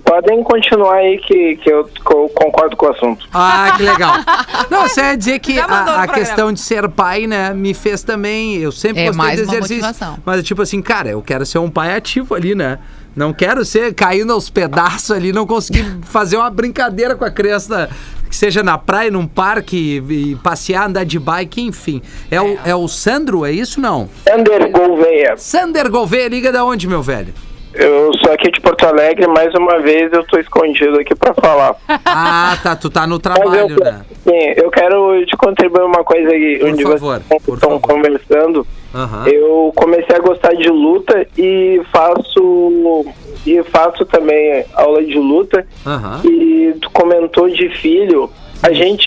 podem 0.04 0.42
continuar 0.42 0.96
aí 0.96 1.16
que, 1.16 1.56
que 1.56 1.72
eu, 1.72 1.84
que 1.84 2.14
eu 2.14 2.30
concordo 2.34 2.76
com 2.76 2.84
o 2.84 2.90
assunto. 2.90 3.26
Ah, 3.32 3.72
que 3.78 3.82
legal. 3.82 4.12
Não, 4.68 4.82
você 4.86 5.00
ia 5.00 5.16
dizer 5.16 5.38
que 5.38 5.58
a, 5.58 6.02
a 6.02 6.08
questão 6.08 6.52
de 6.52 6.60
ser 6.60 6.86
pai, 6.90 7.26
né, 7.26 7.54
me 7.54 7.72
fez 7.72 8.02
também. 8.02 8.56
Eu 8.58 8.70
sempre 8.72 9.00
É 9.00 9.06
gostei 9.06 9.16
mais 9.24 9.40
do 9.40 9.44
uma 9.46 9.52
exercício. 9.54 9.76
motivação. 9.86 10.18
Mas, 10.26 10.42
tipo 10.44 10.60
assim, 10.60 10.82
cara, 10.82 11.08
eu 11.08 11.22
quero 11.22 11.46
ser 11.46 11.58
um 11.60 11.70
pai 11.70 11.94
ativo 11.96 12.34
ali, 12.34 12.54
né? 12.54 12.78
Não 13.18 13.32
quero 13.32 13.64
ser 13.64 13.92
caindo 13.94 14.32
aos 14.32 14.48
pedaços 14.48 15.10
ali, 15.10 15.32
não 15.32 15.44
conseguir 15.44 15.84
fazer 16.02 16.36
uma 16.36 16.48
brincadeira 16.48 17.16
com 17.16 17.24
a 17.24 17.30
criança, 17.32 17.90
que 18.30 18.36
seja 18.36 18.62
na 18.62 18.78
praia, 18.78 19.10
num 19.10 19.26
parque, 19.26 20.00
e 20.08 20.36
passear, 20.36 20.86
andar 20.86 21.04
de 21.04 21.18
bike, 21.18 21.60
enfim. 21.60 22.00
É, 22.30 22.40
O, 22.40 22.58
é 22.64 22.74
o 22.76 22.86
Sandro, 22.86 23.44
é 23.44 23.50
isso 23.50 23.80
não? 23.80 24.08
Sander 24.22 24.70
Gouveia. 24.70 25.36
Sander 25.36 25.90
Gouveia, 25.90 26.28
liga 26.28 26.52
da 26.52 26.64
onde, 26.64 26.86
meu 26.86 27.02
velho? 27.02 27.34
Eu 27.78 28.10
sou 28.18 28.32
aqui 28.32 28.50
de 28.50 28.60
Porto 28.60 28.84
Alegre, 28.86 29.26
mais 29.28 29.54
uma 29.54 29.78
vez 29.78 30.12
eu 30.12 30.24
tô 30.24 30.36
escondido 30.38 30.98
aqui 30.98 31.14
pra 31.14 31.32
falar. 31.34 31.76
Ah, 32.04 32.58
tá, 32.62 32.74
tu 32.74 32.90
tá 32.90 33.06
no 33.06 33.18
trabalho, 33.18 33.70
eu, 33.70 33.84
né? 33.84 34.00
sim, 34.24 34.52
eu 34.56 34.70
quero 34.70 35.24
te 35.26 35.36
contribuir 35.36 35.84
uma 35.84 36.02
coisa 36.02 36.30
aí, 36.30 36.58
Por 36.58 36.68
onde 36.70 36.82
favor, 36.82 37.20
vocês 37.28 37.42
estão 37.54 37.78
conversando. 37.78 38.66
Aham. 38.94 39.28
Eu 39.28 39.72
comecei 39.76 40.16
a 40.16 40.18
gostar 40.18 40.54
de 40.54 40.68
luta 40.68 41.26
e 41.36 41.80
faço 41.92 43.04
e 43.46 43.62
faço 43.64 44.04
também 44.06 44.64
aula 44.74 45.04
de 45.04 45.16
luta. 45.18 45.64
Aham. 45.86 46.22
E 46.24 46.74
tu 46.80 46.90
comentou 46.90 47.48
de 47.48 47.68
filho. 47.76 48.28
A 48.62 48.72
gente, 48.72 49.06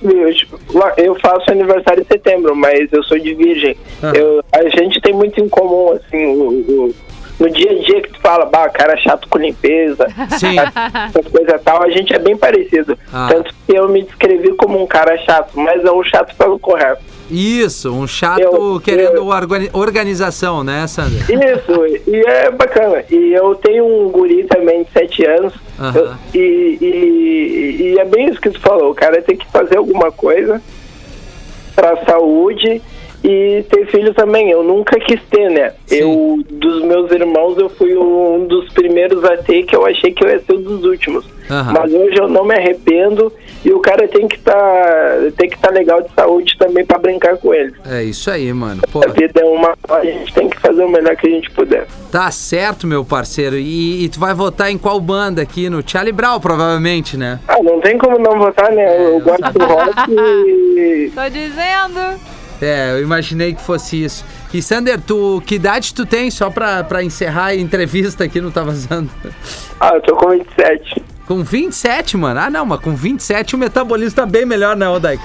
eu, 0.98 1.16
faço 1.20 1.52
aniversário 1.52 2.02
em 2.04 2.06
setembro, 2.06 2.56
mas 2.56 2.92
eu 2.94 3.04
sou 3.04 3.20
de 3.20 3.34
virgem. 3.34 3.76
Ah. 4.02 4.14
Eu, 4.16 4.42
a 4.54 4.70
gente 4.70 5.02
tem 5.02 5.14
muito 5.14 5.42
em 5.42 5.50
comum, 5.50 5.92
assim, 5.92 6.26
o, 6.28 6.50
o- 6.88 6.96
no 7.42 7.50
dia 7.50 7.72
a 7.72 7.76
dia 7.76 8.02
que 8.02 8.12
tu 8.14 8.20
fala, 8.22 8.46
bah, 8.46 8.70
cara 8.70 8.96
chato 8.98 9.28
com 9.28 9.38
limpeza, 9.40 10.08
Sim. 10.40 10.56
essas 11.10 11.28
coisas 11.32 11.62
tal, 11.64 11.82
a 11.84 11.90
gente 11.90 12.14
é 12.14 12.20
bem 12.20 12.38
parecido. 12.38 12.98
Ah. 13.12 13.28
Tanto 13.32 13.54
que 13.68 13.76
eu 13.76 13.90
me 13.90 14.04
descrevi 14.04 14.54
como 14.54 14.82
um 14.82 14.86
cara 14.88 15.18
chato, 15.18 15.52
mas 15.60 15.84
é 15.84 15.92
um 15.92 16.04
chato 16.04 16.36
pelo 16.36 16.60
correto. 16.60 17.02
Isso, 17.30 17.94
um 17.94 18.06
chato 18.06 18.42
Eu- 18.42 18.82
querendo 18.84 19.16
eu- 19.16 19.26
organi- 19.28 19.70
organização, 19.72 20.64
né, 20.66 20.86
Sander? 20.86 21.22
Isso, 21.32 21.86
e 22.10 22.18
é 22.28 22.52
bacana. 22.52 23.06
E 23.10 23.34
eu 23.34 23.56
tenho 23.56 23.86
um 23.86 24.10
guri 24.10 24.44
também 24.44 24.84
de 24.84 24.92
7 24.92 25.26
anos. 25.26 25.54
Aham. 25.80 26.18
eu- 26.34 26.40
e, 26.42 26.78
e, 26.82 27.82
e 27.96 28.00
é 28.00 28.04
bem 28.06 28.28
isso 28.30 28.40
que 28.42 28.50
tu 28.50 28.60
falou. 28.60 28.92
O 28.92 28.96
cara 28.96 29.22
tem 29.22 29.38
que 29.38 29.48
fazer 29.50 29.78
alguma 29.78 30.12
coisa 30.12 30.62
pra 31.76 31.96
saúde 32.06 32.82
e 33.24 33.64
ter 33.70 33.86
filho 33.88 34.14
também. 34.14 34.50
Eu 34.50 34.64
nunca 34.64 35.00
quis 35.00 35.22
ter, 35.30 35.50
né? 35.50 35.74
Sim. 35.86 35.98
Eu, 35.98 36.44
dos 36.50 36.84
meus 36.84 37.12
irmãos, 37.12 37.58
eu 37.58 37.70
fui 37.70 37.96
um 37.96 38.46
dos 38.48 38.72
primeiros 38.74 39.24
a 39.24 39.38
ter 39.38 39.64
que 39.64 39.76
eu 39.76 39.86
achei 39.86 40.12
que 40.12 40.24
eu 40.24 40.30
ia 40.30 40.40
ser 40.40 40.54
um 40.54 40.62
dos 40.62 40.84
últimos. 40.84 41.26
Aham. 41.50 41.74
Mas 41.74 41.94
hoje 41.94 42.18
eu 42.18 42.30
não 42.30 42.46
me 42.46 42.56
arrependo 42.56 43.32
e 43.66 43.72
o 43.74 43.80
cara 43.80 44.08
tem 44.08 44.28
que 44.28 44.38
estar 44.38 45.18
tem 45.38 45.50
que 45.50 45.56
estar 45.56 45.70
legal 45.72 46.02
de 46.02 46.10
saúde 46.14 46.56
também 46.58 46.86
pra 46.86 46.98
brincar 46.98 47.36
com 47.38 47.54
ele. 47.54 47.74
É 47.86 48.04
isso 48.04 48.32
aí, 48.32 48.52
mano. 48.54 48.82
Pô, 48.92 49.02
A 49.04 49.10
vida 49.12 49.42
é 49.42 49.46
uma, 49.46 49.74
a 49.90 50.06
gente 50.06 50.34
tem 50.34 50.50
que 50.50 50.58
fazer 50.60 50.84
o 50.84 50.90
melhor 50.90 51.16
que 51.18 51.28
a 51.28 51.30
gente 51.30 51.52
puder. 51.52 51.86
tá 52.12 52.32
certo, 52.32 52.88
meu 52.88 53.04
parceiro. 53.04 53.58
E, 53.58 54.06
e 54.06 54.10
tu 54.10 54.20
vai 54.20 54.34
votar 54.34 54.72
em 54.72 54.78
qual 54.78 55.00
banda 55.00 55.42
aqui? 55.42 55.70
No 55.70 55.84
Charlie 55.86 56.14
Brown, 56.14 56.40
provavelmente, 56.40 57.18
né? 57.18 57.40
Ah, 57.48 57.62
não 57.62 57.82
tem 57.82 57.98
como 57.98 58.18
não 58.18 58.40
votar, 58.40 58.72
né? 58.72 59.06
Eu 59.14 59.20
gosto 59.20 59.52
do 59.52 59.66
rock 59.66 60.12
e... 60.12 61.12
Tô 61.16 61.30
dizendo. 61.30 62.20
É, 62.62 62.92
eu 62.92 63.02
imaginei 63.02 63.54
que 63.56 63.62
fosse 63.62 64.04
isso. 64.04 64.24
E 64.54 64.62
Sander, 64.62 65.00
tu, 65.02 65.42
que 65.46 65.56
idade 65.56 65.94
tu 65.94 66.06
tem? 66.06 66.30
Só 66.30 66.50
pra, 66.50 66.84
pra 66.84 67.04
encerrar 67.04 67.46
a 67.48 67.56
entrevista 67.56 68.24
aqui, 68.26 68.40
não 68.40 68.52
tá 68.52 68.64
vazando. 68.64 69.10
Ah, 69.80 69.92
eu 69.96 70.02
tô 70.02 70.16
com 70.16 70.30
27. 70.30 71.04
Com 71.28 71.44
27, 71.44 72.18
mano? 72.18 72.40
Ah, 72.40 72.50
não, 72.50 72.66
mas 72.66 72.80
com 72.82 72.94
27 72.96 73.56
o 73.56 73.58
metabolismo 73.58 74.16
tá 74.16 74.26
bem 74.26 74.46
melhor, 74.46 74.76
né, 74.76 74.88
Odaik? 74.88 75.24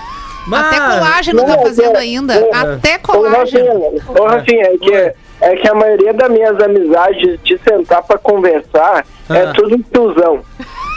Até 0.52 0.78
Mano, 0.78 0.94
colágeno 1.00 1.40
tá 1.44 1.46
Não, 1.56 1.62
fazendo 1.64 1.96
é, 1.96 1.98
ainda. 1.98 2.34
é. 2.34 2.50
Até 2.54 2.98
colágeno. 2.98 3.92
ô, 4.16 4.24
Rafinha, 4.26 4.62
é 4.66 4.78
que, 4.78 4.94
é 5.40 5.56
que 5.56 5.68
a 5.68 5.74
maioria 5.74 6.14
das 6.14 6.30
minhas 6.30 6.56
amizades 6.62 7.38
de 7.42 7.58
sentar 7.68 8.02
pra 8.04 8.16
conversar 8.16 9.04
Ah. 9.28 9.36
é 9.36 9.52
tudo 9.52 9.76
tiozão. 9.92 10.40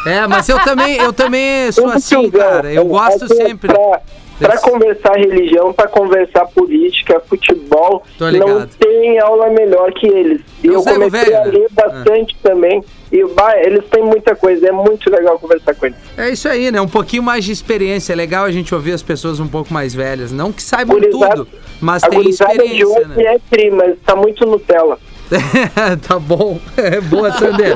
É, 0.05 0.27
mas 0.27 0.47
eu 0.47 0.59
também, 0.59 0.97
eu 0.97 1.11
também 1.11 1.71
sou 1.71 1.85
Tudo 1.85 1.97
assim, 1.97 2.29
tiozão. 2.29 2.39
cara. 2.51 2.71
Eu 2.71 2.83
É, 2.83 2.85
gosto 2.85 3.25
é 3.25 3.27
sempre. 3.27 3.73
Pra, 3.73 4.01
pra 4.39 4.55
desse- 4.55 4.63
conversar 4.69 5.13
religião, 5.17 5.71
pra 5.73 5.87
conversar 5.87 6.45
política, 6.47 7.19
futebol, 7.27 8.03
não 8.19 8.65
tem 8.67 9.19
aula 9.19 9.49
melhor 9.49 9.91
que 9.93 10.07
eles. 10.07 10.41
E 10.63 10.67
Eu 10.67 10.73
eu 10.75 10.83
comecei 10.83 11.09
velho, 11.09 11.37
a 11.37 11.43
ler 11.43 11.67
bastante 11.71 12.35
também. 12.41 12.83
E 13.11 13.23
eles 13.65 13.85
têm 13.89 14.03
muita 14.03 14.35
coisa, 14.35 14.67
é 14.67 14.71
muito 14.71 15.09
legal 15.09 15.39
conversar 15.39 15.73
com 15.73 15.87
eles. 15.87 15.97
É 16.15 16.29
isso 16.29 16.47
aí, 16.47 16.69
né? 16.71 16.79
Um 16.79 16.87
pouquinho 16.87 17.23
mais 17.23 17.43
de 17.43 17.51
experiência. 17.51 18.13
É 18.13 18.15
legal 18.15 18.45
a 18.45 18.51
gente 18.51 18.73
ouvir 18.75 18.91
as 18.91 19.01
pessoas 19.01 19.39
um 19.39 19.47
pouco 19.47 19.73
mais 19.73 19.95
velhas. 19.95 20.31
Não 20.31 20.51
que 20.51 20.61
saibam 20.61 20.99
Gurizada- 20.99 21.35
tudo, 21.37 21.47
mas 21.81 22.03
tem 22.03 22.21
de 22.21 22.29
experiência, 22.29 22.87
hoje 22.87 23.05
né? 23.07 23.23
é 23.35 23.39
tri, 23.49 23.71
mas 23.71 23.95
tá 24.05 24.15
muito 24.15 24.45
Nutella. 24.45 24.99
tá 26.07 26.19
bom. 26.19 26.59
É 26.75 26.99
boa, 27.01 27.31
Sander. 27.31 27.75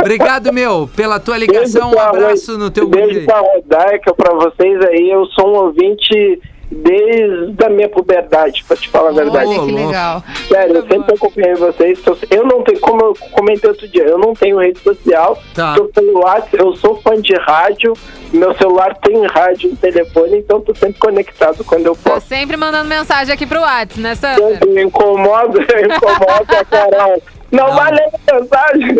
Obrigado, 0.00 0.52
meu, 0.52 0.88
pela 0.94 1.20
tua 1.20 1.36
ligação. 1.36 1.92
Um 1.92 1.98
abraço 1.98 2.58
no 2.58 2.70
teu 2.70 2.88
Beijo 2.88 3.24
pra 3.24 3.40
Rodaica, 3.40 4.14
pra 4.14 4.34
vocês 4.34 4.80
aí. 4.86 5.10
Eu 5.10 5.26
sou 5.26 5.48
um 5.48 5.64
ouvinte 5.64 6.40
desde 6.70 7.64
a 7.64 7.68
minha 7.70 7.88
puberdade, 7.88 8.64
pra 8.66 8.76
te 8.76 8.88
falar 8.88 9.10
a 9.10 9.12
verdade. 9.12 9.46
Olha 9.46 9.66
que 9.66 9.72
legal. 9.72 10.22
Sério, 10.48 10.76
eu 10.76 10.86
sempre 10.86 11.14
acompanhei 11.14 11.54
vocês. 11.54 12.00
tô- 12.02 12.16
Eu 12.30 12.44
não 12.44 12.62
tenho, 12.62 12.80
como 12.80 13.00
eu 13.02 13.14
comentei 13.32 13.70
outro 13.70 13.86
dia, 13.88 14.02
eu 14.04 14.18
não 14.18 14.34
tenho 14.34 14.58
rede 14.58 14.78
social, 14.80 15.38
Tá. 15.54 15.74
tô 15.74 15.84
pelo 15.84 16.18
WhatsApp, 16.20 16.56
eu 16.58 16.74
sou 16.76 17.00
fã 17.00 17.20
de 17.20 17.34
rádio, 17.34 17.92
meu 18.32 18.54
celular 18.56 18.94
tem 18.96 19.24
rádio 19.26 19.70
e 19.72 19.76
telefone, 19.76 20.38
então 20.38 20.60
tô 20.60 20.74
sempre 20.74 20.98
conectado 20.98 21.64
quando 21.64 21.86
eu 21.86 21.94
Tá 21.96 22.10
posso. 22.14 22.26
sempre 22.26 22.56
mandando 22.56 22.88
mensagem 22.88 23.32
aqui 23.32 23.46
pro 23.46 23.60
WhatsApp, 23.60 24.00
né, 24.00 24.14
Sander? 24.14 24.58
Eu 24.60 24.68
me 24.72 24.82
incomodo, 24.82 25.58
eu 25.72 25.80
incomodo 25.86 26.56
a 26.56 26.64
Carol. 26.64 27.22
Não, 27.52 27.72
vai 27.76 27.92
ler 27.92 28.08
a 28.28 28.34
mensagem. 28.34 28.96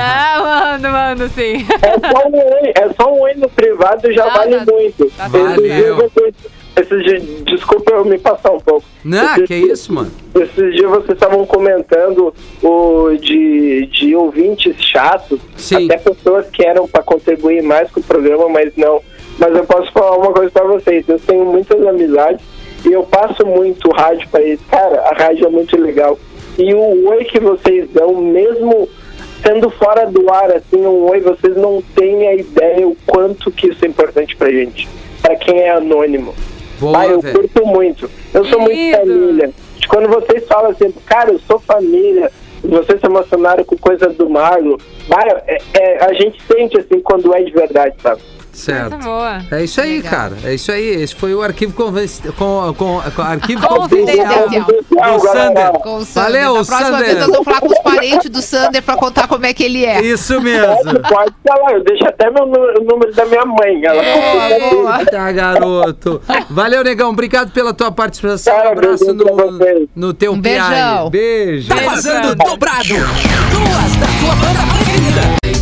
Ah, 0.00 0.38
mando, 0.78 0.88
mando 0.90 1.28
sim. 1.30 1.66
É 1.82 2.08
só 2.12 2.28
um 2.28 2.36
oi, 2.36 2.72
é 2.76 2.88
só 2.94 3.12
um 3.12 3.20
oi 3.22 3.34
no 3.34 3.48
privado 3.50 4.12
já 4.12 4.26
Não, 4.26 4.32
vale 4.32 4.56
tá- 4.64 4.72
muito. 4.72 5.10
tá 5.16 5.26
valeu. 5.28 6.10
Esses 6.80 7.02
dias- 7.04 7.22
desculpa 7.44 7.92
eu 7.92 8.04
me 8.04 8.18
passar 8.18 8.50
um 8.52 8.60
pouco. 8.60 8.84
Não, 9.04 9.34
Esses 9.36 9.46
que 9.46 9.54
isso, 9.54 9.92
mano. 9.92 10.10
Esses 10.34 10.74
dias 10.74 10.88
vocês 10.90 11.10
estavam 11.10 11.44
comentando 11.46 12.32
o 12.62 13.10
de, 13.20 13.86
de 13.86 14.14
ouvintes 14.14 14.76
chatos, 14.78 15.40
Sim. 15.56 15.86
até 15.86 15.98
pessoas 15.98 16.48
que 16.50 16.64
eram 16.64 16.86
para 16.88 17.02
contribuir 17.02 17.62
mais 17.62 17.90
com 17.90 18.00
o 18.00 18.02
programa, 18.02 18.48
mas 18.48 18.72
não. 18.76 19.00
Mas 19.38 19.56
eu 19.56 19.64
posso 19.64 19.90
falar 19.92 20.16
uma 20.16 20.32
coisa 20.32 20.50
para 20.50 20.64
vocês, 20.64 21.08
eu 21.08 21.18
tenho 21.18 21.44
muitas 21.46 21.84
amizades 21.86 22.44
e 22.84 22.92
eu 22.92 23.02
passo 23.04 23.44
muito 23.46 23.90
rádio 23.90 24.28
para 24.30 24.42
eles. 24.42 24.60
Cara, 24.70 25.00
a 25.08 25.14
rádio 25.14 25.46
é 25.46 25.50
muito 25.50 25.80
legal. 25.80 26.18
E 26.58 26.74
o 26.74 27.08
oi 27.08 27.24
que 27.24 27.40
vocês 27.40 27.88
dão, 27.90 28.14
mesmo 28.20 28.88
sendo 29.42 29.70
fora 29.70 30.04
do 30.06 30.30
ar, 30.30 30.50
assim, 30.50 30.76
um 30.84 31.08
oi, 31.08 31.20
vocês 31.20 31.56
não 31.56 31.82
têm 31.96 32.28
a 32.28 32.34
ideia 32.34 32.86
o 32.86 32.94
quanto 33.06 33.50
que 33.50 33.68
isso 33.68 33.82
é 33.84 33.88
importante 33.88 34.36
pra 34.36 34.50
gente. 34.50 34.86
Pra 35.22 35.34
quem 35.36 35.60
é 35.60 35.70
anônimo. 35.70 36.34
Boa, 36.80 36.98
Ah, 36.98 37.06
eu 37.06 37.20
velho. 37.20 37.38
curto 37.38 37.66
muito. 37.66 38.10
Eu 38.32 38.44
sou 38.46 38.60
muito 38.60 38.96
família. 38.96 39.50
Quando 39.88 40.08
vocês 40.08 40.46
falam 40.46 40.70
assim, 40.70 40.92
cara, 41.06 41.30
eu 41.32 41.38
sou 41.40 41.58
família, 41.60 42.30
vocês 42.64 43.00
se 43.00 43.06
emocionaram 43.06 43.64
com 43.64 43.76
coisa 43.76 44.08
do 44.08 44.28
Marlon, 44.30 44.76
vai, 45.08 45.28
é- 45.46 45.58
é, 45.74 46.04
a 46.04 46.12
gente 46.14 46.40
sente 46.42 46.78
assim 46.78 47.00
quando 47.00 47.34
é 47.34 47.42
de 47.42 47.50
verdade, 47.52 47.94
sabe? 48.02 48.20
Coisa 48.50 48.88
Certo. 48.90 48.98
boa. 49.04 49.38
É 49.50 49.64
isso 49.64 49.80
aí, 49.80 49.96
Legal. 49.96 50.10
cara. 50.10 50.36
É 50.44 50.54
isso 50.54 50.72
aí. 50.72 50.88
Esse 51.02 51.14
foi 51.14 51.34
o 51.34 51.42
arquivo 51.42 51.72
conven... 51.72 52.06
com, 52.36 52.74
com, 52.76 53.00
com 53.14 53.22
arquivo 53.22 53.66
Confidencial. 53.66 54.48
do 54.48 55.20
Sander. 55.20 55.72
Com 55.80 55.96
o 55.96 56.04
Sander. 56.04 56.32
Valeu, 56.32 56.54
Na 56.54 56.64
próxima 56.64 56.90
Sander. 56.90 57.04
vez 57.06 57.18
nós 57.18 57.26
vamos 57.30 57.44
falar 57.44 57.60
com 57.60 57.66
os 57.68 57.78
parentes 57.78 58.30
do 58.30 58.42
Sander 58.42 58.82
pra 58.82 58.96
contar 58.96 59.28
como 59.28 59.46
é 59.46 59.54
que 59.54 59.62
ele 59.64 59.84
é. 59.84 60.02
Isso 60.02 60.40
mesmo. 60.40 60.66
Pode, 61.08 61.32
falar, 61.46 61.72
eu 61.72 61.84
deixo 61.84 62.04
até 62.06 62.30
meu 62.30 62.44
nu- 62.46 62.80
o 62.80 62.84
número 62.84 63.14
da 63.14 63.24
minha 63.26 63.44
mãe. 63.44 63.84
Ela 63.84 64.02
boa. 64.70 65.04
Tá, 65.06 65.32
garoto. 65.32 66.20
Valeu, 66.50 66.82
negão. 66.84 67.10
Obrigado 67.10 67.52
pela 67.52 67.72
tua 67.72 67.90
participação. 67.92 68.52
Um 68.52 68.56
Cara, 68.56 68.70
abraço 68.72 69.04
beijinho 69.06 69.36
pra 69.36 69.46
no, 69.46 69.88
no 70.08 70.12
teu 70.14 70.32
Um 70.32 70.40
beijão. 70.40 71.08
Beijo. 71.10 71.68
Tá 71.68 71.76
vazando 71.76 72.34
dobrado. 72.34 72.88
Duas 72.88 73.96
da 73.96 74.06
tua 74.20 74.34
banda 74.36 74.74
preferida. 74.74 75.59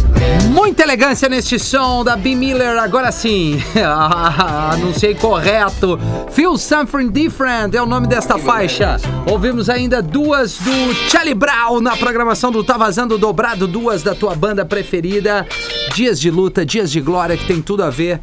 Muita 0.50 0.82
elegância 0.82 1.28
neste 1.28 1.58
som 1.58 2.02
da 2.02 2.16
B. 2.16 2.34
Miller, 2.34 2.78
agora 2.78 3.12
sim. 3.12 3.62
Anunciei 4.72 5.14
correto. 5.14 5.98
Feel 6.30 6.56
Something 6.56 7.10
Different 7.10 7.74
é 7.74 7.82
o 7.82 7.86
nome 7.86 8.06
desta 8.06 8.38
faixa. 8.38 8.96
Ouvimos 9.30 9.68
ainda 9.68 10.02
duas 10.02 10.58
do 10.58 10.94
Charlie 11.10 11.34
Brown 11.34 11.80
na 11.80 11.96
programação 11.96 12.50
do 12.50 12.64
Tá 12.64 12.76
Vazando 12.76 13.18
Dobrado, 13.18 13.66
duas 13.66 14.02
da 14.02 14.14
tua 14.14 14.34
banda 14.34 14.64
preferida. 14.64 15.46
Dias 15.94 16.20
de 16.20 16.30
luta, 16.30 16.64
dias 16.64 16.90
de 16.90 17.00
glória, 17.00 17.36
que 17.36 17.46
tem 17.46 17.62
tudo 17.62 17.82
a 17.82 17.90
ver 17.90 18.20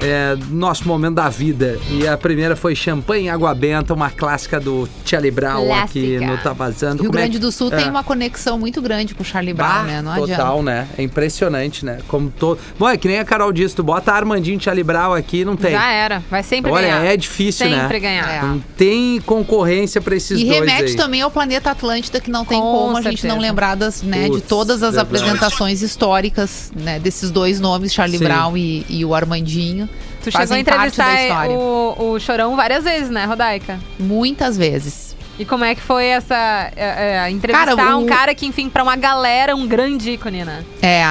é, 0.00 0.36
nosso 0.50 0.86
momento 0.86 1.14
da 1.16 1.28
vida. 1.28 1.78
E 1.90 2.06
a 2.06 2.16
primeira 2.16 2.54
foi 2.54 2.74
Champanhe 2.74 3.26
e 3.26 3.28
Água 3.28 3.54
Benta, 3.54 3.92
uma 3.94 4.10
clássica 4.10 4.60
do 4.60 4.88
Charlie 5.04 5.30
Brown 5.30 5.72
aqui 5.74 6.16
Clássica. 6.18 6.26
no 6.26 6.38
Tá 6.42 6.52
Vazando. 6.52 7.02
Rio 7.02 7.10
Como 7.10 7.18
é 7.18 7.22
Grande 7.22 7.38
que- 7.38 7.42
do 7.42 7.50
Sul 7.52 7.72
É. 7.72 7.76
tem 7.76 7.88
uma 7.90 8.04
conexão 8.04 8.58
muito 8.58 8.80
grande 8.80 9.14
com 9.14 9.22
o 9.22 9.26
Charlie 9.26 9.52
Brown, 9.54 9.68
Bah, 9.68 9.82
né? 9.84 10.02
Não 10.02 10.14
total, 10.14 10.60
adianta. 10.60 10.62
né? 10.62 10.88
É 10.96 11.02
impressionante, 11.02 11.84
né? 11.84 11.98
Como 12.08 12.30
todo. 12.30 12.58
Bom, 12.78 12.88
é 12.88 12.96
que 12.96 13.08
nem 13.08 13.18
a 13.18 13.24
Carol 13.24 13.52
disse, 13.52 13.74
tu 13.74 13.82
bota 13.82 14.12
Armandinho 14.12 14.60
Charlie 14.60 14.84
Brown 14.84 15.12
aqui, 15.14 15.44
não 15.44 15.56
tem. 15.56 15.72
Já 15.72 15.90
era. 15.90 16.22
Vai 16.30 16.42
sempre 16.42 16.70
Olha, 16.70 16.88
ganhar. 16.88 17.04
é 17.04 17.16
difícil, 17.16 17.68
né? 17.68 17.80
Sempre 17.82 18.00
ganhar. 18.00 18.28
É. 18.30 18.42
Não 18.42 18.60
tem 18.76 19.20
concorrência 19.22 20.00
pra 20.00 20.14
esses 20.14 20.40
E 20.40 20.44
dois 20.44 20.60
remete 20.60 20.90
aí. 20.92 20.96
também 20.96 21.22
ao 21.22 21.30
planeta 21.30 21.70
Atlântida, 21.70 22.20
que 22.20 22.30
não 22.30 22.44
tem 22.44 22.60
Com 22.60 22.66
como 22.70 22.96
a 22.96 23.02
gente 23.02 23.20
certeza. 23.20 23.34
não 23.34 23.40
lembrar 23.40 23.74
das, 23.74 24.02
né, 24.02 24.24
de 24.24 24.30
Putz, 24.30 24.46
todas 24.48 24.82
as 24.82 24.94
verdade. 24.94 25.02
apresentações 25.16 25.82
históricas 25.82 26.70
né, 26.74 26.98
desses 26.98 27.30
dois 27.30 27.58
nomes, 27.60 27.92
Charlie 27.92 28.18
Sim. 28.18 28.24
Brown 28.24 28.56
e, 28.56 28.86
e 28.88 29.04
o 29.04 29.14
Armandinho. 29.14 29.87
Tu 30.22 30.30
chegou 30.32 30.54
a 30.56 30.60
entrevistar 30.60 31.48
o, 31.50 32.12
o 32.14 32.20
Chorão 32.20 32.56
várias 32.56 32.84
vezes, 32.84 33.10
né, 33.10 33.24
Rodaica? 33.24 33.78
Muitas 33.98 34.56
vezes. 34.56 35.16
E 35.38 35.44
como 35.44 35.62
é 35.64 35.72
que 35.72 35.80
foi 35.80 36.04
essa 36.06 36.34
é, 36.74 37.24
é, 37.26 37.30
entrevistar 37.30 37.76
Cara, 37.76 37.96
o- 37.96 38.00
um 38.02 38.06
cara 38.06 38.34
que, 38.34 38.44
enfim, 38.44 38.68
pra 38.68 38.82
uma 38.82 38.96
galera, 38.96 39.54
um 39.54 39.68
grande 39.68 40.10
ícone, 40.10 40.44
né? 40.44 40.64
É, 40.82 41.04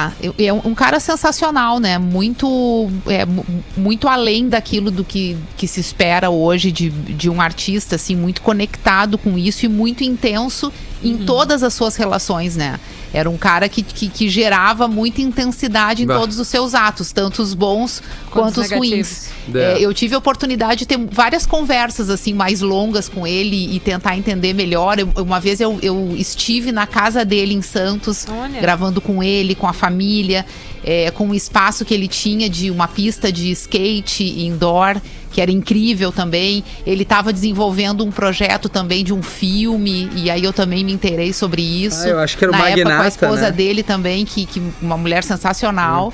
é 0.46 0.52
um 0.52 0.74
cara 0.74 1.00
sensacional, 1.00 1.78
né? 1.80 1.96
Muito, 1.96 2.90
é, 3.06 3.24
mu- 3.24 3.46
muito 3.74 4.06
além 4.06 4.46
daquilo 4.46 4.90
do 4.90 5.02
que, 5.02 5.34
que 5.56 5.66
se 5.66 5.80
espera 5.80 6.28
hoje 6.28 6.70
de, 6.70 6.90
de 6.90 7.30
um 7.30 7.40
artista, 7.40 7.96
assim, 7.96 8.14
muito 8.14 8.42
conectado 8.42 9.16
com 9.16 9.38
isso 9.38 9.64
e 9.64 9.68
muito 9.68 10.04
intenso 10.04 10.70
em 11.02 11.16
todas 11.16 11.62
as 11.62 11.72
suas 11.72 11.96
relações, 11.96 12.54
né? 12.54 12.78
Era 13.12 13.28
um 13.30 13.36
cara 13.38 13.68
que, 13.68 13.82
que, 13.82 14.08
que 14.08 14.28
gerava 14.28 14.86
muita 14.86 15.22
intensidade 15.22 16.02
em 16.02 16.06
Bah. 16.06 16.18
todos 16.18 16.38
os 16.38 16.46
seus 16.48 16.74
atos, 16.74 17.10
tanto 17.12 17.40
os 17.42 17.54
bons 17.54 18.02
Quanto 18.30 18.54
quanto, 18.54 18.60
os 18.60 18.66
os 18.66 18.72
ruins. 18.72 18.90
negativos. 18.92 19.28
É, 19.54 19.72
É. 19.80 19.80
eu 19.80 19.94
tive 19.94 20.14
a 20.14 20.18
oportunidade 20.18 20.80
de 20.80 20.86
ter 20.86 20.98
várias 21.10 21.46
conversas 21.46 22.10
assim 22.10 22.34
mais 22.34 22.60
longas 22.60 23.08
com 23.08 23.26
ele 23.26 23.74
e 23.74 23.80
tentar 23.80 24.16
entender 24.16 24.52
melhor. 24.52 24.98
Eu- 24.98 25.10
uma 25.16 25.40
vez 25.40 25.58
eu, 25.60 25.78
eu 25.82 26.14
estive 26.16 26.70
na 26.70 26.86
casa 26.86 27.24
dele 27.24 27.54
em 27.54 27.62
Santos, 27.62 28.26
Olha. 28.28 28.60
gravando 28.60 29.00
com 29.00 29.22
ele, 29.22 29.54
com 29.54 29.66
a 29.66 29.72
família, 29.72 30.44
é, 30.84 31.10
com 31.10 31.28
um 31.28 31.34
espaço 31.34 31.84
que 31.84 31.94
ele 31.94 32.08
tinha 32.08 32.48
de 32.48 32.70
uma 32.70 32.86
pista 32.88 33.32
de 33.32 33.50
skate 33.52 34.22
indoor, 34.42 35.00
que 35.38 35.42
era 35.42 35.52
incrível 35.52 36.10
também. 36.10 36.64
Ele 36.84 37.04
estava 37.04 37.32
desenvolvendo 37.32 38.04
um 38.04 38.10
projeto 38.10 38.68
também 38.68 39.04
de 39.04 39.14
um 39.14 39.22
filme, 39.22 40.10
e 40.16 40.28
aí 40.28 40.42
eu 40.42 40.52
também 40.52 40.82
me 40.82 40.92
interei 40.92 41.32
sobre 41.32 41.62
isso. 41.62 42.06
Ah, 42.06 42.08
eu 42.08 42.18
acho 42.18 42.36
que 42.36 42.44
era 42.44 42.52
o 42.52 42.56
Na 42.56 42.68
época 42.68 42.82
com 42.82 42.88
a 42.88 42.92
Magnata, 42.92 43.08
esposa 43.08 43.42
né? 43.42 43.52
dele 43.52 43.84
também, 43.84 44.24
que, 44.24 44.44
que 44.44 44.60
uma 44.82 44.96
mulher 44.96 45.22
sensacional. 45.22 46.12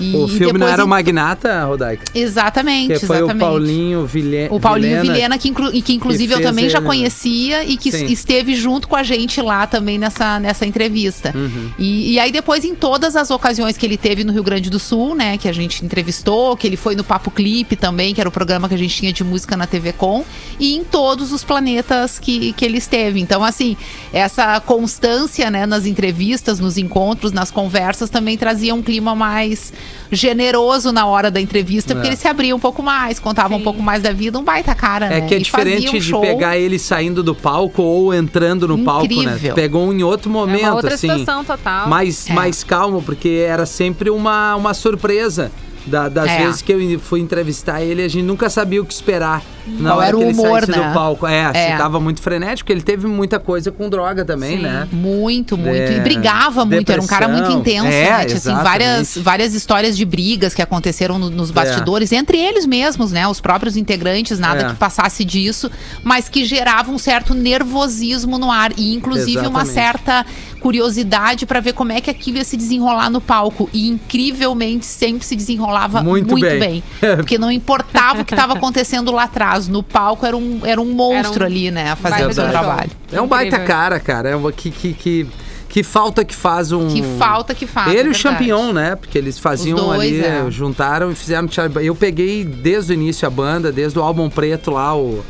E, 0.00 0.14
O 0.14 0.28
filme 0.28 0.58
não 0.58 0.68
era 0.68 0.84
o 0.84 0.88
Magnata, 0.88 1.64
Rodaica? 1.64 2.04
Exatamente, 2.14 2.98
Que 3.00 3.06
foi 3.06 3.16
exatamente. 3.18 3.42
o 3.42 3.46
Paulinho 3.46 4.06
Vilhena. 4.06 4.54
O 4.54 4.60
Paulinho 4.60 5.00
Vilhena, 5.02 5.38
que, 5.38 5.48
inclu- 5.48 5.72
que 5.82 5.94
inclusive 5.94 6.34
que 6.34 6.40
eu 6.40 6.42
também 6.42 6.68
já 6.68 6.78
ele, 6.78 6.84
né? 6.84 6.86
conhecia 6.86 7.64
e 7.64 7.76
que 7.76 7.90
Sim. 7.90 8.06
esteve 8.06 8.54
junto 8.54 8.88
com 8.88 8.96
a 8.96 9.02
gente 9.02 9.40
lá 9.40 9.66
também 9.66 9.98
nessa, 9.98 10.38
nessa 10.38 10.66
entrevista. 10.66 11.32
Uhum. 11.34 11.70
E, 11.78 12.12
e 12.14 12.18
aí 12.20 12.30
depois, 12.30 12.64
em 12.64 12.74
todas 12.74 13.16
as 13.16 13.30
ocasiões 13.30 13.76
que 13.76 13.86
ele 13.86 13.96
teve 13.96 14.24
no 14.24 14.32
Rio 14.32 14.42
Grande 14.42 14.68
do 14.70 14.78
Sul, 14.78 15.14
né, 15.14 15.38
que 15.38 15.48
a 15.48 15.52
gente 15.52 15.84
entrevistou, 15.84 16.56
que 16.56 16.66
ele 16.66 16.76
foi 16.76 16.94
no 16.94 17.04
Papo 17.04 17.30
Clipe 17.30 17.76
também, 17.76 18.14
que 18.14 18.20
era 18.20 18.28
o 18.28 18.32
programa 18.32 18.68
que 18.68 18.74
a 18.74 18.78
gente 18.78 18.94
tinha 18.94 19.12
de 19.12 19.24
música 19.24 19.56
na 19.56 19.66
TV 19.66 19.92
Com, 19.92 20.24
e 20.58 20.74
em 20.76 20.84
todos 20.84 21.32
os 21.32 21.42
planetas 21.42 22.18
que, 22.18 22.52
que 22.52 22.64
ele 22.64 22.78
esteve. 22.78 23.20
Então, 23.20 23.42
assim, 23.42 23.76
essa 24.12 24.60
constância, 24.60 25.50
né, 25.50 25.66
nas 25.66 25.86
entrevistas, 25.86 26.60
nos 26.60 26.76
encontros, 26.78 27.32
nas 27.32 27.50
conversas, 27.50 28.10
também 28.10 28.36
trazia 28.36 28.74
um 28.74 28.82
clima 28.82 29.14
mais 29.14 29.72
generoso 30.10 30.92
na 30.92 31.06
hora 31.06 31.30
da 31.30 31.40
entrevista, 31.40 31.94
porque 31.94 32.06
É. 32.08 32.10
ele 32.10 32.16
se 32.16 32.28
abria 32.28 32.54
um 32.54 32.58
pouco 32.58 32.82
mais, 32.82 33.18
contava 33.18 33.54
um 33.54 33.58
Sim. 33.58 33.64
pouco 33.64 33.82
mais 33.82 34.02
da 34.02 34.12
vida, 34.12 34.38
um 34.38 34.42
baita 34.44 34.74
cara, 34.74 35.06
É 35.06 35.20
né? 35.20 35.26
que 35.26 35.34
é 35.34 35.38
E 35.38 35.42
diferente 35.42 35.88
um 35.88 35.92
de 35.92 36.00
show 36.00 36.20
pegar 36.20 36.56
ele 36.56 36.78
saindo 36.78 37.22
do 37.22 37.34
palco 37.34 37.82
ou 37.82 38.14
entrando 38.14 38.68
no 38.68 38.78
palco, 38.84 39.06
né? 39.06 39.14
Incrível. 39.32 39.54
Pegou 39.54 39.92
em 39.92 40.02
outro 40.02 40.30
É 40.30 40.32
momento, 40.32 40.62
uma 40.62 40.74
outra 40.74 40.94
assim. 40.94 41.08
situação 41.08 41.44
total. 41.44 41.88
mais, 41.88 42.28
É. 42.30 42.32
mais 42.32 42.62
calmo, 42.64 43.02
porque 43.02 43.44
era 43.46 43.66
sempre 43.66 44.10
uma, 44.10 44.54
uma 44.56 44.74
surpresa. 44.74 45.50
Da- 45.86 46.08
das 46.08 46.28
É. 46.28 46.38
vezes 46.38 46.62
que 46.62 46.72
eu 46.72 46.98
fui 46.98 47.20
entrevistar 47.20 47.80
ele, 47.80 48.02
a 48.02 48.08
gente 48.08 48.24
nunca 48.24 48.50
sabia 48.50 48.82
o 48.82 48.84
que 48.84 48.92
esperar. 48.92 49.42
Na 49.66 49.90
Qual 49.90 50.02
era 50.02 50.16
o 50.16 50.28
humor, 50.28 50.66
né? 50.66 50.76
do 50.76 50.94
palco. 50.94 51.26
É, 51.26 51.50
É. 51.52 51.72
se 51.72 51.78
tava 51.78 51.98
muito 52.00 52.20
frenético, 52.22 52.70
ele 52.70 52.82
teve 52.82 53.06
muita 53.08 53.38
coisa 53.40 53.72
com 53.72 53.88
droga 53.88 54.24
também, 54.24 54.58
Sim. 54.58 54.62
né? 54.62 54.86
Muito, 54.92 55.56
muito. 55.56 55.76
É, 55.92 55.96
E 55.96 56.00
brigava 56.00 56.64
muito. 56.64 56.90
Era 56.90 57.02
um 57.02 57.06
cara 57.06 57.26
muito 57.26 57.42
depressão. 57.56 57.60
intenso, 57.60 57.86
É, 57.86 58.10
né? 58.10 58.24
Tinha, 58.26 58.36
assim, 58.36 58.54
várias, 58.54 59.16
várias 59.18 59.54
histórias 59.54 59.96
de 59.96 60.04
brigas 60.04 60.54
que 60.54 60.62
aconteceram 60.62 61.18
no- 61.18 61.30
nos 61.30 61.50
bastidores, 61.50 62.12
entre 62.12 62.38
eles 62.38 62.64
mesmos, 62.66 63.10
né? 63.10 63.26
Os 63.26 63.40
próprios 63.40 63.76
integrantes, 63.76 64.38
nada 64.38 64.62
É. 64.62 64.68
que 64.68 64.74
passasse 64.76 65.24
disso, 65.24 65.68
mas 66.04 66.28
que 66.28 66.44
gerava 66.44 66.90
um 66.92 66.98
certo 66.98 67.34
nervosismo 67.34 68.38
no 68.38 68.50
ar. 68.50 68.72
E, 68.76 68.94
inclusive, 68.94 69.38
uma 69.46 69.62
Exatamente. 69.62 69.74
certa 69.74 70.26
curiosidade 70.66 71.46
para 71.46 71.60
ver 71.60 71.74
como 71.74 71.92
é 71.92 72.00
que 72.00 72.10
aquilo 72.10 72.38
ia 72.38 72.44
se 72.44 72.56
desenrolar 72.56 73.08
no 73.08 73.20
palco. 73.20 73.70
E, 73.72 73.88
incrivelmente, 73.88 74.84
sempre 74.84 75.24
se 75.24 75.36
desenrolava 75.36 76.02
Muito 76.02 76.32
muito, 76.32 76.44
bem. 76.44 76.58
bem. 76.58 76.82
Porque 77.14 77.38
não 77.38 77.52
importava 77.52 78.22
o 78.22 78.24
que 78.24 78.34
estava 78.34 78.54
acontecendo 78.54 79.12
lá 79.12 79.24
atrás. 79.24 79.68
No 79.68 79.80
palco 79.80 80.26
era 80.26 80.36
um, 80.36 80.60
era 80.64 80.80
um 80.80 80.92
monstro 80.92 81.36
Era 81.36 81.44
um 81.44 81.46
ali, 81.46 81.70
né? 81.70 81.84
baita 81.84 81.96
Fazendo 81.96 82.30
o 82.30 82.34
seu 82.34 82.48
trabalho. 82.48 82.90
É 83.12 83.20
um 83.20 83.28
baita 83.28 83.60
cara, 83.60 84.00
cara. 84.00 84.30
É 84.30 84.34
uma 84.34 84.50
que, 84.50 84.72
que, 84.72 84.92
que, 84.92 85.26
Que 85.68 85.84
falta 85.84 86.24
que 86.24 86.34
faz 86.34 86.72
um. 86.72 86.88
Que 86.88 87.00
falta 87.16 87.54
que 87.54 87.64
faz. 87.64 87.92
Ele 87.92 88.00
é 88.00 88.06
e 88.06 88.10
o. 88.10 88.14
Champignon, 88.14 88.72
né? 88.72 88.96
Porque 88.96 89.16
eles 89.16 89.38
faziam 89.38 89.76
dois, 89.76 90.00
ali, 90.00 90.20
é. 90.20 90.50
juntaram 90.50 91.12
e 91.12 91.14
fizeram. 91.14 91.48
Eu 91.80 91.94
peguei 91.94 92.44
desde 92.44 92.92
o 92.92 92.94
início 92.94 93.24
a 93.24 93.30
banda, 93.30 93.70
desde 93.70 93.96
o 94.00 94.02
álbum 94.02 94.28
preto 94.28 94.72
lá, 94.72 94.96
o. 94.96 95.24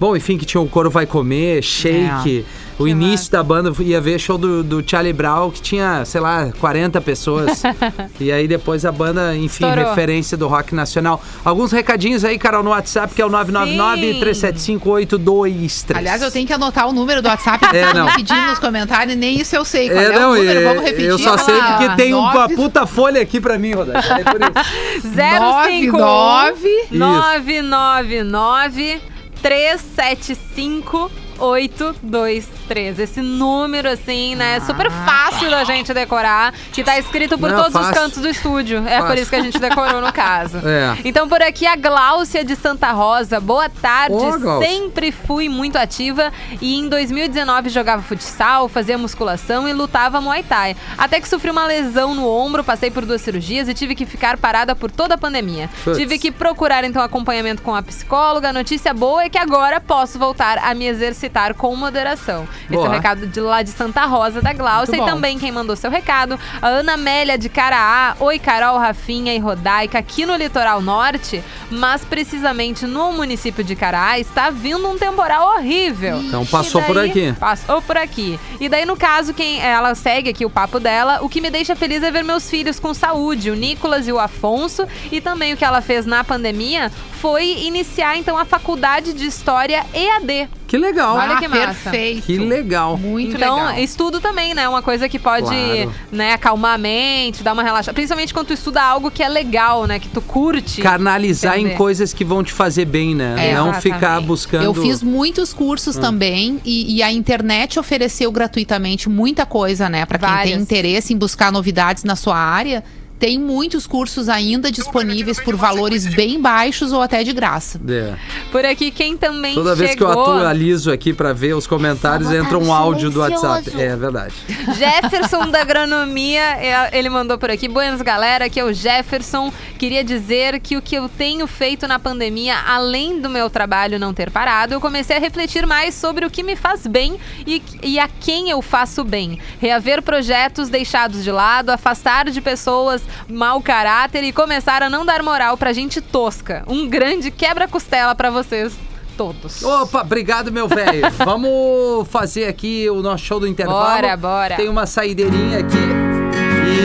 Bom, 0.00 0.16
enfim, 0.16 0.36
que 0.36 0.46
tinha 0.46 0.60
o 0.60 0.66
Coro 0.66 0.90
Vai 0.90 1.06
Comer, 1.06 1.62
Shake. 1.62 2.44
O 2.80 2.88
início 2.88 3.30
da 3.30 3.42
banda 3.42 3.70
ia 3.82 4.00
ver 4.00 4.18
show 4.18 4.38
do, 4.38 4.62
do 4.64 4.82
Charlie 4.84 5.12
Brown, 5.12 5.50
que 5.50 5.60
tinha, 5.60 6.02
sei 6.06 6.18
lá, 6.20 6.50
40 6.58 6.98
pessoas. 7.02 7.62
e 8.18 8.32
aí 8.32 8.48
depois 8.48 8.84
a 8.86 8.92
banda, 8.92 9.36
enfim, 9.36 9.64
Estourou. 9.66 9.88
referência 9.90 10.34
do 10.36 10.48
rock 10.48 10.74
nacional. 10.74 11.22
Alguns 11.44 11.72
recadinhos 11.72 12.24
aí, 12.24 12.38
Carol, 12.38 12.62
no 12.62 12.70
WhatsApp, 12.70 13.14
que 13.14 13.20
é 13.20 13.26
o 13.26 13.30
999-375-823. 13.30 15.96
Aliás, 15.96 16.22
eu 16.22 16.30
tenho 16.30 16.46
que 16.46 16.52
anotar 16.52 16.88
o 16.88 16.92
número 16.92 17.20
do 17.20 17.28
WhatsApp 17.28 17.68
que 17.68 17.76
É, 17.76 17.80
é, 17.82 17.92
não. 17.94 18.06
pedindo 18.12 18.40
nos 18.46 18.58
comentários, 18.58 19.14
nem 19.16 19.38
isso 19.40 19.54
eu 19.54 19.64
sei. 19.64 19.90
Qual 19.90 20.00
é, 20.00 20.04
É, 20.06 20.18
não, 20.18 20.32
o 20.32 20.36
número? 20.36 20.60
é, 20.60 20.64
Vamos 20.64 20.82
repetir. 20.82 21.06
eu 21.06 21.18
só 21.18 21.36
sei 21.36 21.60
porque 21.60 21.88
tem 21.96 22.14
uma 22.14 22.32
Nove- 22.32 22.54
puta 22.56 22.86
folha 22.86 23.20
aqui 23.20 23.40
pra 23.40 23.58
mim, 23.58 23.72
Rodaica. 23.74 24.20
É 24.20 24.24
por 24.24 24.40
isso. 24.40 25.04
051 25.12 25.98
nove- 25.98 26.86
999 26.90 29.00
375 29.42 31.10
823. 31.40 32.98
Esse 32.98 33.20
número, 33.20 33.88
assim, 33.88 34.34
né? 34.34 34.56
É 34.56 34.60
super 34.60 34.90
fácil 34.90 35.50
da 35.50 35.64
gente 35.64 35.92
decorar. 35.92 36.52
Que 36.72 36.84
tá 36.84 36.98
escrito 36.98 37.38
por 37.38 37.50
Não, 37.50 37.62
todos 37.64 37.80
os 37.80 37.90
cantos 37.90 38.18
do 38.20 38.28
estúdio. 38.28 38.86
É 38.86 39.00
por 39.02 39.16
isso 39.16 39.30
que 39.30 39.36
a 39.36 39.42
gente 39.42 39.58
decorou 39.58 40.00
no 40.00 40.12
caso. 40.12 40.60
É. 40.70 40.96
Então, 41.04 41.28
por 41.28 41.42
aqui, 41.42 41.66
a 41.66 41.74
Gláucia 41.74 42.44
de 42.44 42.54
Santa 42.54 42.92
Rosa. 42.92 43.40
Boa 43.40 43.68
tarde. 43.68 44.14
Ô. 44.14 44.60
Sempre 44.60 45.10
fui 45.10 45.48
muito 45.48 45.76
ativa 45.76 46.32
e 46.60 46.78
em 46.78 46.88
2019 46.88 47.70
jogava 47.70 48.02
futsal, 48.02 48.68
fazia 48.68 48.96
musculação 48.96 49.68
e 49.68 49.72
lutava 49.72 50.20
Muay 50.20 50.42
Thai. 50.42 50.76
Até 50.96 51.20
que 51.20 51.28
sofri 51.28 51.50
uma 51.50 51.66
lesão 51.66 52.14
no 52.14 52.28
ombro, 52.28 52.62
passei 52.62 52.90
por 52.90 53.04
duas 53.04 53.20
cirurgias 53.20 53.68
e 53.68 53.74
tive 53.74 53.94
que 53.94 54.06
ficar 54.06 54.36
parada 54.36 54.76
por 54.76 54.90
toda 54.90 55.14
a 55.14 55.18
pandemia. 55.18 55.68
Tive 55.96 56.18
que 56.18 56.30
procurar 56.30 56.84
então 56.84 57.02
acompanhamento 57.02 57.62
com 57.62 57.74
a 57.74 57.82
psicóloga. 57.82 58.50
A 58.50 58.52
notícia 58.52 58.94
boa 58.94 59.24
é 59.24 59.28
que 59.28 59.38
agora 59.38 59.80
posso 59.80 60.18
voltar 60.18 60.58
a 60.58 60.72
me 60.74 60.86
exercitar 60.86 61.29
com 61.54 61.74
moderação. 61.76 62.46
Esse 62.64 62.74
é 62.74 62.76
Boa. 62.76 62.88
o 62.88 62.92
recado 62.92 63.26
de 63.26 63.40
lá 63.40 63.62
de 63.62 63.70
Santa 63.70 64.04
Rosa 64.06 64.40
da 64.42 64.52
Gláucia. 64.52 64.96
E 64.96 65.04
também 65.04 65.38
quem 65.38 65.50
mandou 65.52 65.76
seu 65.76 65.90
recado, 65.90 66.38
a 66.60 66.66
Ana 66.66 66.94
Amélia 66.94 67.38
de 67.38 67.48
Caraá. 67.48 68.16
Oi, 68.20 68.38
Carol, 68.38 68.78
Rafinha 68.78 69.34
e 69.34 69.38
Rodaica, 69.38 69.98
aqui 69.98 70.26
no 70.26 70.34
litoral 70.36 70.80
norte, 70.80 71.42
mas 71.70 72.04
precisamente 72.04 72.86
no 72.86 73.12
município 73.12 73.62
de 73.64 73.74
Caraá 73.76 74.18
está 74.18 74.50
vindo 74.50 74.88
um 74.88 74.98
temporal 74.98 75.56
horrível. 75.56 76.18
Então 76.22 76.44
passou 76.46 76.80
E 76.80 76.84
por 76.84 76.94
daí- 76.96 77.10
aqui. 77.10 77.32
Passou 77.38 77.80
por 77.82 77.96
aqui. 77.96 78.38
E 78.60 78.68
daí, 78.68 78.84
no 78.84 78.96
caso, 78.96 79.32
quem 79.32 79.60
ela 79.60 79.94
segue 79.94 80.30
aqui 80.30 80.44
o 80.44 80.50
papo 80.50 80.78
dela, 80.80 81.20
o 81.22 81.28
que 81.28 81.40
me 81.40 81.50
deixa 81.50 81.74
feliz 81.76 82.02
é 82.02 82.10
ver 82.10 82.24
meus 82.24 82.50
filhos 82.50 82.78
com 82.80 82.92
saúde, 82.92 83.50
o 83.50 83.54
Nicolas 83.54 84.06
e 84.08 84.12
o 84.12 84.18
Afonso. 84.18 84.86
E 85.10 85.20
também 85.20 85.52
o 85.52 85.56
que 85.56 85.64
ela 85.64 85.80
fez 85.80 86.04
na 86.06 86.24
pandemia 86.24 86.90
foi 87.20 87.44
iniciar, 87.64 88.16
então, 88.16 88.36
a 88.38 88.44
faculdade 88.44 89.12
de 89.12 89.26
História 89.26 89.84
EAD. 89.94 90.48
Que 90.70 90.78
legal. 90.78 91.16
Olha 91.16 91.36
que 91.36 91.48
massa. 91.48 91.90
Perfeito. 91.90 92.22
Que 92.26 92.38
legal. 92.38 92.96
Muito 92.96 93.34
então, 93.36 93.56
legal. 93.56 93.78
estudo 93.80 94.20
também, 94.20 94.54
né? 94.54 94.68
Uma 94.68 94.80
coisa 94.82 95.08
que 95.08 95.18
pode, 95.18 95.46
Claro. 95.48 95.92
né, 96.12 96.32
acalmar 96.32 96.74
a 96.74 96.78
mente, 96.78 97.42
dar 97.42 97.54
uma 97.54 97.62
relaxada. 97.64 97.92
Principalmente 97.92 98.32
quando 98.32 98.46
tu 98.46 98.52
estuda 98.52 98.80
algo 98.80 99.10
que 99.10 99.20
é 99.20 99.28
legal, 99.28 99.84
né? 99.88 99.98
Que 99.98 100.08
tu 100.08 100.20
curte. 100.22 100.80
Canalizar 100.80 101.56
em 101.58 101.62
Entender. 101.62 101.76
coisas 101.76 102.14
que 102.14 102.24
vão 102.24 102.44
te 102.44 102.52
fazer 102.52 102.84
bem, 102.84 103.16
né? 103.16 103.34
É, 103.50 103.54
Não 103.54 103.70
exatamente. 103.70 103.82
ficar 103.82 104.20
buscando. 104.20 104.62
Eu 104.62 104.72
fiz 104.72 105.02
muitos 105.02 105.52
cursos 105.52 105.96
Hum. 105.96 106.00
também 106.00 106.60
e, 106.64 106.98
e 106.98 107.02
a 107.02 107.10
internet 107.10 107.76
ofereceu 107.76 108.30
gratuitamente 108.30 109.08
muita 109.08 109.44
coisa, 109.44 109.88
né? 109.88 110.06
Pra 110.06 110.20
quem 110.20 110.28
tem 110.28 110.36
Várias. 110.36 110.62
interesse 110.62 111.12
em 111.12 111.18
buscar 111.18 111.50
novidades 111.50 112.04
na 112.04 112.14
sua 112.14 112.36
área, 112.38 112.84
tem 113.20 113.38
muitos 113.38 113.86
cursos 113.86 114.30
ainda 114.30 114.72
disponíveis 114.72 115.38
por 115.38 115.54
valores 115.54 116.06
bem 116.06 116.40
baixos 116.40 116.90
ou 116.90 117.02
até 117.02 117.22
de 117.22 117.34
graça. 117.34 117.78
É. 117.86 118.14
Por 118.50 118.64
aqui, 118.64 118.90
quem 118.90 119.14
também 119.14 119.54
Toda 119.54 119.74
vez 119.74 119.94
que 119.94 120.02
eu 120.02 120.08
chegou... 120.08 120.22
atualizo 120.22 120.90
aqui 120.90 121.12
pra 121.12 121.34
ver 121.34 121.54
os 121.54 121.66
comentários, 121.66 122.32
entra 122.32 122.56
um 122.58 122.72
áudio 122.72 123.10
do 123.10 123.20
WhatsApp. 123.20 123.78
É 123.78 123.94
verdade. 123.94 124.32
Jefferson 124.74 125.50
da 125.50 125.60
Agronomia, 125.60 126.40
é, 126.40 126.98
ele 126.98 127.10
mandou 127.10 127.36
por 127.36 127.50
aqui. 127.50 127.68
Buenas, 127.68 128.00
galera, 128.00 128.46
aqui 128.46 128.58
é 128.58 128.64
o 128.64 128.72
Jefferson. 128.72 129.52
Queria 129.78 130.02
dizer 130.02 130.58
que 130.58 130.78
o 130.78 130.82
que 130.82 130.94
eu 130.94 131.06
tenho 131.06 131.46
feito 131.46 131.86
na 131.86 131.98
pandemia, 131.98 132.56
além 132.66 133.20
do 133.20 133.28
meu 133.28 133.50
trabalho 133.50 133.98
não 133.98 134.14
ter 134.14 134.30
parado, 134.30 134.72
eu 134.72 134.80
comecei 134.80 135.16
a 135.16 135.20
refletir 135.20 135.66
mais 135.66 135.94
sobre 135.94 136.24
o 136.24 136.30
que 136.30 136.42
me 136.42 136.56
faz 136.56 136.86
bem 136.86 137.18
e, 137.46 137.62
e 137.82 137.98
a 137.98 138.08
quem 138.08 138.48
eu 138.48 138.62
faço 138.62 139.04
bem. 139.04 139.38
Reaver 139.60 140.00
projetos 140.00 140.70
deixados 140.70 141.22
de 141.22 141.30
lado, 141.30 141.68
afastar 141.68 142.30
de 142.30 142.40
pessoas 142.40 143.02
mau 143.28 143.60
caráter 143.60 144.24
e 144.24 144.32
começar 144.32 144.82
a 144.82 144.90
não 144.90 145.04
dar 145.04 145.22
moral 145.22 145.56
pra 145.56 145.72
gente 145.72 146.00
tosca. 146.00 146.64
Um 146.66 146.88
grande 146.88 147.30
quebra-costela 147.30 148.14
pra 148.14 148.30
vocês 148.30 148.72
todos. 149.16 149.62
Opa, 149.62 150.00
obrigado, 150.00 150.50
meu 150.50 150.66
velho. 150.66 151.10
Vamos 151.24 152.08
fazer 152.08 152.46
aqui 152.46 152.88
o 152.88 153.02
nosso 153.02 153.24
show 153.24 153.38
do 153.38 153.46
intervalo. 153.46 153.78
Bora, 153.78 154.16
bora. 154.16 154.56
Tem 154.56 154.68
uma 154.68 154.86
saideirinha 154.86 155.58
aqui. 155.58 155.76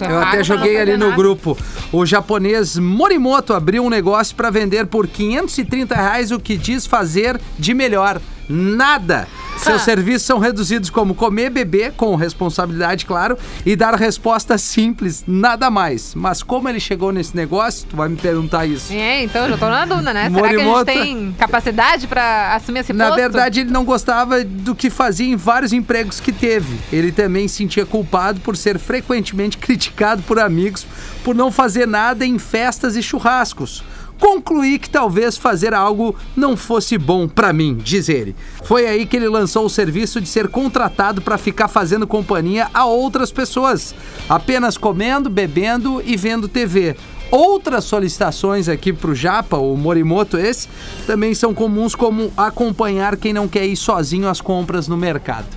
Eu 0.00 0.18
até 0.18 0.42
joguei 0.42 0.78
ali 0.78 0.96
no 0.96 1.12
grupo. 1.12 1.56
O 1.92 2.04
japonês 2.04 2.76
Morimoto 2.78 3.52
abriu 3.52 3.84
um 3.84 3.90
negócio 3.90 4.34
para 4.34 4.50
vender 4.50 4.86
por 4.86 5.06
530 5.06 5.94
reais 5.94 6.30
o 6.30 6.40
que 6.40 6.56
diz 6.56 6.86
fazer 6.86 7.40
de 7.58 7.74
melhor. 7.74 8.20
Nada. 8.48 9.26
Seus 9.56 9.82
serviços 9.82 10.22
são 10.26 10.38
reduzidos 10.40 10.90
como 10.90 11.14
comer, 11.14 11.48
beber, 11.48 11.92
com 11.92 12.16
responsabilidade, 12.16 13.06
claro, 13.06 13.38
e 13.64 13.76
dar 13.76 13.94
resposta 13.94 14.58
simples, 14.58 15.22
nada 15.26 15.70
mais. 15.70 16.12
Mas 16.14 16.42
como 16.42 16.68
ele 16.68 16.80
chegou 16.80 17.12
nesse 17.12 17.36
negócio, 17.36 17.86
tu 17.88 17.96
vai 17.96 18.08
me 18.08 18.16
perguntar 18.16 18.66
isso. 18.66 18.92
É, 18.92 19.22
então 19.22 19.44
eu 19.44 19.50
já 19.50 19.56
tô 19.56 19.68
na 19.68 19.86
dúvida, 19.86 20.12
né? 20.12 20.28
Será 20.28 20.30
Morimoto- 20.48 20.84
que 20.86 20.90
a 20.90 20.94
gente 20.94 21.04
tem 21.06 21.32
capacidade 21.38 22.06
pra 22.08 22.54
assumir 22.56 22.80
esse 22.80 22.92
Na 22.92 23.06
posto? 23.06 23.16
verdade, 23.20 23.60
ele 23.60 23.70
não 23.70 23.84
gostava 23.84 24.42
do 24.44 24.74
que 24.74 24.90
fazia 24.90 25.26
em 25.32 25.36
vários 25.36 25.72
empregos 25.72 26.18
que 26.18 26.32
teve. 26.32 26.76
Ele 26.92 27.12
também 27.12 27.46
se 27.46 27.56
sentia 27.58 27.86
culpado 27.86 28.40
por 28.40 28.56
ser 28.56 28.78
frequentemente 28.78 29.56
criticado 29.56 30.22
por 30.24 30.38
amigos 30.40 30.84
por 31.22 31.34
não 31.34 31.50
fazer 31.50 31.86
nada 31.86 32.26
em 32.26 32.38
festas 32.38 32.96
e 32.96 33.02
churrascos. 33.02 33.82
Concluí 34.24 34.78
que 34.78 34.88
talvez 34.88 35.36
fazer 35.36 35.74
algo 35.74 36.16
não 36.34 36.56
fosse 36.56 36.96
bom 36.96 37.28
pra 37.28 37.52
mim, 37.52 37.74
diz 37.74 38.08
ele. 38.08 38.34
Foi 38.62 38.86
aí 38.86 39.04
que 39.04 39.18
ele 39.18 39.28
lançou 39.28 39.66
o 39.66 39.68
serviço 39.68 40.18
de 40.18 40.26
ser 40.26 40.48
contratado 40.48 41.20
para 41.20 41.36
ficar 41.36 41.68
fazendo 41.68 42.06
companhia 42.06 42.70
a 42.72 42.86
outras 42.86 43.30
pessoas, 43.30 43.94
apenas 44.26 44.78
comendo, 44.78 45.28
bebendo 45.28 46.02
e 46.02 46.16
vendo 46.16 46.48
TV. 46.48 46.96
Outras 47.30 47.84
solicitações 47.84 48.66
aqui 48.66 48.94
pro 48.94 49.14
Japa, 49.14 49.58
o 49.58 49.76
Morimoto 49.76 50.38
esse, 50.38 50.68
também 51.06 51.34
são 51.34 51.52
comuns 51.52 51.94
como 51.94 52.32
acompanhar 52.34 53.18
quem 53.18 53.34
não 53.34 53.46
quer 53.46 53.66
ir 53.66 53.76
sozinho 53.76 54.26
às 54.26 54.40
compras 54.40 54.88
no 54.88 54.96
mercado. 54.96 55.48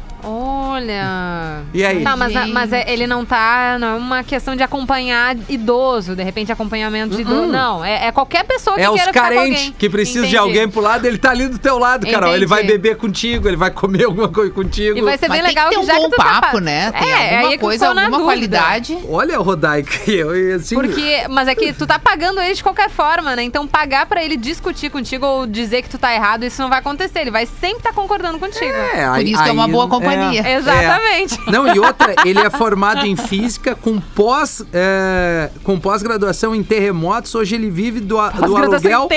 Olha. 0.77 1.61
E 1.73 1.83
aí? 1.85 2.03
Tá, 2.03 2.15
mas, 2.15 2.33
mas 2.51 2.71
é- 2.73 2.85
ele 2.91 3.07
não 3.07 3.25
tá. 3.25 3.77
Não 3.79 3.87
é 3.87 3.93
uma 3.95 4.23
questão 4.23 4.55
de 4.55 4.63
acompanhar 4.63 5.35
idoso, 5.49 6.15
de 6.15 6.23
repente 6.23 6.51
acompanhamento 6.51 7.15
de 7.15 7.21
idoso. 7.21 7.47
Não, 7.47 7.83
é, 7.83 8.07
é 8.07 8.11
qualquer 8.11 8.43
pessoa 8.45 8.75
que 8.75 8.81
É 8.83 8.89
os 8.89 8.95
queira 8.95 9.11
ficar 9.11 9.29
com 9.29 9.35
carentes 9.35 9.73
que 9.77 9.89
precisam 9.89 10.27
de 10.29 10.37
alguém 10.37 10.69
pro 10.69 10.81
lado, 10.81 11.05
ele 11.05 11.17
tá 11.17 11.31
ali 11.31 11.47
do 11.47 11.57
teu 11.57 11.77
lado, 11.77 12.05
Carol. 12.07 12.29
Ele 12.35 12.45
Entendi. 12.45 12.49
vai 12.49 12.63
beber 12.63 12.95
contigo, 12.97 13.47
ele 13.47 13.57
vai 13.57 13.71
comer 13.71 14.05
alguma 14.05 14.29
coisa 14.29 14.51
contigo. 14.51 14.97
E 14.97 15.01
vai 15.01 15.17
ser 15.17 15.27
Mas 15.27 15.39
bem 15.39 15.47
legal 15.47 15.69
que 15.69 15.75
ter 15.75 15.81
um 15.81 15.85
já 15.85 15.95
bom 15.95 16.03
que 16.05 16.09
tu 16.11 16.17
tá 16.17 16.23
papo, 16.23 16.51
pa- 16.53 16.61
né? 16.61 16.91
Tem 16.91 17.09
é, 17.09 17.13
aí 17.15 17.35
alguma 17.35 17.51
que 17.51 17.57
coisa, 17.57 17.87
alguma 17.87 18.05
dúvida. 18.05 18.23
qualidade. 18.23 18.97
Olha, 19.09 19.37
Rodaica, 19.39 19.91
eu, 20.11 20.35
eu, 20.35 20.55
assim... 20.57 20.75
Porque, 20.75 21.23
mas 21.29 21.47
é 21.47 21.55
que 21.55 21.73
tu 21.73 21.85
tá 21.87 21.97
pagando 21.99 22.39
ele 22.39 22.53
de 22.53 22.63
qualquer 22.63 22.89
forma, 22.89 23.35
né? 23.35 23.43
Então 23.43 23.67
pagar 23.67 24.05
pra 24.05 24.23
ele 24.23 24.37
discutir 24.37 24.89
contigo 24.89 25.25
ou 25.25 25.47
dizer 25.47 25.81
que 25.81 25.89
tu 25.89 25.97
tá 25.97 26.13
errado, 26.13 26.43
isso 26.45 26.61
não 26.61 26.69
vai 26.69 26.79
acontecer. 26.79 27.19
Ele 27.19 27.31
vai 27.31 27.45
sempre 27.45 27.77
estar 27.77 27.93
concordando 27.93 28.39
contigo. 28.39 28.65
É, 28.65 29.05
Por 29.07 29.15
aí- 29.15 29.31
isso 29.31 29.43
que 29.43 29.49
é 29.49 29.51
uma 29.51 29.65
aí- 29.65 29.71
boa 29.71 29.87
companhia. 29.87 30.41
é. 30.41 30.57
Exatamente. 30.71 31.39
É. 31.47 31.51
Não, 31.51 31.67
e 31.73 31.79
outra, 31.79 32.15
ele 32.25 32.39
é 32.39 32.49
formado 32.49 33.05
em 33.05 33.15
física 33.15 33.75
com 33.75 33.99
pós 33.99 34.63
é, 34.73 35.49
com 35.63 35.79
pós-graduação 35.79 36.53
em 36.55 36.63
terremotos. 36.63 37.33
Hoje 37.35 37.55
ele 37.55 37.69
vive 37.69 37.99
do, 37.99 38.15
do 38.15 38.57
aluguel 38.57 39.07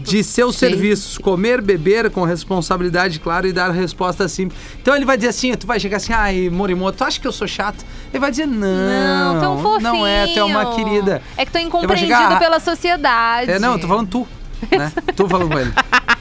de 0.00 0.22
seus 0.24 0.56
serviços. 0.56 1.18
Comer, 1.18 1.60
beber 1.60 2.10
com 2.10 2.24
responsabilidade, 2.24 3.18
claro, 3.20 3.46
e 3.46 3.52
dar 3.52 3.70
resposta 3.70 4.28
simples. 4.28 4.58
Então 4.80 4.94
ele 4.94 5.04
vai 5.04 5.16
dizer 5.16 5.28
assim, 5.30 5.52
tu 5.54 5.66
vai 5.66 5.78
chegar 5.80 5.98
assim, 5.98 6.12
ai, 6.12 6.48
Morimoto, 6.50 6.98
tu 6.98 7.04
acha 7.04 7.20
que 7.20 7.26
eu 7.26 7.32
sou 7.32 7.46
chato? 7.46 7.84
Ele 8.12 8.20
vai 8.20 8.30
dizer, 8.30 8.46
não, 8.46 9.34
Não, 9.34 9.40
tão 9.40 9.62
fofinho. 9.62 9.82
não 9.82 10.06
é, 10.06 10.26
tu 10.26 10.38
é 10.38 10.44
uma 10.44 10.74
querida. 10.74 11.22
É 11.36 11.44
que 11.44 11.52
tô 11.52 11.58
Eu 11.58 11.64
incompreendido 11.66 12.06
chegar- 12.14 12.38
pela 12.38 12.60
sociedade. 12.60 13.50
É, 13.50 13.58
não, 13.58 13.72
eu 13.74 13.78
tô 13.80 13.86
falando 13.88 14.08
tu, 14.08 14.28
né? 14.70 14.92
tu 15.14 15.28
falando 15.28 15.50
com 15.50 15.58
ele. 15.58 15.72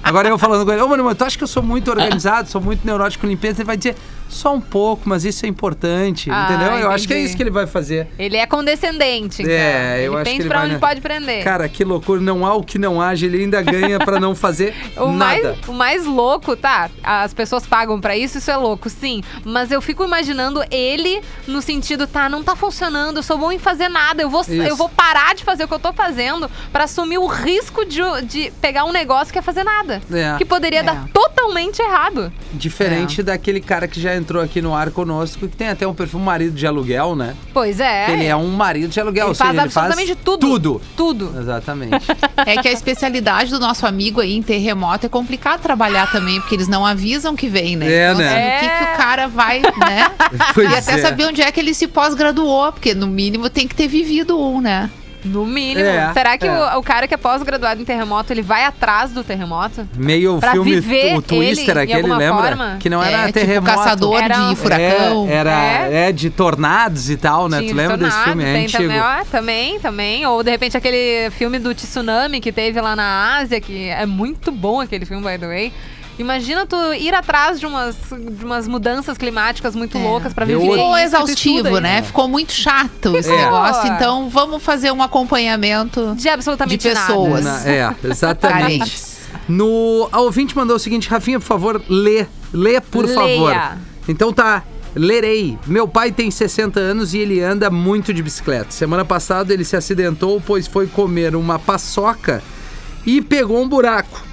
Agora 0.04 0.28
eu 0.30 0.38
falando 0.38 0.66
com 0.66 0.72
ele, 0.72 0.82
ô, 0.82 0.88
mano, 0.88 1.14
tu 1.16 1.24
acha 1.26 1.38
que 1.38 1.44
eu 1.44 1.48
sou 1.48 1.62
muito 1.64 1.90
organizado, 1.92 2.50
sou 2.50 2.62
muito 2.62 2.86
neurótico 2.86 3.22
com 3.22 3.28
limpeza? 3.28 3.60
Ele 3.62 3.66
vai 3.66 3.78
dizer, 3.78 3.96
só 4.30 4.54
um 4.54 4.62
pouco, 4.62 5.08
mas 5.08 5.26
isso 5.26 5.46
é 5.46 5.50
importante, 5.50 6.30
Ah, 6.32 6.48
entendeu? 6.50 6.78
Eu 6.80 6.92
acho 6.92 7.08
que 7.08 7.14
é 7.14 7.18
entendi. 7.18 7.28
isso 7.30 7.38
que 7.38 7.44
ele 7.44 7.50
vai 7.50 7.66
fazer. 7.68 8.08
Ele 8.20 8.36
é 8.38 8.46
condescendente, 8.46 9.42
então. 9.42 9.54
É, 9.54 10.00
eu 10.02 10.14
ele 10.14 10.22
acho 10.22 10.32
que 10.32 10.42
ele 10.42 10.48
pra 10.50 10.58
vai, 10.58 10.66
onde 10.66 10.74
né? 10.76 10.80
pode 10.80 11.02
prender. 11.02 11.44
Cara, 11.44 11.68
que 11.70 11.84
loucura, 11.84 12.20
não 12.22 12.46
há 12.46 12.54
o 12.54 12.64
que 12.64 12.78
não 12.78 13.02
haja, 13.02 13.26
ele 13.26 13.44
ainda 13.44 13.62
ganha 13.62 14.00
pra 14.00 14.20
não 14.20 14.36
fazer 14.36 14.74
O 14.98 15.08
mais, 15.08 15.44
nada. 15.44 15.58
o 15.68 15.74
mais 15.74 16.06
louco, 16.06 16.56
tá? 16.56 16.90
As 17.04 17.34
pessoas 17.34 17.66
pagam 17.66 18.00
pra 18.00 18.16
isso, 18.18 18.38
isso 18.38 18.52
é 18.52 18.58
louco, 18.58 18.90
sim. 18.90 19.22
Mas 19.46 19.72
eu 19.72 19.82
fico 19.82 20.04
imaginando 20.04 20.64
ele 20.70 21.22
no 21.48 21.62
sentido, 21.62 22.06
tá, 22.08 22.28
não 22.30 22.44
tá 22.44 22.56
funcionando, 22.56 23.18
eu 23.18 23.24
sou 23.24 23.38
bom 23.38 23.52
em 23.52 23.60
fazer 23.60 23.88
nada, 23.90 24.22
eu 24.22 24.30
vou, 24.30 24.42
Isso. 24.42 24.52
eu 24.54 24.76
vou 24.76 24.90
parar 24.90 25.34
de 25.36 25.44
fazer 25.44 25.64
o 25.64 25.68
que 25.68 25.74
eu 25.74 25.80
tô 25.80 25.94
fazendo 25.94 26.50
pra 26.72 26.84
assumir 26.86 27.18
o 27.18 27.26
risco 27.28 27.86
de, 27.86 28.02
de 28.24 28.52
pegar 28.62 28.84
um 28.86 28.92
negócio 28.92 29.32
que 29.32 29.40
é 29.40 29.42
fazer 29.42 29.64
nada. 29.64 30.02
É. 30.12 30.36
Que 30.38 30.46
poderia 30.46 30.80
É. 30.80 30.84
dar 30.84 31.08
totalmente 31.14 31.82
errado. 31.82 32.32
Diferente 32.54 33.22
daquele 33.24 33.62
cara 33.62 33.88
que 33.88 34.00
já 34.02 34.17
entrou 34.18 34.42
aqui 34.42 34.62
no 34.62 34.76
ar 34.76 34.92
conosco, 34.92 35.48
que 35.48 35.56
tem 35.56 35.70
até 35.70 35.88
um 35.88 35.94
perfil 35.94 36.20
marido 36.20 36.56
de 36.56 36.66
aluguel, 36.68 37.16
né? 37.16 37.36
Pois 37.54 37.80
é. 37.80 38.12
Ele 38.12 38.26
é 38.26 38.36
um 38.36 38.50
marido 38.50 38.90
de 38.90 39.00
aluguel. 39.00 39.26
Ele 39.26 39.30
ou 39.30 39.36
seja, 39.36 39.54
faz 39.54 39.60
absolutamente 39.60 40.16
tudo. 40.16 40.48
Tudo. 40.48 40.82
Tudo. 40.96 41.40
Exatamente. 41.40 42.06
É 42.46 42.62
que 42.62 42.68
a 42.68 42.72
especialidade 42.72 43.50
do 43.52 43.60
nosso 43.60 43.86
amigo 43.86 44.22
aí 44.22 44.36
em 44.36 44.42
terremoto 44.42 45.06
é 45.06 45.10
complicado 45.10 45.62
trabalhar 45.62 46.12
também, 46.12 46.40
porque 46.40 46.56
eles 46.56 46.68
não 46.68 46.86
avisam 46.86 47.36
que 47.36 47.48
vem, 47.48 47.76
né? 47.76 47.92
É, 47.92 48.08
Então, 48.12 48.20
né? 48.20 48.58
assim, 48.58 48.66
O 48.66 48.70
que, 48.70 48.78
que 48.78 48.84
o 48.84 48.98
cara 48.98 49.28
vai, 49.28 49.62
né? 49.62 50.12
Pois 50.54 50.72
e 50.72 50.76
até 50.76 50.94
é. 50.94 50.98
saber 51.02 51.26
onde 51.26 51.42
é 51.42 51.52
que 51.52 51.60
ele 51.60 51.74
se 51.74 51.88
pós-graduou, 51.88 52.72
porque 52.72 52.94
no 52.94 53.08
mínimo 53.08 53.50
tem 53.50 53.68
que 53.68 53.76
ter 53.76 53.88
vivido 53.88 54.40
um, 54.40 54.62
né? 54.62 54.90
No 55.28 55.46
mínimo. 55.46 55.86
É, 55.88 56.12
Será 56.14 56.38
que 56.38 56.48
é. 56.48 56.52
o, 56.76 56.80
o 56.80 56.84
cara 56.84 57.08
que 57.08 57.14
é 57.14 57.18
pós-graduado 57.18 57.82
em 57.82 57.86
terremoto, 57.86 58.32
ele 58.34 58.42
vai 58.42 58.64
atrás 58.64 59.12
do 59.12 59.24
terremoto? 59.24 59.88
Meio 59.96 60.38
Pra 60.40 60.52
filme 60.52 60.72
viver 60.80 61.16
o 61.18 61.22
Twister 61.22 61.78
aquele, 61.78 62.02
lembra? 62.14 62.34
forma? 62.34 62.78
Que 62.80 62.90
não 62.90 63.04
é, 63.04 63.12
era 63.12 63.22
tipo 63.28 63.34
terremoto. 63.40 63.76
caçador 63.76 64.22
Era- 64.24 64.50
de 64.50 64.56
furacão. 64.56 65.28
É, 65.30 65.34
era, 65.34 65.64
É. 65.64 66.10
é 66.10 66.12
de 66.12 66.30
tornados 66.30 67.10
e 67.10 67.18
tal, 67.18 67.48
né? 67.50 67.60
Tinha 67.60 67.72
tu 67.72 67.76
lembra 67.76 67.98
desse 67.98 68.10
Tornado, 68.12 68.28
filme? 68.30 68.44
É 68.44 68.58
antigo. 68.64 68.84
Também, 68.84 69.02
ó, 69.02 69.24
também, 69.32 69.80
também. 69.80 70.26
Ou 70.26 70.44
de 70.44 70.52
repente 70.52 70.78
aquele 70.78 71.30
filme 71.32 71.60
do 71.60 71.74
tsunami 71.74 72.40
que 72.40 72.52
teve 72.52 72.80
lá 72.82 72.96
na 72.96 73.38
Ásia, 73.38 73.60
que 73.60 73.90
é 73.90 74.06
muito 74.06 74.52
bom 74.52 74.82
aquele 74.82 75.06
filme, 75.06 75.24
by 75.24 75.38
the 75.38 75.48
way. 75.48 75.74
Imagina 76.20 76.66
tu 76.66 76.76
ir 76.94 77.14
atrás 77.14 77.60
de 77.60 77.66
umas, 77.66 77.96
de 78.12 78.44
umas 78.44 78.68
mudanças 78.68 79.18
climáticas 79.18 79.76
muito 79.76 79.98
É. 79.98 80.04
loucas 80.04 80.34
pra 80.34 80.46
Eu 80.46 80.60
viver. 80.60 80.72
Ficou 80.74 80.88
isso 80.98 80.98
tu 80.98 80.98
exaustivo, 81.16 81.80
né? 81.80 82.02
Ficou 82.02 82.28
muito 82.28 82.52
chato 82.52 83.16
esse 83.16 83.30
negócio. 83.30 83.88
Então 83.92 84.28
vamos 84.30 84.64
fazer 84.64 84.92
um 84.92 85.02
acompanhamento 85.04 86.16
De 86.18 86.28
absolutamente 86.28 86.88
de 86.90 86.96
pessoas. 86.96 87.44
nada. 87.46 87.64
Na- 87.64 87.70
é, 87.72 87.96
exatamente. 88.04 88.62
carentes. 88.80 89.18
No, 89.48 90.10
a 90.12 90.20
ouvinte 90.22 90.56
mandou 90.56 90.76
o 90.76 90.80
seguinte, 90.80 91.08
Rafinha, 91.08 91.40
por 91.40 91.46
favor, 91.46 91.82
lê. 91.88 92.26
Lê, 92.52 92.82
por 92.82 93.06
Leia. 93.06 93.16
favor. 93.16 93.78
Então 94.08 94.34
tá, 94.34 94.64
lerei. 94.96 95.58
Meu 95.68 95.88
pai 95.88 96.12
tem 96.12 96.32
60 96.32 96.80
anos 96.80 97.14
e 97.14 97.20
ele 97.20 97.42
anda 97.42 97.70
muito 97.70 98.14
de 98.14 98.24
bicicleta. 98.24 98.72
Semana 98.72 99.06
passada 99.06 99.54
ele 99.54 99.64
se 99.64 99.76
acidentou, 99.76 100.42
pois 100.46 100.66
foi 100.68 100.88
comer 100.88 101.36
uma 101.36 101.60
paçoca 101.60 102.42
e 103.06 103.22
pegou 103.22 103.62
um 103.62 103.68
buraco. 103.70 104.26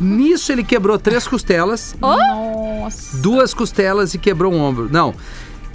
Nisso 0.00 0.52
ele 0.52 0.62
quebrou 0.62 0.98
três 0.98 1.26
costelas, 1.26 1.96
Nossa. 2.00 3.16
duas 3.18 3.52
costelas 3.52 4.14
e 4.14 4.18
quebrou 4.18 4.52
um 4.52 4.60
ombro. 4.60 4.88
Não. 4.90 5.14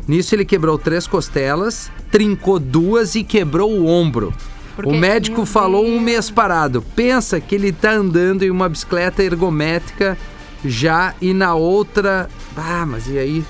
Nisso 0.07 0.34
ele 0.36 0.45
quebrou 0.45 0.78
três 0.78 1.07
costelas, 1.07 1.91
trincou 2.11 2.59
duas 2.59 3.15
e 3.15 3.24
quebrou 3.24 3.71
o 3.71 3.86
ombro. 3.88 4.34
Porque- 4.76 4.89
o 4.89 4.93
médico 4.97 5.45
falou 5.45 5.86
um 5.86 5.99
mês 5.99 6.30
parado. 6.32 6.82
Pensa 6.95 7.39
que 7.39 7.53
ele 7.55 7.71
tá 7.71 7.91
andando 7.91 8.43
em 8.43 8.49
uma 8.49 8.67
bicicleta 8.67 9.24
ergométrica 9.24 10.17
já 10.65 11.13
e 11.21 11.34
na 11.34 11.53
outra. 11.53 12.30
Ah, 12.57 12.86
mas 12.86 13.07
e 13.07 13.17
aí? 13.19 13.43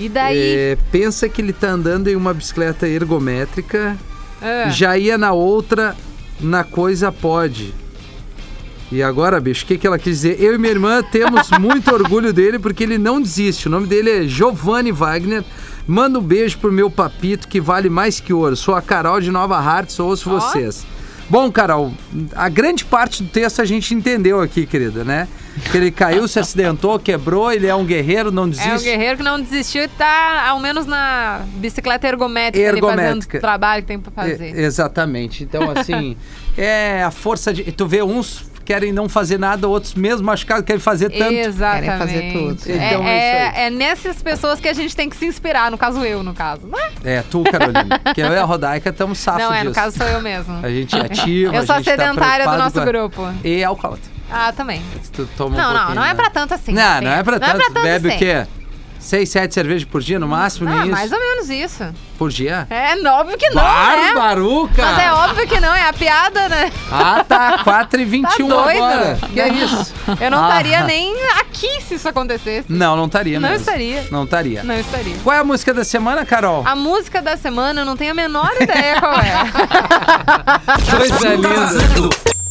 E 0.00 0.08
daí? 0.08 0.36
É, 0.36 0.78
pensa 0.90 1.28
que 1.28 1.40
ele 1.40 1.52
tá 1.52 1.68
andando 1.68 2.08
em 2.08 2.16
uma 2.16 2.34
bicicleta 2.34 2.88
ergométrica, 2.88 3.96
Ah. 4.42 4.68
já 4.68 4.98
ia 4.98 5.16
na 5.16 5.32
outra, 5.32 5.94
na 6.40 6.64
coisa 6.64 7.12
pode. 7.12 7.72
E 8.94 9.02
agora, 9.02 9.40
bicho, 9.40 9.64
o 9.64 9.66
que, 9.66 9.76
que 9.76 9.88
ela 9.88 9.98
quis 9.98 10.20
dizer? 10.20 10.40
Eu 10.40 10.54
e 10.54 10.58
minha 10.58 10.70
irmã 10.70 11.02
temos 11.02 11.50
muito 11.58 11.92
orgulho 11.92 12.32
dele 12.32 12.60
porque 12.60 12.84
ele 12.84 12.96
não 12.96 13.20
desiste. 13.20 13.66
O 13.66 13.70
nome 13.70 13.88
dele 13.88 14.08
é 14.08 14.22
Giovanni 14.22 14.92
Wagner. 14.92 15.42
Manda 15.84 16.20
um 16.20 16.22
beijo 16.22 16.58
pro 16.58 16.70
meu 16.70 16.88
papito 16.88 17.48
que 17.48 17.60
vale 17.60 17.90
mais 17.90 18.20
que 18.20 18.32
ouro. 18.32 18.54
Sou 18.54 18.72
a 18.72 18.80
Carol 18.80 19.20
de 19.20 19.32
Nova 19.32 19.58
Hartz, 19.58 19.98
ouço 19.98 20.30
Ó. 20.30 20.38
vocês. 20.38 20.86
Bom, 21.28 21.50
Carol, 21.50 21.92
a 22.36 22.48
grande 22.48 22.84
parte 22.84 23.24
do 23.24 23.28
texto 23.28 23.60
a 23.60 23.64
gente 23.64 23.92
entendeu 23.92 24.40
aqui, 24.40 24.64
querida, 24.64 25.02
né? 25.02 25.26
Que 25.72 25.76
ele 25.76 25.90
caiu, 25.90 26.28
se 26.28 26.38
acidentou, 26.38 26.96
quebrou, 26.96 27.50
ele 27.50 27.66
é 27.66 27.74
um 27.74 27.84
guerreiro, 27.84 28.30
não 28.30 28.48
desiste. 28.48 28.70
É 28.70 28.76
um 28.76 28.82
guerreiro 28.82 29.16
que 29.16 29.22
não 29.24 29.40
desistiu 29.40 29.82
e 29.82 29.88
tá, 29.88 30.46
ao 30.48 30.60
menos, 30.60 30.86
na 30.86 31.42
bicicleta 31.56 32.06
ergométrica, 32.06 32.68
ali 32.68 32.80
fazendo 32.80 33.00
Ergométrica. 33.00 33.38
o 33.38 33.40
trabalho 33.40 33.82
que 33.82 33.88
tem 33.88 33.98
pra 33.98 34.12
fazer. 34.12 34.56
É, 34.56 34.62
exatamente. 34.62 35.42
Então, 35.42 35.72
assim, 35.74 36.16
é 36.56 37.02
a 37.02 37.10
força 37.10 37.52
de. 37.52 37.64
Tu 37.72 37.86
vê 37.86 38.02
uns 38.02 38.53
querem 38.64 38.92
não 38.92 39.08
fazer 39.08 39.38
nada, 39.38 39.68
outros 39.68 39.94
mesmo 39.94 40.26
machucados 40.26 40.64
querem 40.64 40.80
fazer 40.80 41.10
tanto. 41.10 41.32
Exatamente. 41.32 41.84
Querem 41.84 41.98
fazer 41.98 42.32
tudo. 42.32 42.70
É, 42.72 42.86
Então 42.86 43.06
é 43.08 43.18
é, 43.62 43.66
é 43.66 43.70
nessas 43.70 44.22
pessoas 44.22 44.58
que 44.60 44.68
a 44.68 44.72
gente 44.72 44.94
tem 44.96 45.08
que 45.08 45.16
se 45.16 45.26
inspirar, 45.26 45.70
no 45.70 45.78
caso 45.78 46.04
eu, 46.04 46.22
no 46.22 46.34
caso. 46.34 46.66
Não, 46.66 46.78
é? 46.78 46.90
É, 47.04 47.24
tu, 47.30 47.44
Carolina. 47.44 48.00
que 48.14 48.20
eu 48.20 48.32
e 48.32 48.36
a 48.38 48.44
Rodaica 48.44 48.90
estamos 48.90 49.18
safos 49.18 49.42
não 49.42 49.52
é, 49.52 49.58
disso. 49.58 49.68
no 49.68 49.74
caso 49.74 49.96
sou 49.98 50.06
eu 50.08 50.20
mesmo. 50.20 50.58
A 50.64 50.68
gente 50.70 50.96
é 50.96 51.00
ativa, 51.06 51.54
Eu 51.56 51.66
sou 51.66 51.74
a 51.74 51.78
tá 51.78 51.84
sedentária 51.84 52.46
do 52.46 52.50
preocupado 52.50 52.58
nosso 52.62 52.80
a- 52.80 52.84
grupo. 52.84 53.28
E 53.44 53.62
alcoólatra. 53.62 54.10
Ah, 54.30 54.52
também. 54.52 54.82
Tu 55.12 55.28
toma 55.36 55.54
um 55.54 55.58
Não, 55.58 55.64
não, 55.68 55.76
pouquinho, 55.76 55.94
não 55.96 56.04
é 56.04 56.08
né? 56.08 56.14
pra 56.14 56.30
tanto 56.30 56.54
assim. 56.54 56.72
Não, 56.72 56.98
Fê. 56.98 57.04
não 57.04 57.12
é 57.12 57.22
pra 57.22 57.38
Não 57.38 57.40
tanto. 57.46 57.56
é 57.56 57.64
pra 57.64 57.74
tanto 57.74 57.82
Bebe 57.84 58.08
assim. 58.08 58.16
o 58.16 58.18
quê? 58.18 58.46
Seis, 59.04 59.28
sete 59.28 59.52
cervejas 59.52 59.84
por 59.84 60.00
dia, 60.00 60.18
no 60.18 60.26
máximo, 60.26 60.66
Ah, 60.66 60.76
nem 60.80 60.90
mais 60.90 61.06
isso. 61.10 61.14
ou 61.14 61.20
menos 61.20 61.50
isso. 61.50 61.84
Por 62.16 62.30
dia? 62.30 62.66
É 62.70 62.94
óbvio 63.06 63.36
que 63.36 63.50
não, 63.50 63.62
né? 63.62 64.12
Barbaruca! 64.14 64.82
Mas 64.82 64.98
é 64.98 65.12
óbvio 65.12 65.46
que 65.46 65.60
não, 65.60 65.74
é 65.74 65.88
a 65.88 65.92
piada, 65.92 66.48
né? 66.48 66.72
Ah, 66.90 67.22
tá. 67.22 67.58
4 67.64 68.00
e 68.00 68.04
21 68.06 68.48
Tá 68.48 68.54
doido? 68.62 68.82
agora. 68.82 69.18
Que 69.30 69.40
é 69.42 69.48
isso? 69.50 69.92
Eu 70.18 70.30
não 70.30 70.42
Ah. 70.42 70.48
estaria 70.48 70.84
nem 70.84 71.14
aqui 71.38 71.82
se 71.82 71.96
isso 71.96 72.08
acontecesse. 72.08 72.64
Não, 72.72 72.96
não 72.96 73.04
estaria 73.04 73.38
Não 73.38 73.48
mesmo. 73.50 73.64
estaria. 73.64 74.06
Não 74.10 74.24
estaria. 74.24 74.64
Não 74.64 74.74
estaria. 74.74 75.16
Qual 75.22 75.36
é 75.36 75.38
a 75.40 75.44
música 75.44 75.74
da 75.74 75.84
semana, 75.84 76.24
Carol? 76.24 76.62
A 76.66 76.74
música 76.74 77.20
da 77.20 77.36
semana 77.36 77.82
eu 77.82 77.84
não 77.84 77.98
tenho 77.98 78.12
a 78.12 78.14
menor 78.14 78.50
ideia 78.58 78.98
qual 79.00 79.12
é. 79.20 79.34
Coisa 80.96 81.34
linda. 81.34 82.43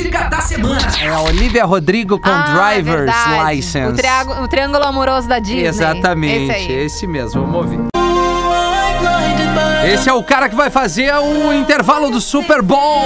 Música 0.00 0.28
da 0.30 0.40
semana. 0.40 0.80
É 1.02 1.08
a 1.08 1.20
Olivia 1.20 1.64
Rodrigo 1.66 2.18
com 2.18 2.28
Ah, 2.30 2.72
é 2.72 2.80
Driver's 2.80 2.96
verdade. 3.04 3.54
License. 3.54 3.92
O, 3.92 3.96
triângulo- 3.96 4.42
o 4.42 4.48
triângulo 4.48 4.84
amoroso 4.84 5.28
da 5.28 5.38
Disney. 5.38 5.66
Exatamente, 5.66 6.44
Esse 6.44 6.52
aí. 6.52 6.72
esse 6.84 7.06
mesmo, 7.06 7.42
vamos 7.42 7.56
ouvir. 7.56 7.80
Esse 9.92 10.08
é 10.08 10.12
o 10.12 10.22
cara 10.22 10.48
que 10.48 10.54
vai 10.54 10.70
fazer 10.70 11.12
o 11.14 11.52
intervalo 11.52 12.10
do 12.10 12.20
Super 12.20 12.62
Bowl, 12.62 13.02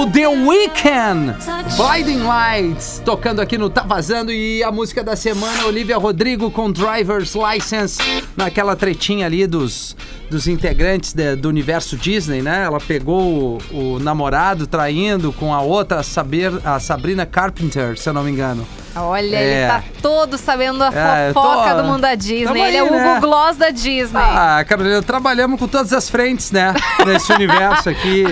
o 0.00 0.06
The 0.10 0.26
Weeknd. 0.26 1.34
Blinding 1.76 2.22
Lights, 2.22 3.00
tocando 3.04 3.40
aqui 3.40 3.56
no 3.58 3.68
Tá 3.70 3.82
Vazando. 3.82 4.32
E 4.32 4.62
a 4.64 4.72
música 4.72 5.04
da 5.04 5.16
semana, 5.16 5.64
Olivia 5.66 5.96
Rodrigo 5.98 6.50
com 6.50 6.70
Driver's 6.72 7.34
License, 7.34 7.98
naquela 8.36 8.74
tretinha 8.74 9.26
ali 9.26 9.46
dos, 9.46 9.94
dos 10.34 10.48
integrantes 10.48 11.12
de- 11.12 11.36
do 11.36 11.48
universo 11.48 11.96
Disney, 11.96 12.42
né? 12.42 12.64
Ela 12.64 12.80
pegou 12.80 13.58
o, 13.70 13.94
o 13.94 13.98
namorado 14.00 14.66
traindo 14.66 15.32
com 15.32 15.54
a 15.54 15.60
outra, 15.60 16.00
a, 16.00 16.02
Saber- 16.02 16.60
a 16.64 16.80
Sabrina 16.80 17.24
Carpenter, 17.24 17.96
se 17.96 18.08
eu 18.08 18.12
não 18.12 18.24
me 18.24 18.30
engano. 18.32 18.66
Olha, 18.96 19.36
É. 19.36 19.42
ele 19.60 19.66
tá 19.68 19.82
todo 20.00 20.38
sabendo 20.38 20.80
a 20.82 20.86
É, 20.94 21.32
fofoca 21.32 21.70
tô- 21.74 21.82
do 21.82 21.88
mundo 21.88 22.00
da 22.02 22.14
Disney. 22.14 22.44
Tamo 22.44 22.56
ele 22.64 22.76
é 22.76 22.82
o 22.82 22.86
Hugo 22.86 22.94
né? 22.96 23.18
Gloss 23.20 23.56
da 23.56 23.70
Disney. 23.70 24.20
Ah, 24.22 24.64
Carolina, 24.68 25.02
trabalhamos 25.02 25.58
com 25.58 25.66
todas 25.66 25.92
as 25.92 26.08
frentes, 26.08 26.52
né? 26.52 26.72
Nesse 27.04 27.30
universo 27.34 27.88
aqui 27.90 28.24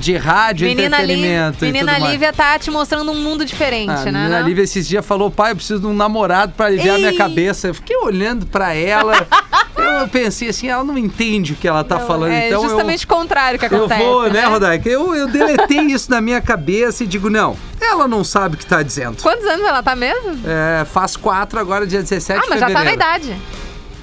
de 0.00 0.16
rádio, 0.16 0.66
Menina, 0.66 0.96
entretenimento 1.02 1.64
e 1.64 1.72
Menina. 1.72 1.98
Lívia 1.98 2.32
tá 2.32 2.58
te 2.58 2.70
mostrando 2.70 3.10
um 3.12 3.16
mundo 3.22 3.44
diferente, 3.44 3.90
Ah, 3.90 4.04
né? 4.06 4.12
menina? 4.12 4.40
Lívia 4.40 4.62
esses 4.62 4.88
dias 4.88 5.04
falou, 5.04 5.30
pai, 5.30 5.52
eu 5.52 5.56
preciso 5.56 5.80
de 5.80 5.86
um 5.86 5.94
namorado 5.94 6.52
pra 6.56 6.66
aliviar 6.66 6.94
a 6.96 6.98
minha 6.98 7.10
Ei! 7.10 7.16
cabeça. 7.16 7.68
Eu 7.68 7.74
fiquei 7.74 7.96
olhando 7.98 8.46
pra 8.46 8.72
ela, 8.74 9.26
eu 10.00 10.08
pensei 10.08 10.48
assim, 10.48 10.68
ela 10.68 10.84
não 10.84 10.96
entende 10.96 11.28
o 11.52 11.56
que 11.56 11.66
ela 11.66 11.84
tá 11.84 11.98
falando, 12.00 12.32
é 12.32 12.48
então 12.48 12.62
eu... 12.62 12.68
justamente 12.68 13.04
o 13.04 13.08
contrário 13.08 13.58
que 13.58 13.64
Eu 13.64 13.76
acontece. 13.76 14.02
vou, 14.02 14.30
né, 14.30 14.44
Rodaica? 14.44 14.88
Eu, 14.88 15.14
eu 15.14 15.28
deletei 15.28 15.80
isso 15.92 16.10
na 16.10 16.20
minha 16.20 16.40
cabeça 16.40 17.04
e 17.04 17.06
digo, 17.06 17.30
não, 17.30 17.56
ela 17.80 18.06
não 18.08 18.22
sabe 18.24 18.56
o 18.56 18.58
que 18.58 18.66
tá 18.66 18.82
dizendo. 18.82 19.22
Quantos 19.22 19.46
anos 19.46 19.66
ela 19.66 19.82
tá 19.82 19.94
mesmo? 19.96 20.38
É, 20.46 20.84
faz 20.84 21.16
quatro 21.16 21.58
agora, 21.58 21.86
dia 21.86 22.02
17 22.02 22.38
ah, 22.38 22.42
de 22.42 22.48
mas 22.50 22.60
já 22.60 22.66
fevereiro. 22.66 22.98
tá 22.98 23.06
na 23.06 23.16
idade. 23.18 23.36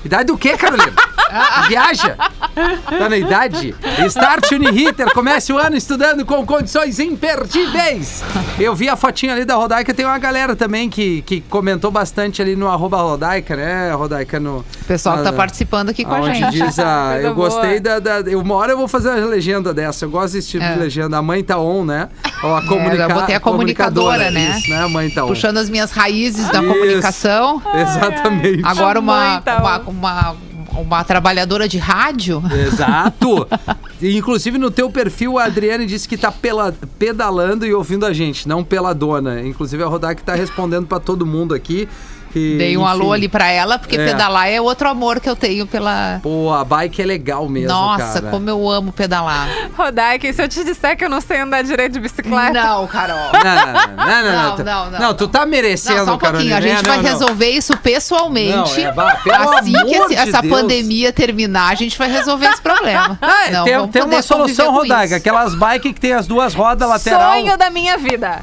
Idade 0.06 0.26
do 0.26 0.38
quê, 0.38 0.56
Carolina? 0.56 0.94
Viaja. 1.68 2.16
Tá 2.16 3.10
na 3.10 3.18
idade? 3.18 3.76
Start 4.08 4.52
Uniriter, 4.52 5.12
comece 5.14 5.52
o 5.52 5.58
ano 5.58 5.76
estudando 5.76 6.24
com 6.26 6.46
condições 6.46 7.00
imperdíveis. 7.00 8.24
Eu 8.60 8.74
vi 8.76 8.88
a 8.88 8.96
fotinha 8.96 9.34
ali 9.34 9.44
da 9.44 9.56
Rodaica, 9.56 9.94
tem 9.94 10.06
uma 10.06 10.18
galera 10.18 10.56
também 10.56 10.90
que, 10.90 11.22
que 11.24 11.42
comentou 11.42 11.92
bastante 11.92 12.42
ali 12.42 12.56
no 12.56 12.68
arroba 12.70 12.98
Rodaica, 12.98 13.56
né, 13.56 13.92
Rodaica? 13.94 14.40
No, 14.40 14.60
O 14.60 14.86
pessoal 14.88 15.18
que 15.18 15.24
tá 15.24 15.32
na- 15.32 15.38
participando 15.38 15.90
aqui 15.90 16.06
com 16.06 16.14
a 16.14 16.22
gente. 16.34 16.52
diz 16.52 16.80
a. 16.80 17.10
Coisa 17.14 17.28
Eu 17.28 17.36
gostei 17.36 17.80
boa. 17.82 18.00
da, 18.00 18.22
da. 18.22 18.30
eu- 18.32 18.40
Uma 18.40 18.56
hora 18.56 18.72
eu 18.74 18.78
vou 18.78 18.88
fazer 18.88 19.10
a 19.10 19.16
legenda 19.26 19.74
dessa. 19.74 20.06
Eu 20.06 20.10
gosto 20.10 20.34
desse 20.34 20.50
tipo 20.50 20.64
É. 20.64 20.74
de 20.74 20.80
legenda. 20.80 21.18
A 21.18 21.22
mãe 21.22 21.44
tá 21.44 21.58
on, 21.60 21.84
né? 21.84 22.08
Ou 22.44 22.56
a 22.56 22.62
eu 22.62 22.68
comunica... 22.68 23.08
botei 23.10 23.36
a 23.36 23.40
comunicadora, 23.40 24.30
né? 24.32 24.56
Isso, 24.58 24.70
né? 24.70 24.84
A 24.84 24.88
mãe 24.90 25.10
tá 25.10 25.26
on. 25.26 25.28
Puxando 25.28 25.58
as 25.58 25.70
minhas 25.70 25.92
raízes 25.92 26.48
da 26.50 26.62
Isso. 26.62 26.72
comunicação. 26.74 27.62
Exatamente. 27.74 28.62
Agora 28.64 29.00
uma, 29.00 29.16
Mãe 29.32 29.42
tá 29.42 29.58
uma. 29.58 29.80
Uma, 29.96 30.36
uma 30.74 31.04
trabalhadora 31.04 31.68
de 31.68 31.78
rádio. 31.78 32.42
Exato! 32.68 33.48
Inclusive 34.02 34.58
no 34.58 34.70
teu 34.70 34.90
perfil, 34.90 35.38
a 35.40 35.46
Adriane 35.46 35.86
disse 35.86 36.08
que 36.08 36.18
tá 36.18 36.32
pela, 36.32 36.74
pedalando 37.00 37.66
e 37.66 37.74
ouvindo 37.74 38.06
a 38.06 38.14
gente, 38.14 38.48
não 38.48 38.64
pela 38.64 38.94
dona. 38.94 39.42
Inclusive 39.42 39.82
a 39.82 39.88
Rodak 39.88 40.22
tá 40.24 40.36
respondendo 40.36 40.86
pra 40.86 41.00
todo 41.00 41.26
mundo 41.26 41.54
aqui. 41.54 41.88
Que, 42.36 42.58
Dei 42.58 42.76
um 42.78 42.82
enfim, 42.82 42.90
alô 42.92 43.14
ali 43.14 43.30
pra 43.30 43.48
ela, 43.50 43.80
porque 43.80 43.96
É. 43.96 44.06
pedalar 44.06 44.50
é 44.50 44.60
outro 44.60 44.90
amor 44.90 45.22
que 45.22 45.30
eu 45.30 45.38
tenho 45.38 45.66
pela. 45.66 46.20
Pô, 46.22 46.52
a 46.54 46.66
bike 46.66 47.02
é 47.02 47.06
legal 47.06 47.48
mesmo, 47.48 47.70
Nossa, 47.70 48.20
cara. 48.20 48.28
como 48.30 48.50
eu 48.50 48.70
amo 48.70 48.92
pedalar. 48.92 49.48
Rodaica, 49.78 50.28
e 50.28 50.34
se 50.34 50.44
eu 50.44 50.50
te 50.50 50.62
disser 50.66 50.98
que 50.98 51.06
eu 51.06 51.10
não 51.10 51.22
sei 51.22 51.40
andar 51.40 51.64
direito 51.64 51.94
de 51.94 52.00
bicicleta? 52.02 52.52
Não, 52.52 52.86
Carol. 52.88 53.16
Não, 53.32 53.56
não, 53.56 54.06
não, 54.06 54.32
não, 54.34 54.44
Não, 54.50 54.56
tu- 54.58 54.64
não, 54.66 54.92
não, 54.92 55.00
Não, 55.00 55.14
tu 55.14 55.28
tá 55.30 55.46
merecendo, 55.46 56.00
Não, 56.00 56.06
só 56.06 56.16
um 56.16 56.18
pouquinho. 56.18 56.50
Carolina. 56.50 56.58
A 56.58 56.62
gente 56.78 56.90
É, 56.90 56.92
vai 56.92 57.02
resolver 57.02 57.50
isso 57.50 57.78
pessoalmente. 57.78 58.82
Não, 58.82 59.10
é, 59.10 59.16
pelo 59.24 59.58
assim 59.58 59.72
que 59.72 59.96
esse- 59.96 60.16
essa 60.16 60.42
Deus. 60.42 60.54
pandemia 60.54 61.14
terminar, 61.14 61.70
a 61.72 61.76
gente 61.76 61.98
vai 61.98 62.12
resolver 62.12 62.48
esse 62.48 62.62
problema. 62.62 63.18
Não, 63.52 63.64
tem 63.64 63.88
tem 63.88 64.04
uma 64.04 64.22
solução, 64.22 64.74
Rodaica. 64.74 65.16
Aquelas 65.16 65.56
bikes 65.56 65.94
que 65.94 66.00
tem 66.02 66.12
as 66.14 66.28
duas 66.28 66.54
rodas 66.54 66.88
lateral. 66.90 67.34
Sonho 67.34 67.58
da 67.58 67.70
minha 67.70 67.98
vida. 67.98 68.42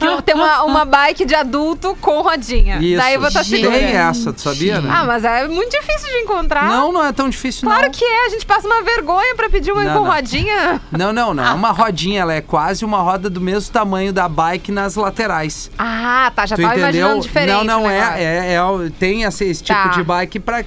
Que 0.00 0.22
tenho 0.22 0.38
uma, 0.38 0.62
uma 0.64 0.84
bike 0.84 1.24
de 1.24 1.34
adulto 1.34 1.96
com 2.00 2.20
rodinha. 2.22 2.78
Isso. 2.78 2.96
Daí 2.96 3.14
eu 3.14 3.20
vou 3.20 3.28
estar 3.28 3.44
segura. 3.44 3.70
Tem 3.78 3.84
essa, 3.92 4.32
tu 4.32 4.40
sabia, 4.40 4.80
né? 4.80 4.90
Ah, 4.92 5.04
mas 5.04 5.24
é 5.24 5.46
muito 5.46 5.70
difícil 5.70 6.08
de 6.08 6.16
encontrar. 6.18 6.68
Não, 6.68 6.90
não 6.90 7.04
é 7.04 7.12
tão 7.12 7.28
difícil, 7.28 7.68
Claro 7.68 7.84
não. 7.84 7.90
que 7.90 8.04
é, 8.04 8.26
a 8.26 8.28
gente 8.30 8.46
passa 8.46 8.66
uma 8.66 8.82
vergonha 8.82 9.34
pra 9.36 9.48
pedir 9.50 9.72
uma 9.72 9.84
Não, 9.84 9.98
com 9.98 10.04
não. 10.04 10.12
rodinha. 10.12 10.80
Não, 10.90 11.12
não, 11.12 11.34
não. 11.34 11.44
É 11.46 11.52
uma 11.52 11.70
rodinha, 11.70 12.22
ela 12.22 12.32
é 12.34 12.40
quase 12.40 12.84
uma 12.84 12.98
roda 13.02 13.28
do 13.30 13.40
mesmo 13.40 13.72
tamanho 13.72 14.12
da 14.12 14.28
bike 14.28 14.72
nas 14.72 14.96
laterais. 14.96 15.70
Ah, 15.78 16.32
tá, 16.34 16.46
já 16.46 16.56
tu 16.56 16.62
tava 16.62 16.74
entendeu? 16.74 16.90
imaginando 17.06 17.20
diferente. 17.22 17.52
Não, 17.52 17.64
não 17.64 17.90
é, 17.90 18.22
é, 18.22 18.52
é 18.54 18.62
o- 18.62 18.90
Tem 18.90 19.22
esse, 19.24 19.44
esse 19.44 19.62
tipo 19.62 19.78
Tá. 19.82 19.88
de 19.88 20.02
bike 20.02 20.40
pra. 20.40 20.64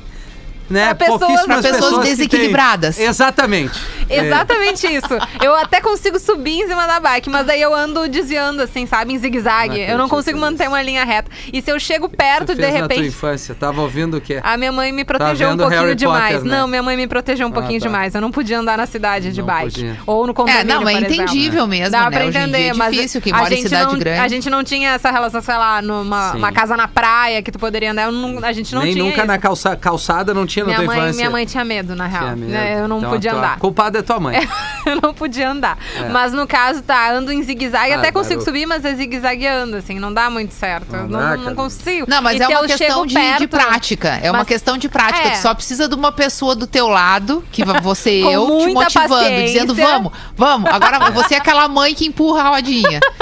Né, 0.73 0.93
Pra 0.93 1.05
pessoas- 1.07 1.45
pra 1.45 1.61
pessoas 1.61 1.93
que 1.99 2.01
têm. 2.01 2.15
desequilibradas. 2.15 2.99
Exatamente. 2.99 3.79
É. 4.09 4.25
Exatamente 4.25 4.87
isso. 4.87 5.07
Eu 5.41 5.55
até 5.55 5.79
consigo 5.79 6.19
subir 6.19 6.61
em 6.61 6.67
cima 6.67 6.85
da 6.87 6.99
bike, 6.99 7.29
mas 7.29 7.45
daí 7.45 7.61
eu 7.61 7.73
ando 7.73 8.07
desviando, 8.09 8.61
assim, 8.61 8.85
sabe? 8.85 9.13
Em 9.13 9.17
zigue-zague. 9.19 9.79
Eu 9.79 9.97
não 9.97 10.09
consigo 10.09 10.37
manter 10.39 10.67
uma 10.67 10.81
linha 10.81 11.03
reta. 11.03 11.29
E 11.51 11.61
se 11.61 11.71
eu 11.71 11.79
chego 11.79 12.09
perto, 12.09 12.53
de 12.55 12.61
fez 12.61 12.73
na 12.73 12.79
tua 12.79 12.87
repente. 12.95 13.07
infância, 13.07 13.55
tava 13.55 13.81
ouvindo 13.81 14.17
o 14.17 14.21
quê? 14.21 14.39
A 14.43 14.57
minha 14.57 14.71
mãe 14.71 14.91
me 14.91 15.05
protegeu 15.05 15.47
um 15.47 15.51
vendo 15.51 15.59
pouquinho 15.61 15.81
Harry 15.83 15.95
demais. 15.95 16.35
Potter, 16.35 16.49
né? 16.51 16.57
Não, 16.57 16.67
minha 16.67 16.83
mãe 16.83 16.97
me 16.97 17.07
protegeu 17.07 17.47
um 17.47 17.51
pouquinho 17.51 17.79
tá. 17.79 17.85
demais. 17.87 18.15
Eu 18.15 18.21
não 18.21 18.31
podia 18.31 18.59
andar 18.59 18.77
na 18.77 18.85
cidade 18.85 19.31
de 19.31 19.39
Não 19.39 19.47
bike. 19.47 19.71
podia. 19.73 19.97
Ou 20.05 20.27
no 20.27 20.33
condomínio, 20.33 20.61
É, 20.61 20.63
não, 20.63 20.89
é 20.89 20.93
exemplo. 20.93 21.13
entendível 21.13 21.67
mesmo, 21.67 21.91
Dá 21.91 22.09
né? 22.09 22.17
pra 22.17 22.25
Hoje 22.25 22.37
em 22.37 22.41
entender, 22.41 22.67
é 22.69 22.73
mas 22.73 22.91
difícil 22.95 23.21
quem 23.21 23.31
a 23.33 23.37
mora 23.37 23.53
em 23.53 23.57
gente 23.57 23.69
cidade 23.69 23.91
não, 23.91 23.99
grande. 23.99 24.19
A 24.19 24.27
gente 24.27 24.49
não 24.49 24.63
tinha 24.63 24.89
essa 24.91 25.11
relação, 25.11 25.41
sei 25.41 25.55
lá, 25.55 25.81
numa 25.81 26.51
casa 26.51 26.75
na 26.75 26.87
praia 26.87 27.41
que 27.41 27.51
tu 27.51 27.59
poderia 27.59 27.91
andar. 27.91 28.03
Eu 28.05 28.11
não- 28.11 28.43
a 28.43 28.51
gente 28.51 28.73
não 28.73 28.81
Nem 28.81 28.93
tinha 28.93 29.03
nunca 29.03 29.17
isso. 29.17 29.27
na 29.27 29.37
calça- 29.37 29.75
calçada 29.75 30.33
não 30.33 30.45
tinha 30.45 30.62
na 30.63 30.73
minha 30.73 30.77
tua 30.77 30.85
mãe, 30.87 30.97
infância. 30.97 31.15
minha 31.17 31.29
mãe 31.29 31.45
tinha 31.45 31.63
medo, 31.65 31.95
na 31.95 32.07
real. 32.07 32.23
Medo. 32.35 32.51
né? 32.51 32.79
Eu 32.81 32.87
não 32.87 32.97
Então, 32.99 33.09
podia 33.11 33.31
tua- 33.31 33.39
andar. 33.39 33.59
Culpada 33.59 33.99
é 33.99 34.01
tua 34.01 34.19
mãe. 34.19 34.37
eu 34.85 34.99
não 35.01 35.13
podia 35.13 35.49
andar. 35.49 35.77
Mas 36.11 36.33
no 36.33 36.45
caso, 36.47 36.81
tá, 36.81 37.11
ando 37.11 37.31
em 37.31 37.41
zigue-zague, 37.43 37.93
Ah, 37.93 37.97
até 37.99 38.11
consigo 38.11 38.41
subir, 38.41 38.65
mas 38.65 38.83
é 38.85 38.93
zigue-zagueando, 38.95 39.77
assim, 39.77 39.99
não 39.99 40.13
dá 40.13 40.29
muito 40.29 40.53
certo. 40.53 40.91
Não 40.91 40.99
Eu 41.03 41.07
dá, 41.09 41.37
não, 41.37 41.43
não 41.45 41.55
consigo. 41.55 42.05
Não, 42.09 42.21
mas 42.21 42.39
E 42.39 42.43
é 42.43 42.47
uma 42.47 42.67
questão 42.67 43.05
de, 43.05 43.13
de 43.13 43.47
perto- 43.47 43.47
prática. 43.49 44.19
É 44.21 44.29
uma 44.31 44.39
Mas- 44.39 44.47
questão 44.47 44.77
de 44.77 44.89
prática. 44.89 45.27
É. 45.27 45.31
Tu 45.31 45.37
só 45.41 45.53
precisa 45.53 45.87
de 45.87 45.95
uma 45.95 46.11
pessoa 46.11 46.55
do 46.55 46.65
teu 46.67 46.87
lado, 46.87 47.43
que 47.51 47.63
você 47.63 48.21
eu, 48.23 48.45
te 48.67 48.73
motivando, 48.73 49.09
paciência. 49.09 49.45
dizendo, 49.45 49.75
vamos, 49.75 50.11
vamos. 50.35 50.69
Agora 50.71 51.11
você 51.11 51.35
é 51.35 51.37
aquela 51.37 51.67
mãe 51.67 51.93
que 51.93 52.05
empurra 52.05 52.41
a 52.43 52.49
rodinha. 52.49 52.99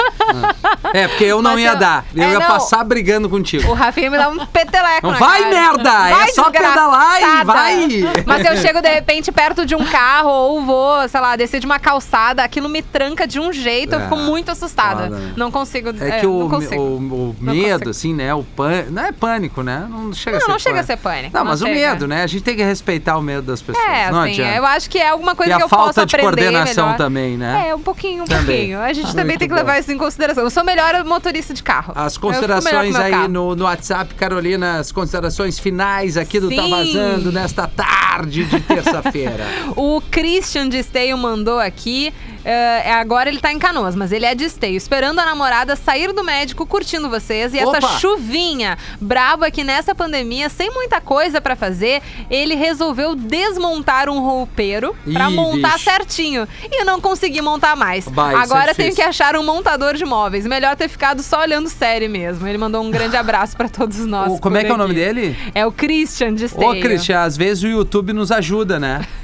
É, 0.94 1.08
porque 1.08 1.24
eu 1.24 1.40
não 1.42 1.52
Mas 1.52 1.60
ia 1.60 1.70
eu- 1.72 1.76
dar. 1.78 2.04
Eu 2.14 2.22
é, 2.22 2.32
ia 2.32 2.38
não. 2.38 2.46
passar 2.46 2.84
brigando 2.84 3.28
contigo. 3.28 3.70
O 3.70 3.74
Rafinha 3.74 4.10
me 4.10 4.18
dá 4.18 4.28
um 4.28 4.44
peteleco 4.46 5.06
Não 5.06 5.12
na 5.12 5.18
vai, 5.18 5.40
cara. 5.42 5.50
merda! 5.54 6.10
É 6.22 6.26
só 6.28 6.50
pedalar 6.50 7.16
e 7.16 7.24
desgraçada. 7.24 7.44
vai! 7.44 7.88
Mas 8.26 8.44
eu 8.46 8.56
chego, 8.56 8.80
de 8.82 8.88
repente, 8.88 9.30
perto 9.32 9.64
de 9.64 9.74
um 9.74 9.84
carro 9.84 10.30
ou 10.30 10.62
vou, 10.62 11.08
sei 11.08 11.20
lá, 11.20 11.36
descer 11.36 11.60
de 11.60 11.66
uma 11.66 11.78
calçada, 11.78 12.42
aquilo 12.42 12.68
me 12.68 12.82
tranca 12.82 13.26
de 13.26 13.38
um 13.40 13.52
jeito, 13.52 13.94
eu 13.94 14.00
É, 14.00 14.02
fico 14.04 14.16
muito 14.16 14.50
assustada. 14.50 15.04
foda, 15.04 15.16
né? 15.18 15.32
Não 15.36 15.50
consigo, 15.50 15.90
É 16.00 16.08
é, 16.08 16.20
que 16.20 16.26
não 16.26 16.46
o, 16.46 16.50
consigo. 16.50 16.82
o, 16.82 16.96
o 16.96 17.36
Não 17.40 17.54
medo, 17.54 17.68
consigo. 17.84 17.90
assim, 17.90 18.14
né? 18.14 18.34
O 18.34 18.42
pânico. 18.44 18.90
Não 18.92 19.04
é 19.04 19.12
pânico, 19.12 19.62
né? 19.62 19.86
Não 19.88 20.12
chega 20.12 20.36
a 20.36 20.40
Não, 20.40 20.46
ser 20.46 20.52
não 20.52 20.58
chega 20.58 20.80
a 20.80 20.82
ser 20.84 20.96
pânico. 20.96 21.36
Não, 21.36 21.44
mas 21.44 21.62
o 21.62 21.66
chega. 21.66 21.78
medo, 21.92 22.06
né? 22.06 22.22
A 22.22 22.26
gente 22.26 22.42
tem 22.42 22.56
que 22.56 22.62
respeitar 22.62 23.16
o 23.16 23.22
medo 23.22 23.42
das 23.42 23.62
pessoas. 23.62 23.84
É, 23.86 24.10
não 24.10 24.20
assim, 24.20 24.32
adianta. 24.32 24.56
eu 24.56 24.66
acho 24.66 24.90
que 24.90 24.98
é 24.98 25.08
alguma 25.08 25.34
coisa 25.34 25.50
E 25.50 25.54
a 25.54 25.56
que 25.58 25.62
eu 25.64 25.68
falta 25.68 25.94
posso 25.94 26.06
de 26.06 26.16
aprender 26.16 26.42
coordenação 26.42 26.84
melhor. 26.86 26.98
também, 26.98 27.36
né? 27.36 27.68
É, 27.68 27.74
um 27.74 27.80
pouquinho, 27.80 28.22
um 28.24 28.26
Também. 28.26 28.44
pouquinho. 28.46 28.80
A 28.80 28.92
gente 28.92 29.08
também 29.10 29.24
muito 29.26 29.38
tem 29.40 29.48
que 29.48 29.54
bom. 29.54 29.60
levar 29.60 29.78
isso 29.78 29.90
em 29.92 29.98
consideração. 30.12 30.44
Eu 30.44 30.50
sou 30.50 30.64
melhor 30.64 31.04
motorista 31.04 31.54
de 31.54 31.62
carro. 31.62 31.92
As 31.96 32.16
considerações 32.16 32.94
aí 32.94 33.10
carro. 33.10 33.28
no, 33.28 33.56
no 33.56 33.64
WhatsApp, 33.64 34.14
Carolina, 34.14 34.78
as 34.78 34.92
considerações 34.92 35.58
finais 35.58 36.16
aqui 36.16 36.38
do 36.38 36.48
Tá 36.54 36.62
Sim. 36.62 36.70
Vazando 36.70 37.32
nesta 37.32 37.66
tarde 37.66 38.44
de 38.44 38.60
terça-feira. 38.60 39.46
O 39.76 40.00
Christian 40.10 40.68
de 40.68 40.78
Esteio 40.78 41.16
mandou 41.16 41.58
aqui. 41.58 42.12
Eh, 42.44 42.92
agora 42.92 43.28
ele 43.28 43.40
tá 43.40 43.52
em 43.52 43.58
canoas, 43.58 43.94
mas 43.94 44.12
ele 44.12 44.26
é 44.26 44.34
de 44.34 44.44
Esteio. 44.44 44.76
Esperando 44.76 45.18
a 45.18 45.24
namorada 45.24 45.76
sair 45.76 46.12
do 46.12 46.24
médico, 46.24 46.66
curtindo 46.66 47.08
vocês. 47.08 47.54
E 47.54 47.62
Opa! 47.64 47.78
essa 47.78 47.98
chuvinha 47.98 48.76
braba 49.00 49.46
aqui 49.46 49.62
nessa 49.64 49.94
pandemia, 49.94 50.48
sem 50.48 50.70
muita 50.70 51.00
coisa 51.00 51.40
pra 51.40 51.54
fazer, 51.56 52.02
ele 52.30 52.54
resolveu 52.54 53.14
desmontar 53.14 54.08
um 54.08 54.20
roupeiro 54.20 54.94
pra 55.12 55.30
Ih, 55.30 55.34
montar 55.34 55.72
bicho. 55.74 55.84
certinho. 55.84 56.48
E 56.70 56.84
não 56.84 57.00
consegui 57.00 57.40
montar 57.40 57.76
mais. 57.76 58.06
É 58.06 58.10
agora 58.36 58.74
tenho 58.74 58.88
difícil. 58.90 58.94
que 58.96 59.02
achar 59.02 59.36
um 59.36 59.42
montador 59.42 59.94
de 59.94 60.04
móveis. 60.04 60.46
Melhor 60.46 60.76
ter 60.76 60.88
ficado 60.88 61.22
só 61.22 61.40
olhando 61.40 61.68
série 61.68 62.08
mesmo. 62.08 62.46
Ele 62.48 62.58
mandou 62.58 62.82
um 62.82 62.90
grande 62.90 63.16
abraço 63.16 63.56
pra 63.56 63.68
todos 63.68 63.98
nós. 64.06 64.32
O- 64.32 64.38
como 64.38 64.56
é 64.56 64.64
que 64.64 64.70
é 64.70 64.74
o 64.74 64.76
nome 64.76 64.92
aqui. 64.92 65.00
dele? 65.04 65.36
É 65.54 65.64
o 65.66 65.72
Christian 65.72 66.34
de 66.34 66.46
Esteio. 66.46 66.70
Ô, 66.70 66.80
Cristian, 66.80 67.20
às 67.20 67.36
vezes 67.36 67.62
o 67.62 67.68
YouTube 67.68 68.12
nos 68.12 68.30
ajuda, 68.32 68.78
né? 68.80 69.00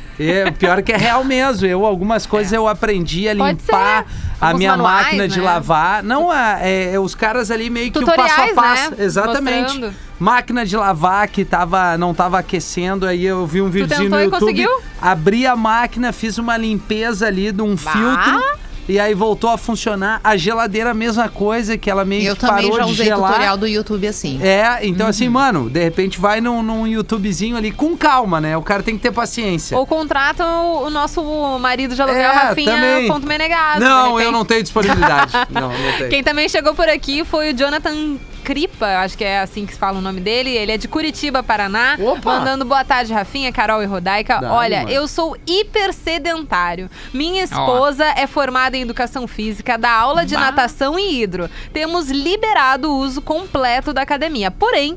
O 0.49 0.53
pior 0.53 0.79
é 0.79 0.83
que 0.83 0.93
é 0.93 0.97
real 0.97 1.23
mesmo. 1.25 1.67
Eu, 1.67 1.87
algumas 1.87 2.27
coisas 2.27 2.53
eu 2.53 2.67
aprendi 2.67 3.29
a 3.29 3.35
limpar 3.35 4.07
a 4.41 4.55
minha 4.55 4.73
manuais, 4.73 5.05
máquina 5.05 5.29
de 5.29 5.39
né? 5.39 5.45
lavar. 5.45 6.03
Não, 6.03 6.33
é, 6.33 6.93
é, 6.93 6.99
os 6.99 7.15
caras 7.15 7.51
ali 7.51 7.71
meio 7.71 7.91
que 7.91 7.99
o 7.99 8.01
Tutoriais, 8.03 8.35
passo 8.35 8.51
a 8.51 8.55
passo. 8.55 8.91
né? 8.93 9.05
Exatamente. 9.05 9.73
Mostrando. 9.75 9.95
Máquina 10.19 10.67
de 10.67 10.77
lavar 10.77 11.29
que 11.29 11.45
tava, 11.45 11.97
não 11.97 12.13
tava 12.13 12.41
aquecendo, 12.41 13.07
aí 13.07 13.25
eu 13.25 13.47
vi 13.47 13.63
um 13.63 13.71
videozinho 13.71 14.11
tentou 14.11 14.19
no 14.19 14.23
e 14.23 14.25
YouTube. 14.25 14.41
conseguiu? 14.41 14.83
Abri 15.01 15.47
a 15.47 15.55
máquina, 15.55 16.13
fiz 16.13 16.39
uma 16.39 16.57
limpeza 16.57 17.29
ali 17.29 17.53
de 17.53 17.63
um 17.63 17.77
filtro. 17.77 18.43
E 18.89 18.99
aí 18.99 19.15
voltou 19.15 19.51
a 19.51 19.59
funcionar. 19.59 20.21
A 20.25 20.37
geladeira, 20.37 20.91
a 20.91 20.95
mesma 20.95 21.29
coisa, 21.29 21.77
que 21.77 21.91
ela 21.91 22.05
meio 22.05 22.29
Eu 22.29 22.35
que 22.35 22.41
também 22.41 22.65
parou 22.65 22.77
já 22.79 22.85
de 22.85 22.93
usei 22.93 23.07
gelar. 23.07 23.29
tutorial 23.31 23.57
do 23.57 23.67
YouTube 23.67 24.07
assim. 24.07 24.41
É, 24.43 24.79
então 24.87 25.07
assim, 25.07 25.29
mano, 25.29 25.69
de 25.69 25.83
repente 25.83 26.19
vai 26.19 26.41
num, 26.41 26.63
num 26.63 26.87
YouTubezinho 26.87 27.57
ali 27.57 27.71
com 27.71 27.97
calma, 27.97 28.41
né? 28.41 28.57
O 28.57 28.63
cara 28.63 28.83
tem 28.83 28.97
que 28.97 29.03
ter 29.03 29.13
paciência. 29.13 29.77
Ou 29.77 29.87
contrata 29.87 30.45
o, 30.45 30.87
o 30.87 30.91
nosso 30.91 31.23
marido 31.59 31.95
de 31.95 32.01
aluguel, 32.03 32.21
É, 32.21 32.33
Rafinha 32.33 32.73
também. 32.73 33.09
Ponto 33.09 33.27
Menegado. 33.27 33.81
não, 33.81 34.21
eu 34.21 34.33
não 34.33 34.45
tenho 34.45 34.63
disponibilidade. 34.63 35.33
não, 35.51 35.69
não 35.69 35.93
tenho. 35.99 36.11
Quem 36.11 36.23
também 36.23 36.49
chegou 36.49 36.75
por 36.75 36.89
aqui 36.89 37.25
foi 37.25 37.53
o 37.53 37.57
Jonathan 37.57 38.17
Cripa, 38.49 38.87
acho 39.01 39.19
que 39.19 39.25
é 39.25 39.41
assim 39.41 39.67
que 39.67 39.75
se 39.75 39.79
fala 39.79 39.99
o 39.99 40.01
nome 40.01 40.23
dele. 40.23 40.49
Ele 40.57 40.73
é 40.73 40.79
de 40.79 40.89
Curitiba, 40.89 41.43
Paraná. 41.43 41.99
Opa! 42.01 42.39
Mandando 42.39 42.65
boa 42.65 42.83
tarde, 42.83 43.13
Rafinha, 43.13 43.53
Carol 43.53 43.83
e 43.83 43.85
Rodaica. 43.85 44.41
Olha, 44.51 44.79
mano. 44.79 44.91
eu 44.91 45.07
sou 45.07 45.37
hiper 45.47 45.93
sedentário. 45.93 46.89
Minha 47.13 47.45
esposa 47.45 48.07
é 48.17 48.27
formada 48.27 48.75
em 48.75 48.81
educação 48.81 49.29
física, 49.29 49.77
dá 49.77 49.93
aula 49.93 50.25
de 50.25 50.35
Bah. 50.35 50.41
natação 50.41 50.99
e 50.99 51.21
hidro. 51.21 51.51
Temos 51.75 52.09
liberado 52.09 52.91
o 52.91 52.97
uso 52.97 53.21
completo 53.21 53.93
da 53.93 54.01
academia. 54.01 54.51
Porém, 54.51 54.97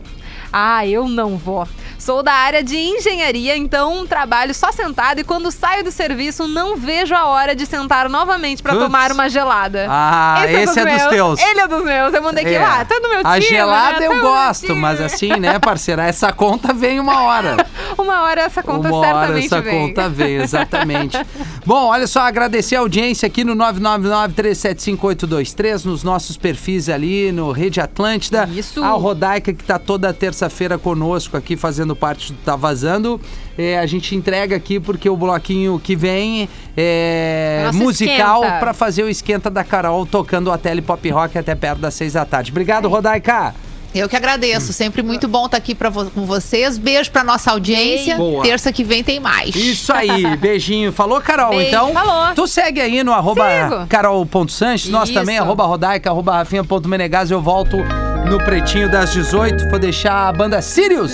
ah, 0.53 0.87
eu 0.87 1.09
não 1.09 1.37
vou. 1.37 1.67
Sou 2.01 2.23
da 2.23 2.33
área 2.33 2.63
de 2.63 2.75
engenharia, 2.75 3.55
então 3.55 4.07
trabalho 4.07 4.55
só 4.55 4.71
sentado 4.71 5.19
e 5.19 5.23
quando 5.23 5.51
saio 5.51 5.83
do 5.83 5.91
serviço 5.91 6.47
não 6.47 6.75
vejo 6.75 7.13
a 7.13 7.27
hora 7.27 7.55
de 7.55 7.63
sentar 7.67 8.09
novamente 8.09 8.63
para 8.63 8.73
tomar 8.75 9.11
uma 9.11 9.29
gelada. 9.29 9.85
Ah, 9.87 10.41
esse 10.45 10.55
é 10.55 10.65
dos 10.65 10.75
meus. 10.99 11.03
teus. 11.09 11.39
Ele 11.39 11.59
é 11.59 11.67
dos 11.67 11.83
meus. 11.83 12.11
Eu 12.11 12.23
mandei 12.23 12.43
aqui, 12.43 12.55
É. 12.55 12.63
ah, 12.63 12.83
tá 12.83 12.95
no 12.99 13.07
meu 13.07 13.19
time. 13.19 13.29
A 13.29 13.39
gelada 13.39 13.99
né? 13.99 14.07
eu 14.07 14.13
Tá 14.13 14.19
gosto, 14.19 14.75
mas 14.75 14.99
assim, 14.99 15.29
né, 15.39 15.59
parceira? 15.59 16.03
Essa 16.03 16.33
conta 16.33 16.73
vem 16.73 16.99
uma 16.99 17.21
hora. 17.21 17.57
Uma 17.97 18.21
hora 18.23 18.41
essa 18.43 18.63
conta 18.63 18.87
Uma 18.87 18.97
hora 18.99 19.07
certamente 19.19 19.45
essa 19.47 19.61
vem. 19.61 19.87
conta 19.87 20.07
vem, 20.09 20.35
exatamente. 20.41 21.17
Bom, 21.65 21.87
olha 21.87 22.07
só, 22.07 22.21
agradecer 22.21 22.77
a 22.77 22.79
audiência 22.79 23.27
aqui 23.27 23.43
no 23.43 23.53
999-375-823, 23.55 25.83
nos 25.85 26.01
nossos 26.03 26.37
perfis 26.37 26.87
ali 26.89 27.31
no 27.33 27.51
Rede 27.51 27.81
Atlântida. 27.81 28.47
Isso. 28.51 28.81
A 28.83 28.89
Rodaica 28.91 29.51
que 29.53 29.63
tá 29.63 29.77
toda 29.77 30.13
terça-feira 30.13 30.77
conosco 30.77 31.35
aqui 31.35 31.57
fazendo 31.57 31.90
fazendo 31.91 31.95
parte 31.95 32.33
do 32.33 32.39
Tá 32.39 32.55
Vazando. 32.55 33.19
É, 33.57 33.77
a 33.77 33.85
gente 33.85 34.15
entrega 34.15 34.55
aqui 34.55 34.79
porque 34.79 35.09
o 35.09 35.17
bloquinho 35.17 35.79
que 35.79 35.95
vem 35.95 36.49
é 36.75 37.63
Nosso 37.65 37.79
musical 37.79 38.41
para 38.59 38.73
fazer 38.73 39.03
o 39.03 39.09
esquenta 39.09 39.49
da 39.49 39.63
Carol 39.63 40.05
tocando 40.05 40.51
a 40.51 40.57
tele 40.57 40.81
pop 40.81 41.07
rock 41.09 41.37
até 41.37 41.53
perto 41.53 41.79
das 41.79 41.93
seis 41.93 42.13
da 42.13 42.25
tarde. 42.25 42.51
Obrigado, 42.51 42.87
Rodaica. 42.87 43.53
Eu 43.93 44.07
que 44.07 44.15
agradeço. 44.15 44.71
Sempre 44.73 45.01
muito 45.03 45.27
bom 45.27 45.45
estar 45.45 45.57
aqui 45.57 45.75
pra 45.75 45.89
vo- 45.89 46.09
com 46.11 46.25
vocês. 46.25 46.77
Beijo 46.77 47.11
pra 47.11 47.23
nossa 47.23 47.51
audiência. 47.51 48.15
Boa. 48.15 48.43
Terça 48.43 48.71
que 48.71 48.83
vem 48.83 49.03
tem 49.03 49.19
mais. 49.19 49.53
Isso 49.55 49.91
aí, 49.93 50.35
beijinho. 50.37 50.91
Falou, 50.91 51.19
Carol? 51.21 51.49
Beijo, 51.51 51.67
então, 51.67 51.91
falou. 51.93 52.33
tu 52.33 52.47
segue 52.47 52.79
aí 52.81 53.03
no 53.03 53.11
arroba 53.11 53.85
carol.sanches, 53.89 54.89
nós 54.89 55.09
Isso. 55.09 55.17
também, 55.19 55.37
arroba 55.37 55.65
rodaica, 55.65 56.09
arroba 56.09 56.33
rafinha.menegas. 56.37 57.31
Eu 57.31 57.41
volto 57.41 57.77
no 58.29 58.37
pretinho 58.37 58.89
das 58.89 59.11
18. 59.11 59.69
Vou 59.69 59.79
deixar 59.79 60.29
a 60.29 60.31
banda 60.33 60.61
Sirius 60.61 61.11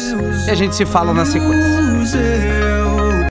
e 0.47 0.51
a 0.51 0.55
gente 0.55 0.75
se 0.75 0.85
fala 0.85 1.13
na 1.13 1.25
sequência. 1.25 2.19